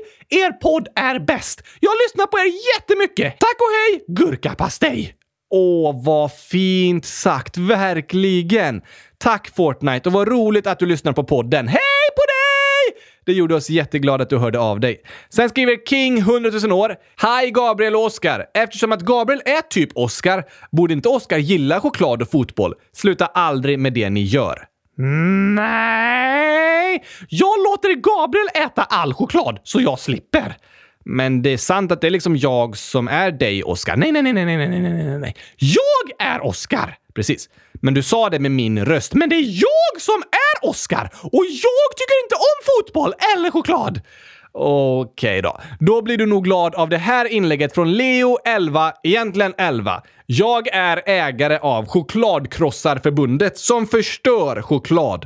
Er 0.43 0.51
podd 0.51 0.87
är 0.95 1.19
bäst! 1.19 1.63
Jag 1.79 1.93
lyssnar 2.05 2.25
på 2.25 2.39
er 2.39 2.51
jättemycket! 2.75 3.39
Tack 3.39 3.55
och 3.59 3.73
hej, 3.77 4.03
gurkapastej! 4.07 5.15
Åh, 5.53 6.03
vad 6.03 6.33
fint 6.33 7.05
sagt! 7.05 7.57
Verkligen! 7.57 8.81
Tack 9.17 9.55
Fortnite 9.55 10.09
och 10.09 10.13
vad 10.13 10.27
roligt 10.27 10.67
att 10.67 10.79
du 10.79 10.85
lyssnar 10.85 11.13
på 11.13 11.23
podden. 11.23 11.67
Hej 11.67 12.07
på 12.15 12.21
dig! 12.21 12.30
Det 13.25 13.33
gjorde 13.33 13.55
oss 13.55 13.69
jätteglada 13.69 14.23
att 14.23 14.29
du 14.29 14.37
hörde 14.37 14.59
av 14.59 14.79
dig. 14.79 15.01
Sen 15.29 15.49
skriver 15.49 15.77
King 15.89 16.17
100 16.17 16.49
000 16.63 16.71
år. 16.71 16.95
Hi 17.43 17.51
Gabriel 17.51 17.95
och 17.95 18.05
Oscar! 18.05 18.45
Eftersom 18.53 18.91
att 18.91 19.01
Gabriel 19.01 19.41
är 19.45 19.61
typ 19.61 19.89
Oscar, 19.95 20.43
borde 20.71 20.93
inte 20.93 21.09
Oscar 21.09 21.37
gilla 21.37 21.81
choklad 21.81 22.21
och 22.21 22.31
fotboll? 22.31 22.73
Sluta 22.93 23.25
aldrig 23.25 23.79
med 23.79 23.93
det 23.93 24.09
ni 24.09 24.21
gör. 24.21 24.67
Nej! 25.55 27.03
Jag 27.29 27.53
låter 27.63 27.93
Gabriel 27.95 28.47
äta 28.65 28.83
all 28.83 29.13
choklad 29.13 29.59
så 29.63 29.81
jag 29.81 29.99
slipper. 29.99 30.55
Men 31.05 31.41
det 31.41 31.49
är 31.49 31.57
sant 31.57 31.91
att 31.91 32.01
det 32.01 32.07
är 32.07 32.11
liksom 32.11 32.37
jag 32.37 32.77
som 32.77 33.07
är 33.07 33.31
dig, 33.31 33.63
Oscar. 33.63 33.95
Nej, 33.95 34.11
nej, 34.11 34.21
nej, 34.21 34.33
nej, 34.33 34.45
nej, 34.45 34.57
nej, 34.57 34.79
nej, 34.79 34.93
nej. 34.93 35.19
nej. 35.19 35.35
Jag 35.57 36.27
är 36.27 36.45
Oscar! 36.45 36.97
Precis. 37.15 37.49
Men 37.73 37.93
du 37.93 38.03
sa 38.03 38.29
det 38.29 38.39
med 38.39 38.51
min 38.51 38.85
röst. 38.85 39.13
Men 39.13 39.29
det 39.29 39.35
är 39.35 39.61
jag 39.61 40.01
som 40.01 40.23
Oscar! 40.61 40.81
Oskar! 40.81 41.09
Och 41.23 41.45
jag 41.45 41.97
tycker 41.97 42.23
inte 42.23 42.35
om 42.35 42.57
fotboll 42.65 43.13
eller 43.35 43.51
choklad! 43.51 44.01
Okej 44.53 45.41
då. 45.41 45.59
Då 45.79 46.01
blir 46.01 46.17
du 46.17 46.25
nog 46.25 46.43
glad 46.43 46.75
av 46.75 46.89
det 46.89 46.97
här 46.97 47.25
inlägget 47.25 47.73
från 47.73 47.93
Leo 47.93 48.37
11, 48.45 48.93
egentligen 49.03 49.53
11. 49.57 50.01
Jag 50.25 50.67
är 50.67 51.01
ägare 51.05 51.57
av 51.57 51.85
Chokladkrossarförbundet 51.85 53.57
som 53.57 53.87
förstör 53.87 54.61
choklad. 54.61 55.25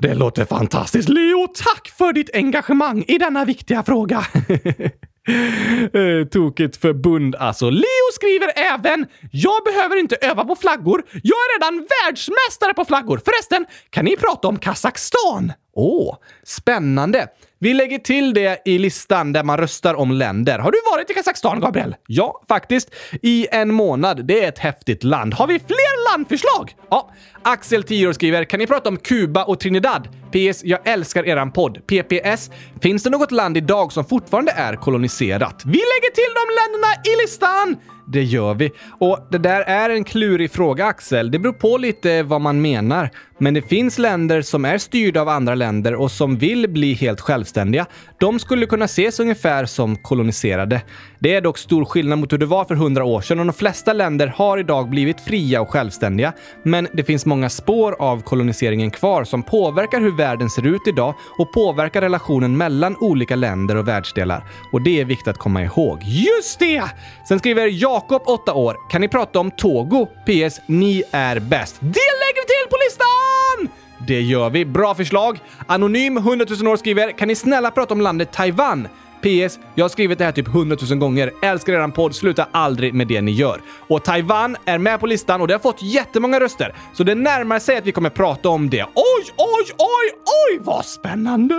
Det 0.00 0.14
låter 0.14 0.44
fantastiskt. 0.44 1.08
Leo, 1.08 1.46
tack 1.46 1.88
för 1.98 2.12
ditt 2.12 2.36
engagemang 2.36 3.04
i 3.08 3.18
denna 3.18 3.44
viktiga 3.44 3.82
fråga. 3.82 4.26
Eh, 5.28 6.26
Tokigt 6.30 6.76
förbund 6.76 7.36
alltså. 7.36 7.70
Leo 7.70 8.08
skriver 8.12 8.52
även 8.56 9.06
“Jag 9.32 9.64
behöver 9.64 9.96
inte 9.96 10.16
öva 10.20 10.44
på 10.44 10.56
flaggor. 10.56 11.02
Jag 11.12 11.36
är 11.36 11.58
redan 11.58 11.86
världsmästare 12.04 12.74
på 12.74 12.84
flaggor. 12.84 13.20
Förresten, 13.24 13.66
kan 13.90 14.04
ni 14.04 14.16
prata 14.16 14.48
om 14.48 14.58
Kazakstan?” 14.58 15.52
Åh, 15.74 16.16
spännande! 16.44 17.28
Vi 17.62 17.74
lägger 17.74 17.98
till 17.98 18.34
det 18.34 18.62
i 18.64 18.78
listan 18.78 19.32
där 19.32 19.44
man 19.44 19.58
röstar 19.58 19.94
om 19.94 20.12
länder. 20.12 20.58
Har 20.58 20.72
du 20.72 20.78
varit 20.92 21.10
i 21.10 21.14
Kazakstan, 21.14 21.60
Gabriel? 21.60 21.96
Ja, 22.06 22.42
faktiskt. 22.48 22.94
I 23.22 23.46
en 23.50 23.74
månad. 23.74 24.26
Det 24.26 24.44
är 24.44 24.48
ett 24.48 24.58
häftigt 24.58 25.04
land. 25.04 25.34
Har 25.34 25.46
vi 25.46 25.58
fler 25.58 26.12
landförslag? 26.12 26.74
Ja. 26.90 27.10
Axel, 27.42 27.82
10 27.82 28.08
år, 28.08 28.12
skriver 28.12 28.44
“Kan 28.44 28.60
ni 28.60 28.66
prata 28.66 28.88
om 28.88 28.96
Kuba 28.96 29.44
och 29.44 29.60
Trinidad? 29.60 30.08
PS. 30.32 30.64
Jag 30.64 30.88
älskar 30.88 31.26
eran 31.26 31.52
podd. 31.52 31.78
PPS. 31.86 32.50
Finns 32.82 33.02
det 33.02 33.10
något 33.10 33.30
land 33.30 33.56
idag 33.56 33.92
som 33.92 34.04
fortfarande 34.04 34.52
är 34.52 34.76
koloniserat? 34.76 35.62
Vi 35.64 35.70
lägger 35.78 36.14
till 36.14 36.32
de 36.34 36.54
länderna 36.60 36.94
i 37.04 37.22
listan! 37.22 37.76
Det 38.12 38.22
gör 38.22 38.54
vi. 38.54 38.70
Och 38.98 39.18
det 39.30 39.38
där 39.38 39.60
är 39.60 39.90
en 39.90 40.04
klurig 40.04 40.52
fråga, 40.52 40.86
Axel. 40.86 41.30
Det 41.30 41.38
beror 41.38 41.52
på 41.52 41.78
lite 41.78 42.22
vad 42.22 42.40
man 42.40 42.60
menar. 42.62 43.10
Men 43.42 43.54
det 43.54 43.62
finns 43.62 43.98
länder 43.98 44.42
som 44.42 44.64
är 44.64 44.78
styrda 44.78 45.20
av 45.20 45.28
andra 45.28 45.54
länder 45.54 45.94
och 45.94 46.10
som 46.10 46.36
vill 46.36 46.68
bli 46.68 46.94
helt 46.94 47.20
självständiga. 47.20 47.86
De 48.18 48.38
skulle 48.38 48.66
kunna 48.66 48.84
ses 48.84 49.20
ungefär 49.20 49.66
som 49.66 49.96
koloniserade. 49.96 50.82
Det 51.18 51.34
är 51.34 51.40
dock 51.40 51.58
stor 51.58 51.84
skillnad 51.84 52.18
mot 52.18 52.32
hur 52.32 52.38
det 52.38 52.46
var 52.46 52.64
för 52.64 52.74
hundra 52.74 53.04
år 53.04 53.20
sedan 53.20 53.40
och 53.40 53.46
de 53.46 53.52
flesta 53.52 53.92
länder 53.92 54.26
har 54.26 54.58
idag 54.58 54.90
blivit 54.90 55.20
fria 55.20 55.60
och 55.60 55.70
självständiga. 55.70 56.32
Men 56.62 56.88
det 56.92 57.04
finns 57.04 57.26
många 57.26 57.50
spår 57.50 57.96
av 57.98 58.20
koloniseringen 58.20 58.90
kvar 58.90 59.24
som 59.24 59.42
påverkar 59.42 60.00
hur 60.00 60.16
världen 60.16 60.50
ser 60.50 60.66
ut 60.66 60.82
idag 60.86 61.14
och 61.38 61.52
påverkar 61.52 62.00
relationen 62.00 62.56
mellan 62.56 62.96
olika 62.96 63.36
länder 63.36 63.76
och 63.76 63.88
världsdelar. 63.88 64.44
Och 64.72 64.82
det 64.82 65.00
är 65.00 65.04
viktigt 65.04 65.28
att 65.28 65.38
komma 65.38 65.62
ihåg. 65.62 66.02
Just 66.02 66.58
det! 66.58 66.82
Sen 67.28 67.38
skriver 67.38 67.66
Jakob, 67.66 68.22
8 68.26 68.54
år. 68.54 68.76
Kan 68.90 69.00
ni 69.00 69.08
prata 69.08 69.40
om 69.40 69.50
Togo? 69.50 70.06
PS. 70.06 70.60
Ni 70.66 71.02
är 71.10 71.40
bäst. 71.40 71.76
Det 71.80 72.10
lägger 72.22 72.44
vi 72.48 72.49
på 72.70 72.76
listan! 72.84 73.76
Det 74.06 74.20
gör 74.20 74.50
vi. 74.50 74.64
Bra 74.64 74.94
förslag. 74.94 75.38
Anonym 75.66 76.16
100 76.16 76.46
000 76.62 76.72
år 76.72 76.76
skriver 76.76 77.18
“Kan 77.18 77.28
ni 77.28 77.34
snälla 77.34 77.70
prata 77.70 77.94
om 77.94 78.00
landet 78.00 78.32
Taiwan?” 78.32 78.88
PS. 79.22 79.58
Jag 79.74 79.84
har 79.84 79.88
skrivit 79.88 80.18
det 80.18 80.24
här 80.24 80.32
typ 80.32 80.48
100 80.48 80.76
000 80.90 80.98
gånger. 80.98 81.32
Älskar 81.42 81.72
eran 81.72 81.92
podd. 81.92 82.14
Sluta 82.14 82.48
aldrig 82.52 82.94
med 82.94 83.06
det 83.06 83.20
ni 83.20 83.30
gör. 83.32 83.60
Och 83.88 84.04
Taiwan 84.04 84.56
är 84.64 84.78
med 84.78 85.00
på 85.00 85.06
listan 85.06 85.40
och 85.40 85.48
det 85.48 85.54
har 85.54 85.58
fått 85.58 85.82
jättemånga 85.82 86.40
röster. 86.40 86.74
Så 86.92 87.04
det 87.04 87.14
närmar 87.14 87.58
sig 87.58 87.76
att 87.78 87.86
vi 87.86 87.92
kommer 87.92 88.10
prata 88.10 88.48
om 88.48 88.70
det. 88.70 88.82
Oj, 88.82 89.24
oj, 89.36 89.64
oj, 89.78 90.10
oj! 90.50 90.60
Vad 90.60 90.84
spännande! 90.84 91.54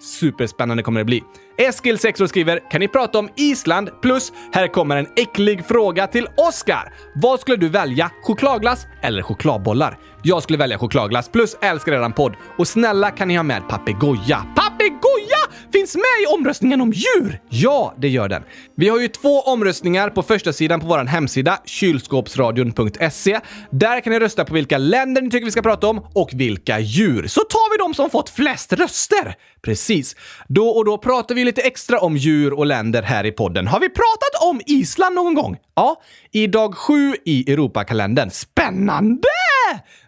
Superspännande 0.00 0.82
kommer 0.82 1.00
det 1.00 1.04
bli. 1.04 1.22
Eskil, 1.58 1.98
6 1.98 2.20
år, 2.20 2.26
skriver 2.26 2.70
“Kan 2.70 2.80
ni 2.80 2.88
prata 2.88 3.18
om 3.18 3.28
Island?” 3.36 3.90
Plus, 4.02 4.32
här 4.52 4.68
kommer 4.68 4.96
en 4.96 5.06
äcklig 5.16 5.66
fråga 5.66 6.06
till 6.06 6.26
Oscar. 6.36 6.92
Vad 7.14 7.40
skulle 7.40 7.56
du 7.56 7.68
välja? 7.68 8.10
Chokladglass 8.22 8.86
eller 9.02 9.22
chokladbollar? 9.22 9.98
Jag 10.22 10.42
skulle 10.42 10.58
välja 10.58 10.78
chokladglass. 10.78 11.28
Plus, 11.28 11.56
älskar 11.60 11.92
redan 11.92 12.12
podd. 12.12 12.34
Och 12.58 12.68
snälla 12.68 13.10
kan 13.10 13.28
ni 13.28 13.36
ha 13.36 13.42
med 13.42 13.68
papegoja. 13.68 14.46
Papegoja 14.56 15.38
finns 15.72 15.96
med 15.96 16.22
i 16.22 16.26
omröstningen 16.34 16.80
om 16.80 16.92
djur! 16.92 17.40
Ja, 17.48 17.94
det 17.98 18.08
gör 18.08 18.28
den. 18.28 18.42
Vi 18.76 18.88
har 18.88 19.00
ju 19.00 19.08
två 19.08 19.40
omröstningar 19.40 20.10
på 20.10 20.22
första 20.22 20.52
sidan 20.52 20.80
på 20.80 20.86
vår 20.86 20.98
hemsida, 20.98 21.58
kylskåpsradion.se. 21.64 23.40
Där 23.70 24.00
kan 24.00 24.12
ni 24.12 24.18
rösta 24.18 24.44
på 24.44 24.54
vilka 24.54 24.78
länder 24.78 25.22
ni 25.22 25.30
tycker 25.30 25.44
vi 25.44 25.50
ska 25.50 25.62
prata 25.62 25.86
om 25.86 26.06
och 26.14 26.30
vilka 26.32 26.78
djur. 26.78 27.26
Så 27.26 27.40
tar 27.40 27.72
vi 27.72 27.78
de 27.78 27.94
som 27.94 28.10
fått 28.10 28.30
flest 28.30 28.72
röster! 28.72 29.34
Precis. 29.62 30.16
Då 30.48 30.68
och 30.68 30.84
då 30.84 30.98
pratar 30.98 31.34
vi 31.34 31.44
lite 31.44 31.62
extra 31.62 31.98
om 31.98 32.16
djur 32.16 32.52
och 32.52 32.66
länder 32.66 33.02
här 33.02 33.26
i 33.26 33.32
podden. 33.32 33.66
Har 33.66 33.80
vi 33.80 33.88
pratat 33.88 34.42
om 34.42 34.60
Island 34.66 35.14
någon 35.14 35.34
gång? 35.34 35.56
Ja, 35.76 36.02
i 36.32 36.46
dag 36.46 36.74
sju 36.74 37.14
i 37.24 37.52
Europakalendern. 37.52 38.30
Spännande! 38.30 39.28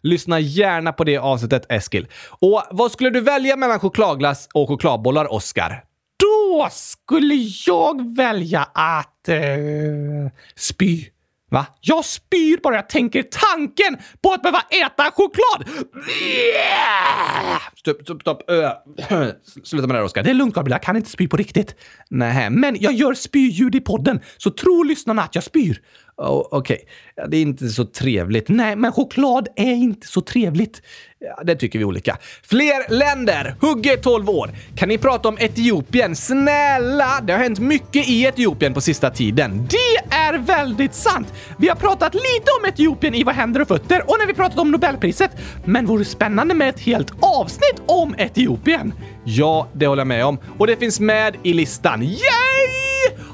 Lyssna 0.03 0.41
gärna 0.41 0.93
på 0.93 1.05
det 1.05 1.19
avsnittet, 1.19 1.67
Eskil. 1.69 2.07
Och 2.29 2.63
vad 2.71 2.93
skulle 2.93 3.11
du 3.11 3.21
välja 3.21 3.57
mellan 3.57 3.81
chokladglass 3.81 4.49
och 4.55 4.69
chokladbollar, 4.69 5.33
Oscar? 5.33 5.85
Då 6.17 6.69
skulle 6.71 7.35
jag 7.67 8.17
välja 8.17 8.69
att... 8.75 9.29
eh, 9.29 9.39
spy. 10.57 11.05
Va? 11.51 11.67
Jag 11.81 12.05
spyr 12.05 12.61
bara 12.63 12.75
jag 12.75 12.89
tänker 12.89 13.23
tanken 13.23 13.97
på 14.23 14.33
att 14.33 14.43
behöva 14.43 14.61
äta 14.61 15.11
choklad! 15.11 15.69
Stopp, 17.77 18.03
stopp, 18.03 18.21
stopp. 18.21 18.43
Uh, 18.51 19.27
sluta 19.65 19.87
med 19.87 19.95
det 19.95 19.99
här, 19.99 20.05
Oskar. 20.05 20.23
Det 20.23 20.31
är 20.31 20.35
lugnt, 20.35 20.55
Gabriel. 20.55 20.73
Jag 20.73 20.83
kan 20.83 20.97
inte 20.97 21.11
spy 21.11 21.29
på 21.29 21.37
riktigt. 21.37 21.75
Nej, 22.11 22.51
men 22.51 22.77
jag 22.81 22.93
gör 22.93 23.15
spyljud 23.15 23.75
i 23.75 23.81
podden, 23.81 24.21
så 24.39 24.51
tror 24.51 24.85
lyssnarna 24.85 25.23
att 25.23 25.35
jag 25.35 25.45
spyr. 25.45 25.83
Oh, 26.17 26.47
Okej, 26.51 26.75
okay. 26.75 26.79
ja, 27.17 27.27
det 27.27 27.37
är 27.37 27.43
inte 27.43 27.69
så 27.69 27.85
trevligt. 27.85 28.49
Nej, 28.49 28.77
men 28.77 28.93
choklad 28.93 29.49
är 29.57 29.73
inte 29.73 30.07
så 30.07 30.21
trevligt. 30.21 30.83
Ja, 31.19 31.43
det 31.45 31.57
tycker 31.57 31.79
vi 31.79 31.85
olika. 31.85 32.19
Fler 32.43 32.95
länder! 32.95 33.57
Hugge, 33.61 33.97
12 33.97 34.31
år. 34.31 34.51
Kan 34.77 34.89
ni 34.89 34.99
prata 34.99 35.29
om 35.29 35.39
Etiopien? 35.41 36.17
Snälla! 36.17 37.21
Det 37.23 37.33
har 37.33 37.41
hänt 37.41 37.59
mycket 37.59 38.09
i 38.09 38.25
Etiopien 38.25 38.75
på 38.75 38.81
sista 38.81 39.11
tiden. 39.11 39.69
Det 39.71 40.15
är 40.15 40.39
väldigt 40.39 40.95
sant! 40.95 41.33
Vi 41.59 41.69
har 41.69 41.77
pratat 41.77 42.15
lite 42.15 42.51
om 42.61 42.69
Etiopien 42.69 43.15
i 43.15 43.23
Vad 43.23 43.35
händer 43.35 43.61
och 43.61 43.69
fötter 43.69 44.03
och 44.11 44.17
när 44.19 44.27
vi 44.27 44.35
pratat 44.35 44.59
om 44.59 44.71
Nobelpriset. 44.71 45.31
Men 45.65 45.87
vore 45.87 46.05
spännande 46.05 46.55
med 46.55 46.69
ett 46.69 46.81
helt 46.81 47.13
avsnitt 47.21 47.83
om 47.87 48.15
Etiopien. 48.19 48.95
Ja, 49.25 49.69
det 49.73 49.87
håller 49.87 50.01
jag 50.01 50.07
med 50.07 50.25
om. 50.25 50.39
Och 50.59 50.67
det 50.67 50.77
finns 50.77 51.01
med 51.01 51.37
i 51.43 51.53
listan. 51.53 52.03
Yay! 52.03 52.80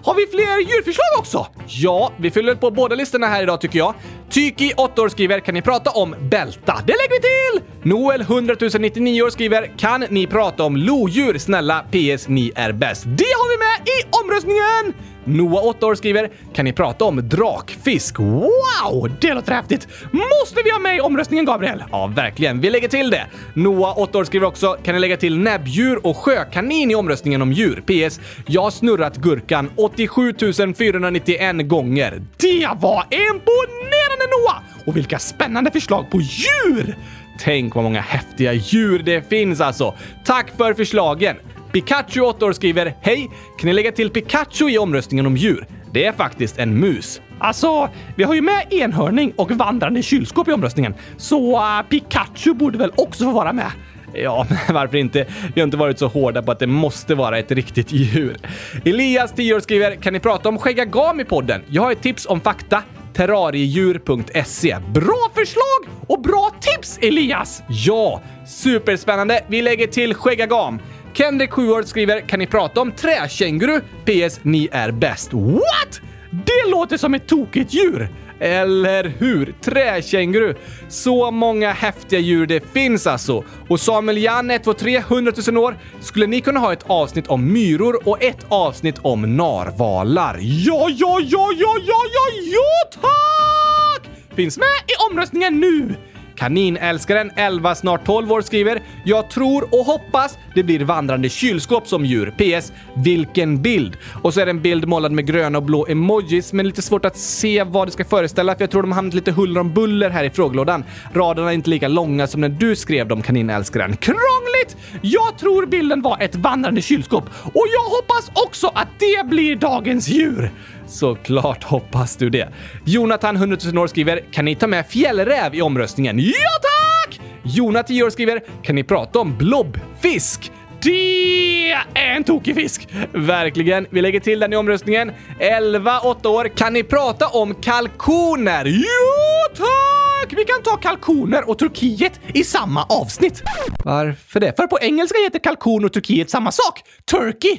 Har 0.07 0.15
vi 0.15 0.27
fler 0.27 0.59
djurförslag 0.59 1.19
också? 1.19 1.47
Ja, 1.67 2.13
vi 2.19 2.31
fyller 2.31 2.55
på 2.55 2.71
båda 2.71 2.95
listorna 2.95 3.27
här 3.27 3.43
idag 3.43 3.61
tycker 3.61 3.79
jag. 3.79 3.95
Tyki, 4.31 4.73
8 4.77 5.03
år, 5.03 5.09
skriver 5.09 5.41
“Kan 5.41 5.55
ni 5.55 5.63
prata 5.63 5.91
om 5.91 6.15
bälta?” 6.31 6.75
Det 6.87 6.93
lägger 6.93 7.11
vi 7.11 7.21
till! 7.21 7.91
Noel, 7.91 8.21
100 8.21 8.57
099 8.79 9.23
år, 9.23 9.31
skriver 9.31 9.71
“Kan 9.79 10.05
ni 10.11 10.27
prata 10.27 10.63
om 10.65 10.77
lodjur? 10.77 11.39
Snälla, 11.39 11.85
PS, 11.91 12.29
ni 12.29 12.53
är 12.55 12.73
bäst.” 12.73 13.05
Det 13.07 13.25
har 13.25 13.51
vi 13.51 13.59
med 13.59 13.89
i 13.89 14.25
omröstningen! 14.25 14.95
Noah, 15.25 15.67
8 15.67 15.87
år, 15.87 15.95
skriver 15.95 16.31
“Kan 16.55 16.65
ni 16.65 16.73
prata 16.73 17.05
om 17.05 17.29
drakfisk?” 17.29 18.19
Wow! 18.19 19.11
Det 19.21 19.35
låter 19.35 19.53
häftigt! 19.53 19.89
Måste 20.13 20.63
vi 20.65 20.71
ha 20.71 20.79
med 20.79 20.97
i 20.97 21.01
omröstningen, 21.01 21.45
Gabriel? 21.45 21.85
Ja, 21.93 22.07
verkligen. 22.07 22.61
Vi 22.61 22.71
lägger 22.71 22.89
till 22.89 23.11
det. 23.11 23.27
Noah, 23.55 23.99
8 23.99 24.19
år, 24.19 24.25
skriver 24.25 24.47
också 24.47 24.77
“Kan 24.83 24.95
ni 24.95 25.01
lägga 25.01 25.17
till 25.17 25.39
näbbdjur 25.39 26.07
och 26.07 26.17
sjökanin 26.17 26.91
i 26.91 26.95
omröstningen 26.95 27.43
om 27.43 27.53
djur?” 27.53 27.83
PS. 27.87 28.21
Jag 28.47 28.63
har 28.63 28.71
snurrat 28.71 29.17
gurkan 29.17 29.71
87 29.77 30.35
491 30.79 31.69
gånger. 31.69 32.23
Det 32.37 32.69
var 32.81 33.05
imponerande, 33.11 34.16
Noah! 34.25 34.63
Och 34.87 34.97
vilka 34.97 35.19
spännande 35.19 35.71
förslag 35.71 36.11
på 36.11 36.21
djur! 36.21 36.97
Tänk 37.39 37.75
vad 37.75 37.85
många 37.85 38.01
häftiga 38.01 38.53
djur 38.53 38.99
det 38.99 39.29
finns 39.29 39.61
alltså. 39.61 39.95
Tack 40.25 40.57
för 40.57 40.75
förslagen! 40.75 41.37
Pikachu 41.73 42.21
8 42.21 42.47
år 42.47 42.53
skriver 42.53 42.95
“Hej! 43.01 43.31
Kan 43.59 43.67
ni 43.67 43.73
lägga 43.73 43.93
till 43.93 44.11
Pikachu 44.11 44.69
i 44.71 44.79
omröstningen 44.79 45.27
om 45.27 45.37
djur? 45.37 45.67
Det 45.93 46.07
är 46.07 46.13
faktiskt 46.13 46.59
en 46.59 46.81
mus.” 46.81 47.21
Alltså, 47.39 47.89
vi 48.17 48.25
har 48.25 48.35
ju 48.35 48.41
med 48.41 48.73
enhörning 48.73 49.33
och 49.37 49.51
vandrande 49.51 50.03
kylskåp 50.03 50.49
i 50.49 50.53
omröstningen, 50.53 50.95
så 51.17 51.57
uh, 51.57 51.83
Pikachu 51.89 52.55
borde 52.55 52.79
väl 52.79 52.93
också 52.97 53.25
få 53.25 53.31
vara 53.31 53.53
med? 53.53 53.71
Ja, 54.13 54.47
men 54.67 54.75
varför 54.75 54.97
inte? 54.97 55.27
Vi 55.55 55.61
har 55.61 55.67
inte 55.67 55.77
varit 55.77 55.99
så 55.99 56.07
hårda 56.07 56.43
på 56.43 56.53
att 56.53 56.59
det 56.59 56.67
måste 56.67 57.15
vara 57.15 57.39
ett 57.39 57.51
riktigt 57.51 57.93
djur. 57.93 58.37
Elias, 58.85 59.33
10 59.33 59.55
år, 59.55 59.61
skriver 59.61 59.95
“Kan 59.95 60.13
ni 60.13 60.21
prata 60.21 60.49
om 60.49 60.59
skäggagam 60.59 61.21
i 61.21 61.25
podden? 61.25 61.63
Jag 61.67 61.83
har 61.83 61.93
ett 61.93 62.03
tips 62.03 62.27
om 62.27 62.41
fakta 62.41 62.83
terrariedjur.se. 63.17 64.79
Bra 64.95 65.31
förslag 65.35 65.95
och 66.07 66.21
bra 66.21 66.51
tips 66.61 66.99
Elias! 67.03 67.63
Ja, 67.69 68.23
superspännande. 68.47 69.45
Vi 69.49 69.63
lägger 69.63 69.87
till 69.87 70.15
skäggagam. 70.15 70.81
Kendrick 71.15 71.53
7 71.53 71.71
år 71.71 71.83
skriver 71.83 72.21
“Kan 72.21 72.39
ni 72.39 72.47
prata 72.47 72.81
om 72.81 72.93
träkänguru? 72.93 73.81
PS. 73.81 74.41
Ni 74.43 74.69
är 74.73 74.91
bäst.” 74.91 75.33
What? 75.33 76.01
Det 76.31 76.71
låter 76.71 76.97
som 76.97 77.15
ett 77.15 77.29
tokigt 77.29 77.75
djur! 77.75 78.09
Eller 78.41 79.05
hur? 79.19 79.55
Träkänguru. 79.61 80.55
Så 80.89 81.31
många 81.31 81.73
häftiga 81.73 82.21
djur 82.21 82.47
det 82.47 82.73
finns 82.73 83.07
alltså. 83.07 83.45
Och 83.69 83.81
Samuel 83.81 84.19
Jan 84.19 84.51
123 84.51 84.97
100 84.97 85.33
000 85.49 85.57
år. 85.57 85.77
Skulle 86.01 86.27
ni 86.27 86.41
kunna 86.41 86.61
ha 86.61 86.73
ett 86.73 86.85
avsnitt 86.87 87.27
om 87.27 87.53
myror 87.53 88.09
och 88.09 88.23
ett 88.23 88.47
avsnitt 88.49 88.99
om 89.03 89.37
narvalar? 89.37 90.39
Ja, 90.41 90.89
ja, 90.91 91.21
ja, 91.21 91.49
ja, 91.59 91.77
ja, 91.87 92.03
ja, 92.13 92.43
ja, 92.53 93.01
tack! 93.01 94.11
Finns 94.35 94.59
med 94.59 94.67
i 94.67 95.13
omröstningen 95.13 95.61
nu! 95.61 95.95
Kaninälskaren 96.37 97.31
11 97.37 97.75
snart 97.75 98.07
12 98.07 98.33
år 98.33 98.41
skriver 98.41 98.83
“Jag 99.05 99.31
tror 99.31 99.75
och 99.75 99.85
hoppas 99.85 100.39
det 100.55 100.63
blir 100.63 100.81
vandrande 100.81 101.29
kylskåp 101.29 101.89
som 101.89 102.05
djur. 102.05 102.35
PS. 102.39 102.73
Vilken 102.95 103.63
bild!” 103.63 103.97
Och 104.23 104.35
så 104.35 104.41
är 104.41 104.47
det 104.47 104.51
en 104.51 104.63
bild 104.63 104.89
målad 104.89 105.13
med 105.13 105.27
gröna 105.27 105.59
och 105.59 105.65
blå 105.65 105.87
emojis, 105.89 106.53
men 106.53 106.67
lite 106.67 106.83
svårt 106.83 107.05
att 107.05 107.17
se 107.17 107.63
vad 107.63 107.89
det 107.89 107.93
ska 107.93 108.05
föreställa 108.05 108.55
för 108.55 108.63
jag 108.63 108.71
tror 108.71 108.83
de 108.83 108.91
har 108.91 108.97
hamnat 108.97 109.15
lite 109.15 109.33
huller 109.33 109.61
om 109.61 109.73
buller 109.75 110.11
här 110.11 110.25
i 110.25 110.31
frågelådan. 110.31 110.85
Raderna 111.15 111.51
är 111.51 111.55
inte 111.55 111.71
lika 111.71 111.89
långa 111.89 112.27
som 112.27 112.41
när 112.41 112.49
du 112.49 112.77
skrev 112.77 113.09
dem, 113.09 113.23
kaninälskaren. 113.23 113.97
Krångligt! 113.97 114.77
Jag 115.03 115.39
tror 115.39 115.67
bilden 115.67 116.03
var 116.03 116.17
ett 116.21 116.35
vandrande 116.35 116.83
kylskåp 116.83 117.25
och 117.43 117.67
jag 117.73 117.91
hoppas 117.91 118.45
också 118.47 118.67
att 118.75 118.89
det 118.99 119.27
blir 119.27 119.57
dagens 119.57 120.09
djur. 120.09 120.51
Såklart 120.87 121.65
hoppas 121.65 122.17
du 122.17 122.31
det. 122.31 122.49
Jonathan, 122.85 123.37
100 123.37 123.57
000 123.65 123.79
år, 123.79 123.87
skriver 123.87 124.21
“Kan 124.33 124.45
ni 124.45 124.55
ta 124.55 124.67
med 124.67 124.87
fjällräv 124.87 125.55
i 125.55 125.63
omröstningen?” 125.63 126.19
Ja 126.19 126.33
tack! 126.63 127.21
Jonathan, 127.43 127.85
10 127.85 128.03
år, 128.03 128.11
skriver 128.11 128.41
“Kan 128.63 128.75
ni 128.75 128.85
prata 128.85 129.19
om 129.19 129.37
blobfisk?” 129.39 130.53
Det 130.83 131.73
är 131.73 132.17
en 132.17 132.25
tokig 132.25 132.55
fisk! 132.55 132.89
Verkligen. 133.13 133.87
Vi 133.91 134.03
lägger 134.03 134.21
till 134.21 134.41
den 134.41 134.53
i 134.53 134.57
omröstningen. 134.57 135.13
11, 135.41 136.01
8 136.01 136.29
år. 136.29 136.49
Kan 136.57 136.73
ni 136.73 136.83
prata 136.83 137.29
om 137.29 137.55
kalkoner? 137.55 138.65
Jo 138.65 139.55
tack! 139.57 140.33
Vi 140.39 140.45
kan 140.45 140.63
ta 140.63 140.77
kalkoner 140.77 141.51
och 141.51 141.59
Turkiet 141.59 142.21
i 142.35 142.45
samma 142.45 142.85
avsnitt. 142.85 143.43
Varför 143.85 144.41
det? 144.41 144.57
För 144.57 144.67
på 144.67 144.79
engelska 144.81 145.19
heter 145.25 145.39
kalkon 145.39 145.85
och 145.85 145.93
Turkiet 145.93 146.31
samma 146.31 146.53
sak. 146.53 146.83
Turkey! 147.11 147.57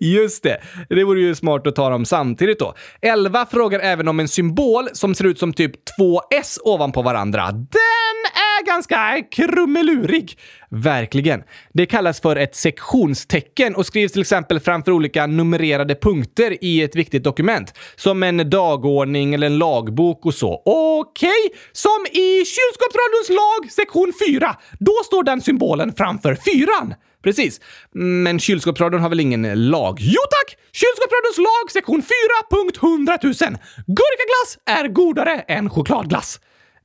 Just 0.00 0.42
det. 0.42 0.60
Det 0.88 1.04
vore 1.04 1.20
ju 1.20 1.34
smart 1.34 1.66
att 1.66 1.76
ta 1.76 1.90
dem 1.90 2.04
samtidigt 2.04 2.58
då. 2.58 2.74
11 3.02 3.46
frågar 3.50 3.80
även 3.80 4.08
om 4.08 4.20
en 4.20 4.28
symbol 4.28 4.88
som 4.92 5.14
ser 5.14 5.24
ut 5.24 5.38
som 5.38 5.52
typ 5.52 5.72
två 5.96 6.20
S 6.30 6.58
ovanpå 6.64 7.02
varandra. 7.02 7.52
Den 7.52 8.20
är 8.34 8.49
ganska 8.66 9.22
krumelurig. 9.30 10.38
Verkligen. 10.70 11.42
Det 11.72 11.86
kallas 11.86 12.20
för 12.20 12.36
ett 12.36 12.56
sektionstecken 12.56 13.74
och 13.74 13.86
skrivs 13.86 14.12
till 14.12 14.20
exempel 14.20 14.60
framför 14.60 14.92
olika 14.92 15.26
numrerade 15.26 15.94
punkter 15.94 16.64
i 16.64 16.82
ett 16.82 16.96
viktigt 16.96 17.24
dokument. 17.24 17.74
Som 17.96 18.22
en 18.22 18.50
dagordning 18.50 19.34
eller 19.34 19.46
en 19.46 19.58
lagbok 19.58 20.26
och 20.26 20.34
så. 20.34 20.62
Okej, 20.64 21.50
som 21.72 22.06
i 22.12 22.44
kylskåpsradions 22.44 23.28
lag 23.28 23.72
sektion 23.72 24.12
4. 24.28 24.56
Då 24.78 24.92
står 25.04 25.22
den 25.24 25.40
symbolen 25.40 25.92
framför 25.92 26.34
fyran. 26.34 26.94
Precis. 27.22 27.60
Men 27.92 28.38
kylskåpsradion 28.40 29.00
har 29.00 29.08
väl 29.08 29.20
ingen 29.20 29.70
lag? 29.70 29.96
Jo 30.00 30.20
tack! 30.30 30.56
Kylskåpsradions 30.72 31.38
lag 31.38 31.70
sektion 31.72 32.02
4.100 32.02 33.18
000. 33.24 33.58
Gurkaglass 33.86 34.58
är 34.66 34.88
godare 34.88 35.40
än 35.48 35.70
chokladglass. 35.70 36.40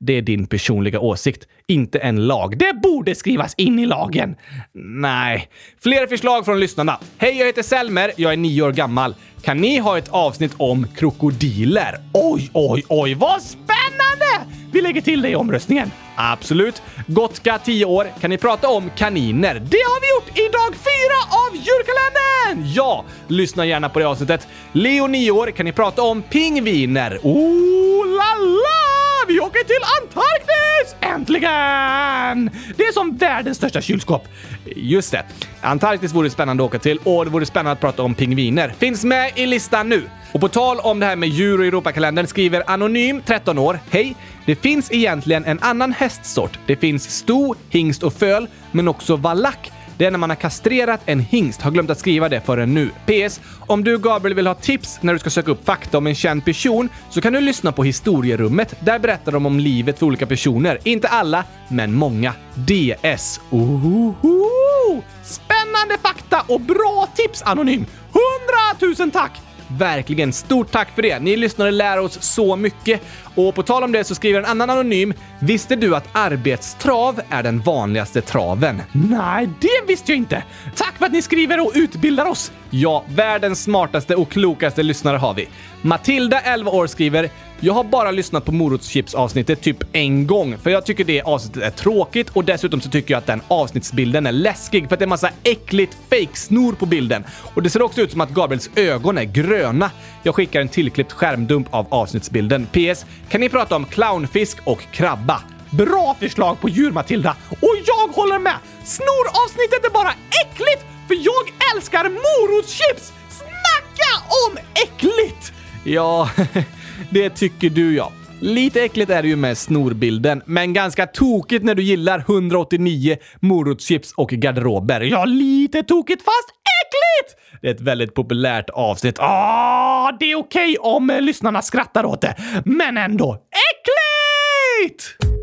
Det 0.06 0.18
är 0.18 0.22
din 0.22 0.48
personliga 0.48 1.00
åsikt, 1.00 1.48
inte 1.68 2.00
en 2.00 2.28
lag. 2.28 2.58
Det 2.58 2.74
borde 2.84 3.16
skrivas 3.16 3.54
in 3.58 3.80
i 3.80 3.86
lagen. 3.86 4.36
Nej. 4.74 5.50
Fler 5.84 6.08
förslag 6.08 6.46
från 6.46 6.60
lyssnarna. 6.60 7.00
Hej, 7.18 7.38
jag 7.38 7.46
heter 7.46 7.64
Selmer. 7.64 8.12
Jag 8.18 8.34
är 8.34 8.38
nio 8.38 8.62
år 8.62 8.72
gammal. 8.72 9.16
Kan 9.42 9.58
ni 9.58 9.78
ha 9.78 9.98
ett 9.98 10.10
avsnitt 10.10 10.52
om 10.58 10.88
krokodiler? 10.96 11.96
Oj, 12.14 12.50
oj, 12.54 12.84
oj, 12.90 13.14
vad 13.14 13.42
spännande! 13.42 14.52
Vi 14.72 14.82
lägger 14.82 15.02
till 15.02 15.22
det 15.22 15.30
i 15.30 15.36
omröstningen. 15.36 15.92
Absolut. 16.16 16.82
Gotka, 17.08 17.58
10 17.58 17.86
år. 17.86 18.08
Kan 18.22 18.30
ni 18.30 18.38
prata 18.38 18.70
om 18.70 18.90
kaniner? 18.98 19.54
Det 19.54 19.78
har 19.78 20.02
vi 20.02 20.10
gjort 20.10 20.38
i 20.40 20.52
dag 20.52 20.76
fyra 20.76 21.20
av 21.30 21.56
djurkalendern! 21.56 22.74
Ja! 22.74 23.06
Lyssna 23.28 23.66
gärna 23.66 23.90
på 23.90 24.00
det 24.00 24.08
avsnittet. 24.08 24.48
Leo, 24.72 25.08
9 25.08 25.32
år. 25.32 25.52
Kan 25.52 25.66
ni 25.66 25.72
prata 25.72 26.02
om 26.02 26.22
pingviner? 26.22 27.20
Oh 27.24 28.06
la 28.08 28.46
la! 28.46 28.85
Vi 29.28 29.40
åker 29.40 29.64
till 29.64 29.82
Antarktis! 30.02 30.96
Äntligen! 31.02 32.50
Det 32.78 32.84
är 32.84 32.94
som 32.94 33.18
världens 33.18 33.58
största 33.58 33.82
kylskåp. 33.82 34.28
Just 34.76 35.12
det. 35.12 35.24
Antarktis 35.62 36.14
vore 36.14 36.30
spännande 36.30 36.64
att 36.64 36.68
åka 36.68 36.80
till 36.80 37.00
och 37.04 37.26
det 37.26 37.32
vore 37.32 37.46
spännande 37.46 37.72
att 37.72 37.80
prata 37.80 38.04
om 38.04 38.16
pingviner. 38.16 38.74
Finns 38.78 39.04
med 39.04 39.32
i 39.36 39.46
listan 39.46 39.90
nu. 39.90 40.10
Och 40.32 40.42
på 40.42 40.48
tal 40.48 40.80
om 40.80 41.00
det 41.00 41.06
här 41.06 41.16
med 41.16 41.30
djur 41.30 41.60
och 41.60 41.66
Europakalendern 41.66 42.28
skriver 42.28 42.64
Anonym, 42.68 43.22
13 43.26 43.58
år. 43.58 43.80
Hej! 43.90 44.16
Det 44.46 44.56
finns 44.56 44.92
egentligen 44.92 45.46
en 45.46 45.60
annan 45.60 45.92
hästsort. 45.92 46.60
Det 46.66 46.76
finns 46.76 47.18
sto, 47.18 47.56
hingst 47.70 48.04
och 48.04 48.14
föl, 48.14 48.48
men 48.72 48.88
också 48.88 49.16
valack. 49.16 49.72
Det 49.98 50.06
är 50.06 50.12
när 50.12 50.18
man 50.18 50.30
har 50.30 50.36
kastrerat 50.36 51.02
en 51.06 51.20
hingst. 51.20 51.62
Har 51.62 51.72
glömt 51.72 51.90
att 51.90 52.00
skriva 52.00 52.30
det 52.30 52.42
förrän 52.42 52.74
nu. 52.74 52.90
PS. 53.06 53.42
Om 53.68 53.84
du 53.84 53.98
Gabriel 53.98 54.36
vill 54.36 54.48
ha 54.48 54.54
tips 54.54 55.00
när 55.02 55.14
du 55.14 55.20
ska 55.20 55.30
söka 55.30 55.52
upp 55.52 55.66
fakta 55.66 55.98
om 55.98 56.08
en 56.08 56.16
känd 56.16 56.46
person 56.46 56.90
så 57.10 57.22
kan 57.22 57.34
du 57.34 57.42
lyssna 57.42 57.72
på 57.72 57.84
historierummet. 57.84 58.76
Där 58.80 59.00
berättar 59.00 59.32
de 59.32 59.46
om 59.46 59.60
livet 59.60 60.00
för 60.00 60.06
olika 60.06 60.26
personer. 60.26 60.80
Inte 60.84 61.08
alla, 61.08 61.44
men 61.68 61.94
många. 61.94 62.34
DS. 62.56 63.40
Ohoho! 63.50 65.02
Spännande 65.24 65.98
fakta 66.02 66.44
och 66.48 66.62
bra 66.62 67.08
tips 67.16 67.42
Anonym! 67.42 67.86
Hundratusen 68.12 69.12
tack! 69.12 69.42
Verkligen, 69.68 70.34
stort 70.34 70.72
tack 70.72 70.96
för 70.96 71.02
det! 71.02 71.20
Ni 71.20 71.38
lyssnare 71.38 71.72
lär 71.72 72.00
oss 72.00 72.18
så 72.22 72.56
mycket. 72.56 73.02
Och 73.36 73.56
på 73.56 73.64
tal 73.64 73.84
om 73.84 73.92
det 73.92 74.04
så 74.04 74.16
skriver 74.16 74.40
en 74.40 74.46
annan 74.46 74.70
anonym. 74.70 75.14
Visste 75.40 75.76
du 75.76 75.96
att 75.96 76.10
arbetstrav 76.12 77.22
är 77.30 77.44
den 77.44 77.60
vanligaste 77.60 78.22
traven? 78.22 78.82
Nej, 78.92 79.50
det 79.62 79.88
visste 79.88 80.12
jag 80.12 80.18
inte! 80.18 80.44
Tack 80.76 80.98
för 80.98 81.06
att 81.06 81.12
ni 81.12 81.22
skriver 81.22 81.66
och 81.66 81.72
utbildar 81.76 82.26
oss! 82.26 82.52
Ja, 82.70 83.04
världens 83.08 83.64
smartaste 83.64 84.16
och 84.16 84.30
klokaste 84.30 84.84
lyssnare 84.84 85.18
har 85.18 85.34
vi. 85.34 85.48
Matilda, 85.82 86.40
11 86.40 86.72
år, 86.72 86.88
skriver 86.88 87.30
“Jag 87.60 87.74
har 87.74 87.84
bara 87.84 88.12
lyssnat 88.12 88.46
på 88.46 88.52
morotschips-avsnittet 88.52 89.62
typ 89.62 89.84
en 89.92 90.28
gång, 90.28 90.58
för 90.58 90.70
jag 90.70 90.86
tycker 90.86 91.04
det 91.04 91.22
avsnittet 91.22 91.64
är 91.64 91.70
tråkigt 91.70 92.30
och 92.30 92.44
dessutom 92.44 92.82
så 92.82 92.90
tycker 92.90 93.14
jag 93.14 93.18
att 93.18 93.28
den 93.28 93.42
avsnittsbilden 93.48 94.28
är 94.28 94.32
läskig 94.32 94.88
för 94.88 94.96
att 94.96 95.00
det 95.00 95.06
är 95.06 95.08
massa 95.08 95.30
äckligt 95.44 95.98
fake-snor 96.10 96.74
på 96.74 96.86
bilden. 96.86 97.24
Och 97.54 97.64
det 97.64 97.70
ser 97.70 97.82
också 97.82 98.02
ut 98.02 98.12
som 98.12 98.22
att 98.22 98.30
Gabriels 98.30 98.70
ögon 98.76 99.18
är 99.18 99.24
gröna. 99.24 99.92
Jag 100.26 100.36
skickar 100.36 100.62
en 100.62 100.70
tillklippt 100.70 101.12
skärmdump 101.12 101.68
av 101.74 101.88
avsnittsbilden. 101.90 102.68
PS. 102.72 103.06
Kan 103.30 103.42
ni 103.42 103.50
prata 103.50 103.76
om 103.76 103.86
clownfisk 103.86 104.58
och 104.64 104.82
krabba? 104.92 105.42
Bra 105.70 106.16
förslag 106.20 106.62
på 106.62 106.70
djur, 106.70 106.92
Matilda! 106.92 107.36
Och 107.50 107.76
jag 107.86 108.08
håller 108.08 108.40
med! 108.40 108.56
Snoravsnittet 108.84 109.86
är 109.86 109.90
bara 109.90 110.14
äckligt, 110.44 110.86
för 111.08 111.16
jag 111.16 111.76
älskar 111.76 112.04
morotschips! 112.04 113.14
Snacka 113.30 114.24
om 114.48 114.58
äckligt! 114.84 115.54
Ja, 115.84 116.30
det 117.10 117.30
tycker 117.30 117.70
du 117.70 117.96
ja. 117.96 118.12
Lite 118.46 118.82
äckligt 118.82 119.12
är 119.12 119.22
det 119.22 119.28
ju 119.28 119.36
med 119.36 119.58
snorbilden, 119.58 120.42
men 120.46 120.74
ganska 120.74 121.08
tokigt 121.08 121.66
när 121.66 121.76
du 121.76 121.84
gillar 121.84 122.20
189 122.20 123.18
morotschips 123.40 124.14
och 124.14 124.30
garderober. 124.30 125.02
Ja, 125.02 125.26
lite 125.26 125.84
tokigt 125.84 126.22
fast 126.22 126.50
äckligt! 126.50 127.62
Det 127.62 127.68
är 127.68 127.74
ett 127.74 127.82
väldigt 127.82 128.14
populärt 128.14 128.70
avsnitt. 128.70 129.16
Ah, 129.20 130.12
det 130.20 130.32
är 130.32 130.36
okej 130.36 130.78
om 130.80 131.10
eh, 131.10 131.22
lyssnarna 131.22 131.62
skrattar 131.62 132.06
åt 132.06 132.22
det, 132.22 132.36
men 132.66 132.98
ändå 132.98 133.34
äckligt! 133.34 135.35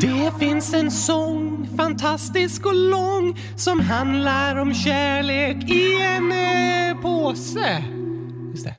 Det 0.00 0.32
finns 0.38 0.74
en 0.74 0.90
sång, 0.90 1.68
fantastisk 1.76 2.66
och 2.66 2.74
lång, 2.74 3.38
som 3.56 3.80
handlar 3.80 4.56
om 4.56 4.74
kärlek 4.74 5.70
i 5.70 6.02
en 6.02 6.32
eh, 6.32 7.02
påse. 7.02 7.84
Just 8.52 8.64
det. 8.64 8.74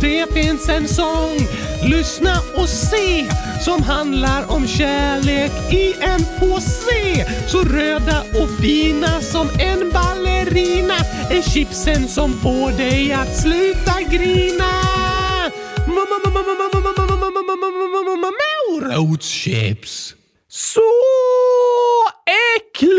Det 0.00 0.32
finns 0.34 0.68
en 0.68 0.88
sång, 0.88 1.38
lyssna 1.82 2.40
och 2.56 2.68
se, 2.68 3.26
som 3.60 3.82
handlar 3.82 4.52
om 4.52 4.66
kärlek 4.66 5.52
i 5.72 5.94
en 6.00 6.20
påse. 6.40 7.26
Så 7.48 7.64
röda 7.64 8.20
och 8.20 8.50
fina 8.60 9.20
som 9.20 9.48
en 9.58 9.90
ballerina. 9.90 10.96
Är 11.30 11.42
chipsen 11.42 12.08
som 12.08 12.40
får 12.40 12.70
dig 12.78 13.12
att 13.12 13.36
sluta 13.36 14.02
grina. 14.10 14.86
Morotschips. 18.86 20.14
Så 20.48 20.80
äckligt! 22.56 22.96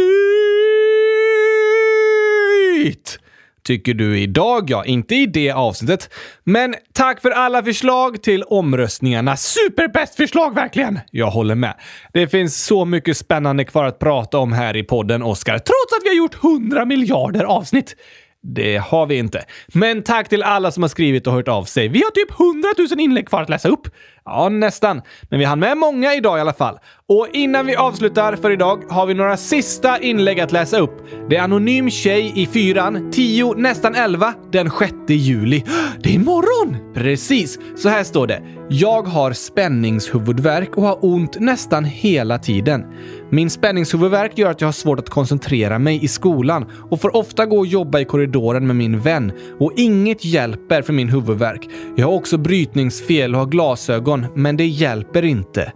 Tycker 3.64 3.94
du 3.94 4.20
idag, 4.20 4.70
ja. 4.70 4.86
Inte 4.86 5.16
i 5.16 5.26
det 5.26 5.52
avsnittet. 5.52 6.10
Men 6.44 6.76
tack 6.94 7.22
för 7.22 7.32
alla 7.32 7.64
förslag 7.64 8.24
till 8.24 8.44
omröstningarna. 8.44 9.38
Superbäst 9.38 10.16
förslag 10.16 10.56
verkligen! 10.56 11.00
Jag 11.12 11.32
håller 11.32 11.56
med. 11.56 11.74
Det 12.14 12.28
finns 12.28 12.66
så 12.66 12.86
mycket 12.86 13.18
spännande 13.18 13.66
kvar 13.66 13.84
att 13.86 14.00
prata 14.00 14.38
om 14.38 14.54
här 14.54 14.76
i 14.76 14.84
podden, 14.84 15.24
Oscar. 15.24 15.54
Trots 15.54 15.94
att 15.98 16.04
vi 16.04 16.10
har 16.10 16.16
gjort 16.16 16.44
100 16.44 16.86
miljarder 16.86 17.44
avsnitt. 17.44 17.96
Det 18.44 18.78
har 18.78 19.06
vi 19.06 19.18
inte. 19.18 19.46
Men 19.68 20.04
tack 20.04 20.30
till 20.30 20.44
alla 20.44 20.72
som 20.72 20.84
har 20.84 20.88
skrivit 20.88 21.28
och 21.28 21.34
hört 21.34 21.48
av 21.48 21.64
sig. 21.64 21.88
Vi 21.88 22.00
har 22.00 22.12
typ 22.12 22.40
100 22.40 22.70
000 22.96 23.00
inlägg 23.00 23.28
kvar 23.28 23.42
att 23.42 23.50
läsa 23.50 23.70
upp. 23.70 23.88
Ja, 24.26 24.50
nästan. 24.50 25.02
Men 25.30 25.40
vi 25.40 25.46
hann 25.46 25.60
med 25.60 25.78
många 25.78 26.14
idag 26.14 26.38
i 26.38 26.42
alla 26.42 26.54
fall. 26.54 26.80
Och 27.08 27.28
innan 27.34 27.66
vi 27.66 27.76
avslutar 27.76 28.36
för 28.36 28.52
idag 28.52 28.84
har 28.90 29.06
vi 29.06 29.14
några 29.14 29.38
sista 29.38 30.00
inlägg 30.00 30.40
att 30.40 30.52
läsa 30.52 30.80
upp. 30.80 31.08
Det 31.30 31.36
är 31.36 31.42
Anonym 31.42 31.90
tjej 31.90 32.34
i 32.36 32.46
fyran, 32.46 33.12
10, 33.12 33.54
nästan 33.54 33.96
11, 33.96 34.34
den 34.52 34.72
6 34.80 34.94
juli. 35.08 35.64
Det 36.04 36.10
är 36.10 36.14
imorgon! 36.14 36.94
Precis, 36.94 37.60
så 37.76 37.90
här 37.90 38.04
står 38.04 38.28
det. 38.28 38.42
Jag 38.70 39.02
har 39.02 39.34
spänningshuvudvärk 39.34 40.78
och 40.78 40.84
har 40.84 41.06
ont 41.06 41.40
nästan 41.40 41.86
hela 41.86 42.40
tiden. 42.40 42.86
Min 43.30 43.50
spänningshuvudvärk 43.50 44.38
gör 44.38 44.52
att 44.52 44.62
jag 44.62 44.68
har 44.68 44.74
svårt 44.74 45.00
att 45.00 45.10
koncentrera 45.10 45.80
mig 45.80 46.04
i 46.04 46.08
skolan 46.08 46.66
och 46.90 47.02
får 47.02 47.16
ofta 47.16 47.46
gå 47.46 47.58
och 47.58 47.68
jobba 47.68 48.00
i 48.00 48.06
korridoren 48.06 48.68
med 48.68 48.76
min 48.76 49.00
vän 49.00 49.32
och 49.60 49.74
inget 49.76 50.26
hjälper 50.26 50.82
för 50.82 50.94
min 50.94 51.10
huvudvärk. 51.10 51.70
Jag 51.96 52.08
har 52.08 52.14
också 52.14 52.38
brytningsfel 52.38 53.36
och 53.36 53.40
har 53.40 53.48
glasögon, 53.48 54.26
men 54.36 54.58
det 54.58 54.66
hjälper 54.66 55.26
inte. 55.26 55.74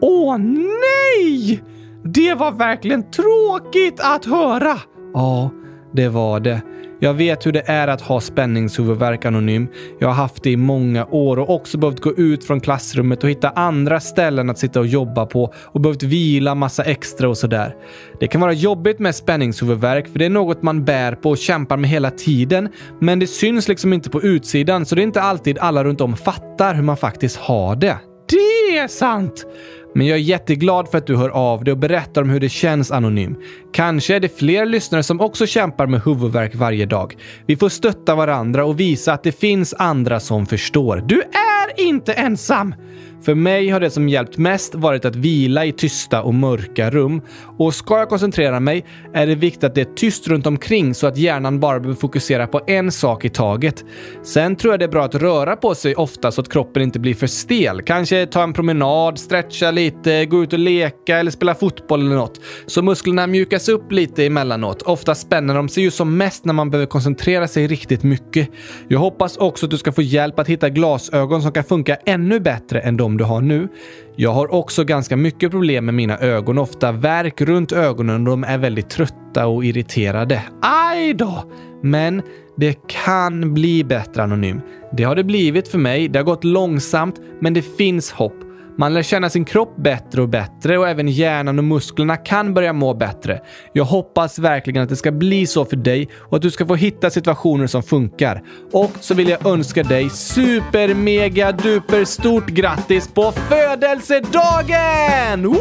Åh 0.00 0.38
nej! 0.38 1.62
Det 2.04 2.34
var 2.34 2.52
verkligen 2.52 3.10
tråkigt 3.10 4.00
att 4.00 4.24
höra! 4.24 4.78
Ja, 5.14 5.50
det 5.92 6.08
var 6.08 6.40
det. 6.40 6.60
Jag 7.02 7.14
vet 7.14 7.46
hur 7.46 7.52
det 7.52 7.62
är 7.66 7.88
att 7.88 8.00
ha 8.00 8.20
spänningshuvudvärk 8.20 9.24
anonym. 9.24 9.68
Jag 9.98 10.08
har 10.08 10.14
haft 10.14 10.42
det 10.42 10.50
i 10.50 10.56
många 10.56 11.06
år 11.06 11.38
och 11.38 11.54
också 11.54 11.78
behövt 11.78 12.00
gå 12.00 12.12
ut 12.12 12.44
från 12.44 12.60
klassrummet 12.60 13.24
och 13.24 13.30
hitta 13.30 13.50
andra 13.50 14.00
ställen 14.00 14.50
att 14.50 14.58
sitta 14.58 14.80
och 14.80 14.86
jobba 14.86 15.26
på 15.26 15.54
och 15.56 15.80
behövt 15.80 16.02
vila 16.02 16.54
massa 16.54 16.84
extra 16.84 17.28
och 17.28 17.38
sådär. 17.38 17.74
Det 18.20 18.26
kan 18.26 18.40
vara 18.40 18.52
jobbigt 18.52 18.98
med 18.98 19.14
spänningshuvudvärk 19.14 20.08
för 20.08 20.18
det 20.18 20.24
är 20.24 20.30
något 20.30 20.62
man 20.62 20.84
bär 20.84 21.14
på 21.14 21.30
och 21.30 21.38
kämpar 21.38 21.76
med 21.76 21.90
hela 21.90 22.10
tiden. 22.10 22.68
Men 23.00 23.18
det 23.18 23.26
syns 23.26 23.68
liksom 23.68 23.92
inte 23.92 24.10
på 24.10 24.22
utsidan 24.22 24.86
så 24.86 24.94
det 24.94 25.00
är 25.00 25.04
inte 25.04 25.22
alltid 25.22 25.58
alla 25.58 25.84
runt 25.84 26.00
om 26.00 26.16
fattar 26.16 26.74
hur 26.74 26.82
man 26.82 26.96
faktiskt 26.96 27.36
har 27.36 27.76
det. 27.76 27.96
Det 28.30 28.78
är 28.78 28.88
sant! 28.88 29.46
Men 29.94 30.06
jag 30.06 30.18
är 30.18 30.22
jätteglad 30.22 30.88
för 30.90 30.98
att 30.98 31.06
du 31.06 31.16
hör 31.16 31.28
av 31.28 31.64
dig 31.64 31.72
och 31.72 31.78
berättar 31.78 32.22
om 32.22 32.30
hur 32.30 32.40
det 32.40 32.48
känns 32.48 32.90
anonym. 32.90 33.36
Kanske 33.72 34.16
är 34.16 34.20
det 34.20 34.38
fler 34.38 34.66
lyssnare 34.66 35.02
som 35.02 35.20
också 35.20 35.46
kämpar 35.46 35.86
med 35.86 36.02
huvudvärk 36.04 36.54
varje 36.54 36.86
dag. 36.86 37.16
Vi 37.46 37.56
får 37.56 37.68
stötta 37.68 38.14
varandra 38.14 38.64
och 38.64 38.80
visa 38.80 39.12
att 39.12 39.22
det 39.22 39.32
finns 39.32 39.74
andra 39.78 40.20
som 40.20 40.46
förstår. 40.46 41.04
Du 41.06 41.20
är 41.20 41.86
inte 41.86 42.12
ensam! 42.12 42.74
För 43.22 43.34
mig 43.34 43.68
har 43.68 43.80
det 43.80 43.90
som 43.90 44.08
hjälpt 44.08 44.38
mest 44.38 44.74
varit 44.74 45.04
att 45.04 45.16
vila 45.16 45.64
i 45.64 45.72
tysta 45.72 46.22
och 46.22 46.34
mörka 46.34 46.90
rum. 46.90 47.22
Och 47.58 47.74
ska 47.74 47.98
jag 47.98 48.08
koncentrera 48.08 48.60
mig 48.60 48.84
är 49.14 49.26
det 49.26 49.34
viktigt 49.34 49.64
att 49.64 49.74
det 49.74 49.80
är 49.80 49.94
tyst 49.94 50.28
runt 50.28 50.46
omkring 50.46 50.94
så 50.94 51.06
att 51.06 51.16
hjärnan 51.16 51.60
bara 51.60 51.80
behöver 51.80 52.00
fokusera 52.00 52.46
på 52.46 52.60
en 52.66 52.92
sak 52.92 53.24
i 53.24 53.28
taget. 53.28 53.84
Sen 54.22 54.56
tror 54.56 54.72
jag 54.72 54.80
det 54.80 54.84
är 54.84 54.88
bra 54.88 55.04
att 55.04 55.14
röra 55.14 55.56
på 55.56 55.74
sig 55.74 55.94
ofta 55.94 56.30
så 56.30 56.40
att 56.40 56.52
kroppen 56.52 56.82
inte 56.82 56.98
blir 57.00 57.14
för 57.14 57.26
stel. 57.26 57.82
Kanske 57.82 58.26
ta 58.26 58.42
en 58.42 58.52
promenad, 58.52 59.18
stretcha 59.18 59.70
lite, 59.70 60.26
gå 60.26 60.42
ut 60.42 60.52
och 60.52 60.58
leka 60.58 61.18
eller 61.18 61.30
spela 61.30 61.54
fotboll 61.54 62.00
eller 62.00 62.16
något. 62.16 62.40
Så 62.66 62.82
musklerna 62.82 63.26
mjukas 63.26 63.68
upp 63.68 63.92
lite 63.92 64.26
emellanåt. 64.26 64.82
Ofta 64.82 65.14
spänner 65.14 65.54
de 65.54 65.68
sig 65.68 65.82
ju 65.82 65.90
som 65.90 66.16
mest 66.16 66.44
när 66.44 66.52
man 66.52 66.70
behöver 66.70 66.86
koncentrera 66.86 67.48
sig 67.48 67.66
riktigt 67.66 68.02
mycket. 68.02 68.48
Jag 68.88 68.98
hoppas 68.98 69.36
också 69.36 69.66
att 69.66 69.70
du 69.70 69.78
ska 69.78 69.92
få 69.92 70.02
hjälp 70.02 70.38
att 70.38 70.48
hitta 70.48 70.68
glasögon 70.68 71.42
som 71.42 71.52
kan 71.52 71.64
funka 71.64 71.96
ännu 72.06 72.40
bättre 72.40 72.80
än 72.80 72.96
de 72.96 73.09
du 73.16 73.24
har 73.24 73.40
nu. 73.40 73.68
Jag 74.16 74.32
har 74.32 74.54
också 74.54 74.84
ganska 74.84 75.16
mycket 75.16 75.50
problem 75.50 75.84
med 75.84 75.94
mina 75.94 76.18
ögon, 76.18 76.58
ofta 76.58 76.92
värk 76.92 77.40
runt 77.40 77.72
ögonen 77.72 78.26
och 78.26 78.30
de 78.30 78.44
är 78.44 78.58
väldigt 78.58 78.90
trötta 78.90 79.46
och 79.46 79.64
irriterade. 79.64 80.42
Aj 80.62 81.14
då! 81.14 81.44
Men 81.82 82.22
det 82.56 82.78
kan 82.86 83.54
bli 83.54 83.84
bättre 83.84 84.22
anonym. 84.22 84.60
Det 84.92 85.04
har 85.04 85.16
det 85.16 85.24
blivit 85.24 85.68
för 85.68 85.78
mig. 85.78 86.08
Det 86.08 86.18
har 86.18 86.24
gått 86.24 86.44
långsamt, 86.44 87.20
men 87.40 87.54
det 87.54 87.62
finns 87.62 88.12
hopp. 88.12 88.49
Man 88.80 88.94
lär 88.94 89.02
känna 89.02 89.30
sin 89.30 89.44
kropp 89.44 89.76
bättre 89.76 90.22
och 90.22 90.28
bättre 90.28 90.78
och 90.78 90.88
även 90.88 91.08
hjärnan 91.08 91.58
och 91.58 91.64
musklerna 91.64 92.16
kan 92.16 92.54
börja 92.54 92.72
må 92.72 92.94
bättre. 92.94 93.40
Jag 93.72 93.84
hoppas 93.84 94.38
verkligen 94.38 94.82
att 94.82 94.88
det 94.88 94.96
ska 94.96 95.12
bli 95.12 95.46
så 95.46 95.64
för 95.64 95.76
dig 95.76 96.08
och 96.14 96.36
att 96.36 96.42
du 96.42 96.50
ska 96.50 96.66
få 96.66 96.74
hitta 96.74 97.10
situationer 97.10 97.66
som 97.66 97.82
funkar. 97.82 98.42
Och 98.72 98.90
så 99.00 99.14
vill 99.14 99.28
jag 99.28 99.46
önska 99.46 99.82
dig 99.82 100.10
super 100.10 100.94
mega 100.94 101.52
duper 101.52 102.04
stort 102.04 102.46
grattis 102.46 103.08
på 103.08 103.32
födelsedagen! 103.32 105.42
Woho! 105.42 105.60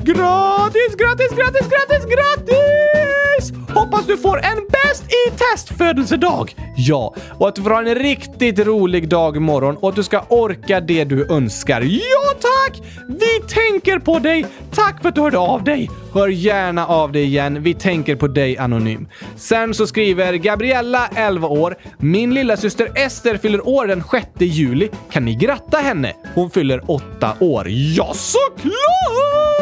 Grattis, 0.00 0.96
grattis, 0.96 1.30
grattis, 1.36 1.68
grattis, 1.68 2.06
grattis! 2.06 3.52
Hoppas 3.74 4.06
du 4.06 4.16
får 4.16 4.36
en 4.36 4.66
bäst 4.96 5.12
i 5.12 5.30
testfödelsedag! 5.36 6.54
Ja, 6.76 7.14
och 7.38 7.48
att 7.48 7.54
du 7.54 7.62
får 7.62 7.70
ha 7.70 7.80
en 7.80 7.94
riktigt 7.94 8.58
rolig 8.58 9.08
dag 9.08 9.36
imorgon 9.36 9.76
och 9.76 9.88
att 9.88 9.96
du 9.96 10.02
ska 10.02 10.20
orka 10.28 10.80
det 10.80 11.04
du 11.04 11.26
önskar. 11.30 11.80
Ja, 11.80 12.38
tack! 12.40 12.82
Vi 13.08 13.48
tänker 13.48 13.98
på 13.98 14.18
dig! 14.18 14.46
Tack 14.70 15.02
för 15.02 15.08
att 15.08 15.14
du 15.14 15.20
hörde 15.20 15.38
av 15.38 15.64
dig! 15.64 15.90
Hör 16.12 16.28
gärna 16.28 16.86
av 16.86 17.12
dig 17.12 17.24
igen. 17.24 17.62
Vi 17.62 17.74
tänker 17.74 18.16
på 18.16 18.26
dig 18.28 18.58
anonym. 18.58 19.08
Sen 19.36 19.74
så 19.74 19.86
skriver 19.86 20.32
Gabriella, 20.32 21.08
11 21.14 21.48
år. 21.48 21.76
Min 21.98 22.34
lilla 22.34 22.56
syster 22.56 22.88
Ester 22.94 23.36
fyller 23.36 23.68
år 23.68 23.86
den 23.86 24.04
6 24.10 24.26
juli. 24.38 24.88
Kan 25.10 25.24
ni 25.24 25.34
gratta 25.34 25.76
henne? 25.76 26.12
Hon 26.34 26.50
fyller 26.50 26.90
8 26.90 27.32
år. 27.40 27.66
Ja, 27.68 28.12
såklart! 28.14 29.55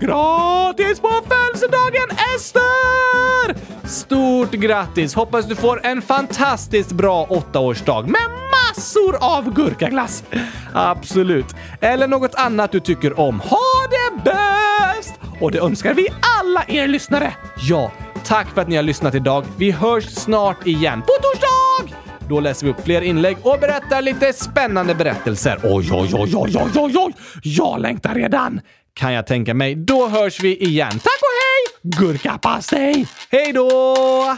Gratis 0.00 1.00
på 1.00 1.08
födelsedagen 1.08 2.08
Ester! 2.36 3.54
Stort 3.88 4.50
grattis! 4.50 5.14
Hoppas 5.14 5.46
du 5.46 5.54
får 5.54 5.86
en 5.86 6.02
fantastiskt 6.02 6.92
bra 6.92 7.26
åttaårsdag 7.30 8.02
med 8.02 8.20
massor 8.50 9.16
av 9.20 9.54
gurkaglass. 9.54 10.24
Absolut. 10.72 11.46
Eller 11.80 12.08
något 12.08 12.34
annat 12.34 12.72
du 12.72 12.80
tycker 12.80 13.20
om. 13.20 13.40
Ha 13.40 13.58
det 13.90 14.22
bäst! 14.24 15.14
Och 15.40 15.50
det 15.50 15.58
önskar 15.58 15.94
vi 15.94 16.08
alla 16.40 16.64
er 16.68 16.88
lyssnare. 16.88 17.32
Ja, 17.68 17.92
tack 18.24 18.48
för 18.48 18.60
att 18.60 18.68
ni 18.68 18.76
har 18.76 18.82
lyssnat 18.82 19.14
idag. 19.14 19.44
Vi 19.56 19.70
hörs 19.70 20.04
snart 20.04 20.66
igen 20.66 21.00
på 21.02 21.12
torsdag! 21.22 21.96
Då 22.28 22.40
läser 22.40 22.66
vi 22.66 22.72
upp 22.72 22.84
fler 22.84 23.00
inlägg 23.02 23.36
och 23.42 23.58
berättar 23.60 24.02
lite 24.02 24.32
spännande 24.32 24.94
berättelser. 24.94 25.60
Oj, 25.62 25.88
oj, 25.92 26.10
oj, 26.14 26.32
oj, 26.36 26.56
oj, 26.56 26.70
oj, 26.76 26.96
oj! 26.96 27.12
Jag 27.42 27.80
längtar 27.80 28.14
redan! 28.14 28.60
Kan 28.96 29.12
jag 29.12 29.26
tänka 29.26 29.54
mig. 29.54 29.74
Då 29.74 30.08
hörs 30.08 30.40
vi 30.40 30.56
igen. 30.56 30.90
Tack 30.90 31.20
och 31.20 31.36
hej! 31.42 31.90
Gurkapastej! 31.98 33.06
Hej 33.30 33.52
då! 33.52 34.36